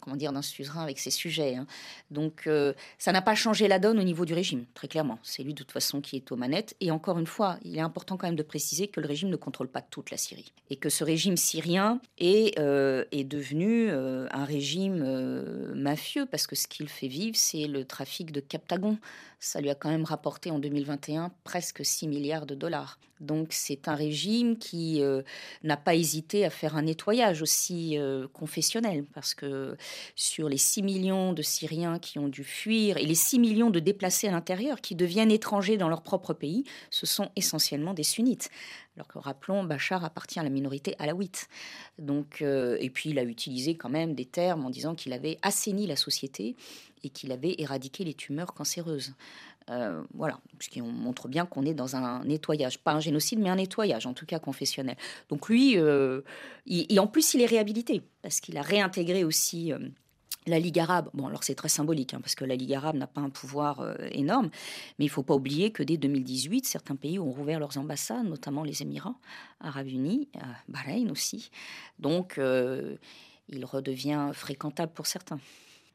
comment 0.01 0.17
dire, 0.17 0.33
d'un 0.33 0.43
suzerain 0.43 0.83
avec 0.83 0.99
ses 0.99 1.11
sujets. 1.11 1.57
Hein. 1.57 1.67
Donc 2.11 2.47
euh, 2.47 2.73
ça 2.99 3.13
n'a 3.13 3.23
pas 3.23 3.35
changé 3.35 3.69
la 3.69 3.79
donne 3.79 3.99
au 3.99 4.05
niveau 4.05 4.25
du 4.25 4.35
régime, 4.35 4.65
très 4.75 4.89
clairement. 4.89 5.19
C'est 5.23 5.43
lui, 5.43 5.55
de 5.55 5.59
toute 5.59 5.73
façon, 5.73 6.01
qui 6.01 6.17
est 6.17 6.33
aux 6.33 6.37
manettes. 6.37 6.75
Et 6.81 6.91
encore 6.91 7.19
une 7.19 7.27
fois, 7.27 7.59
il 7.63 7.77
est 7.77 7.81
important 7.81 8.17
quand 8.17 8.27
même 8.27 8.37
de 8.37 8.43
préciser 8.43 8.89
que 8.89 9.01
le 9.01 9.07
régime 9.07 9.29
ne 9.29 9.37
contrôle 9.37 9.69
pas 9.69 9.83
toute 9.83 10.11
la 10.11 10.17
Syrie. 10.17 10.53
Et 10.71 10.77
que 10.77 10.89
ce 10.89 11.05
régime 11.05 11.37
syrien 11.37 12.01
est 12.19 12.56
euh, 12.59 13.05
est 13.13 13.25
devenu 13.25 13.89
euh, 13.91 14.27
un 14.31 14.45
régime 14.45 15.03
euh, 15.05 15.75
mafieux 15.75 16.27
parce 16.27 16.47
que 16.47 16.57
ce 16.57 16.67
qu'il 16.67 16.89
fait 16.89 17.09
vivre, 17.09 17.37
c'est 17.37 17.67
le 17.67 17.85
trafic 17.85 18.33
de 18.33 18.41
captagon. 18.41 18.99
Ça 19.41 19.61
lui 19.61 19.69
a 19.69 19.75
quand 19.75 19.91
même 19.91 20.05
rapporté 20.05 20.51
en 20.51 20.59
2021 20.59 21.33
presque 21.45 21.85
6 21.85 22.09
milliards 22.09 22.47
de 22.47 22.55
dollars. 22.55 22.99
Donc 23.21 23.49
c'est 23.51 23.89
un 23.89 23.95
régime 23.95 24.59
qui 24.59 25.03
n'a 25.63 25.77
pas 25.77 25.95
hésité 25.95 26.45
à 26.45 26.51
faire 26.51 26.77
un 26.77 26.83
nettoyage 26.83 27.43
aussi 27.43 27.99
confessionnel 28.33 29.05
parce 29.15 29.35
que 29.35 29.77
sur 30.15 30.49
les 30.49 30.59
6 30.59 30.83
millions 30.83 31.33
de 31.33 31.43
Syriens 31.43 31.99
qui 31.99 32.19
ont 32.19 32.29
dû 32.29 32.45
fuir 32.45 32.97
et 32.97 33.07
les 33.07 33.15
6 33.15 33.39
millions 33.39 33.71
de 33.71 33.81
déplacés 33.81 34.29
à 34.29 34.33
l'intérieur 34.33 34.81
qui 34.81 34.95
deviennent 34.95 35.31
étrangers 35.31 35.77
dans 35.77 35.89
leur 35.89 36.03
propre 36.03 36.35
pays, 36.35 36.65
ce 36.91 37.07
sont 37.07 37.31
essentiellement 37.37 37.95
des 37.95 38.03
sunnites. 38.03 38.51
Alors 38.97 39.09
que 39.09 39.19
rappelons, 39.19 39.63
Bachar 39.65 40.05
appartient 40.05 40.41
à 40.41 40.43
la 40.43 40.49
minorité 40.49 40.95
alawite. 40.99 41.49
Donc, 41.99 42.41
euh, 42.41 42.79
et 42.81 42.89
puis 42.89 43.11
il 43.11 43.19
a 43.19 43.23
utilisé 43.23 43.77
quand 43.77 43.91
même 43.91 44.15
des 44.15 44.25
termes 44.25 44.65
en 44.65 44.71
disant 44.71 44.95
qu'il 44.95 45.13
avait 45.13 45.39
assaini 45.43 45.87
la 45.87 45.97
société 45.97 46.57
et 47.05 47.11
qu'il 47.11 47.31
avait 47.31 47.55
éradiqué 47.59 48.05
les 48.05 48.15
tumeurs 48.15 48.55
cancéreuses. 48.55 49.15
Euh, 49.71 50.03
voilà, 50.15 50.39
ce 50.61 50.69
qui 50.69 50.81
montre 50.81 51.27
bien 51.29 51.45
qu'on 51.45 51.65
est 51.65 51.75
dans 51.75 51.97
un 51.97 52.25
nettoyage, 52.25 52.79
pas 52.79 52.93
un 52.93 53.01
génocide, 53.01 53.41
mais 53.41 53.51
un 53.51 53.57
nettoyage, 53.57 54.07
en 54.07 54.15
tout 54.15 54.27
cas 54.27 54.39
confessionnel. 54.39 54.97
Donc 55.29 55.49
lui, 55.49 55.77
euh, 55.77 56.21
et 56.67 56.99
en 57.01 57.09
plus, 57.09 57.35
il 57.35 57.43
est 57.43 57.47
réhabilité, 57.47 58.03
parce 58.23 58.41
qu'il 58.41 58.57
a 58.59 58.63
réintégré 58.63 59.25
aussi 59.25 59.73
la 60.47 60.59
Ligue 60.59 60.79
arabe, 60.79 61.11
bon 61.13 61.27
alors 61.27 61.45
c'est 61.45 61.55
très 61.55 61.69
symbolique 61.69 62.15
hein, 62.15 62.21
parce 62.21 62.35
que 62.35 62.45
la 62.45 62.57
Ligue 62.57 62.75
arabe 62.75 62.97
n'a 62.97 63.07
pas 63.07 63.21
un 63.21 63.31
pouvoir 63.31 63.81
euh, 63.81 63.95
énorme, 64.13 64.51
mais 64.99 65.05
il 65.05 65.09
ne 65.09 65.13
faut 65.13 65.23
pas 65.23 65.35
oublier 65.35 65.73
que 65.73 65.83
dès 65.83 65.97
2018, 65.97 66.67
certains 66.67 66.97
pays 66.97 67.19
ont 67.19 67.31
rouvert 67.31 67.59
leurs 67.59 67.77
ambassades, 67.79 68.27
notamment 68.27 68.63
les 68.63 68.83
Émirats 68.83 69.17
arabes 69.61 69.89
unis, 69.89 70.29
euh, 70.37 70.41
Bahreïn 70.69 71.11
aussi. 71.11 71.51
Donc 71.99 72.39
euh, 72.39 72.97
il 73.49 73.65
redevient 73.65 74.31
fréquentable 74.33 74.93
pour 74.93 75.07
certains. 75.07 75.41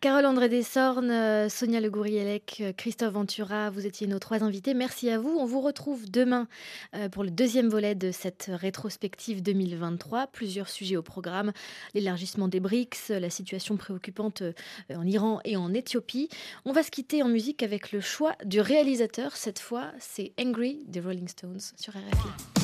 Carole 0.02 0.26
André 0.26 0.50
Desornes, 0.50 1.12
euh, 1.12 1.48
Sonia 1.48 1.80
Le 1.80 1.92
Gourielec, 1.92 2.58
euh, 2.60 2.74
Christophe 2.76 3.14
Ventura, 3.14 3.70
vous 3.70 3.86
étiez 3.86 4.08
nos 4.08 4.18
trois 4.18 4.44
invités. 4.44 4.74
Merci 4.74 5.12
à 5.12 5.20
vous. 5.20 5.30
On 5.40 5.46
vous 5.46 5.62
retrouve 5.62 6.10
demain 6.10 6.48
euh, 6.96 7.08
pour 7.08 7.24
le 7.24 7.30
deuxième 7.30 7.70
volet 7.70 7.94
de 7.94 8.12
cette 8.12 8.50
rétrospective 8.52 9.44
2023. 9.44 10.26
Plusieurs 10.26 10.70
sujets 10.70 10.98
au 10.98 11.04
programme 11.04 11.52
l'élargissement 11.94 12.48
des 12.48 12.60
BRICS, 12.60 13.10
la 13.10 13.30
situation 13.30 13.78
préoccupante 13.78 14.42
en 14.92 15.06
Iran 15.06 15.40
et 15.46 15.56
en 15.56 15.72
Éthiopie. 15.72 16.30
On 16.66 16.72
va 16.72 16.82
se 16.82 16.90
quitter 16.90 17.22
en 17.22 17.28
musique 17.28 17.62
avec 17.62 17.92
le 17.92 18.02
choix 18.02 18.34
du 18.44 18.60
réalisateur. 18.60 19.36
Cette 19.36 19.60
fois, 19.60 19.92
c'est 20.00 20.34
Angry 20.42 20.82
des 20.88 21.00
Rolling 21.00 21.28
Stones 21.28 21.62
sur 21.78 21.94
RFI. 21.94 22.61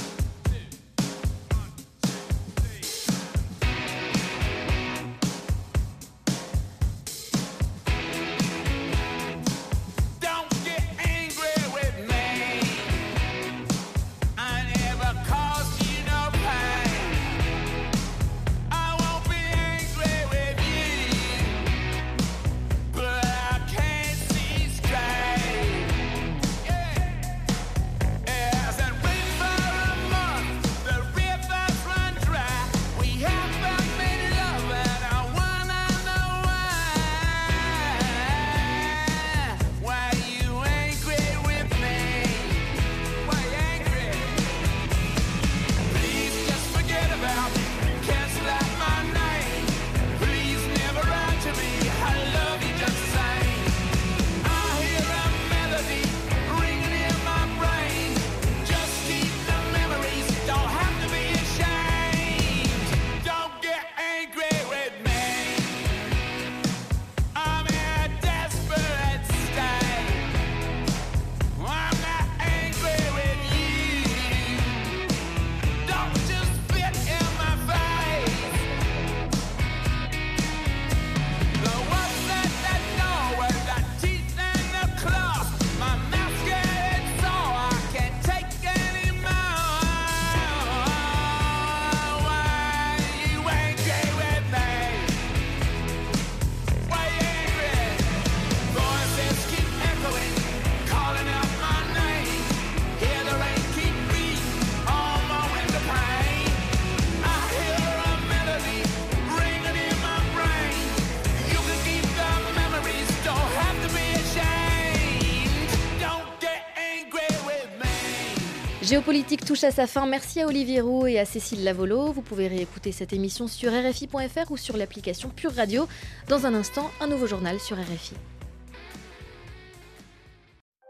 Géopolitique 118.87 119.43
touche 119.43 119.65
à 119.65 119.71
sa 119.71 119.85
fin. 119.85 120.05
Merci 120.05 120.39
à 120.39 120.47
Olivier 120.47 120.79
Roux 120.79 121.07
et 121.07 121.19
à 121.19 121.25
Cécile 121.25 121.65
Lavolo. 121.65 122.13
Vous 122.13 122.21
pouvez 122.21 122.47
réécouter 122.47 122.93
cette 122.93 123.11
émission 123.11 123.49
sur 123.49 123.73
RFI.fr 123.73 124.49
ou 124.49 124.55
sur 124.55 124.77
l'application 124.77 125.27
Pure 125.27 125.53
Radio. 125.53 125.89
Dans 126.29 126.45
un 126.45 126.53
instant, 126.53 126.89
un 127.01 127.07
nouveau 127.07 127.27
journal 127.27 127.59
sur 127.59 127.75
RFI. 127.75 128.13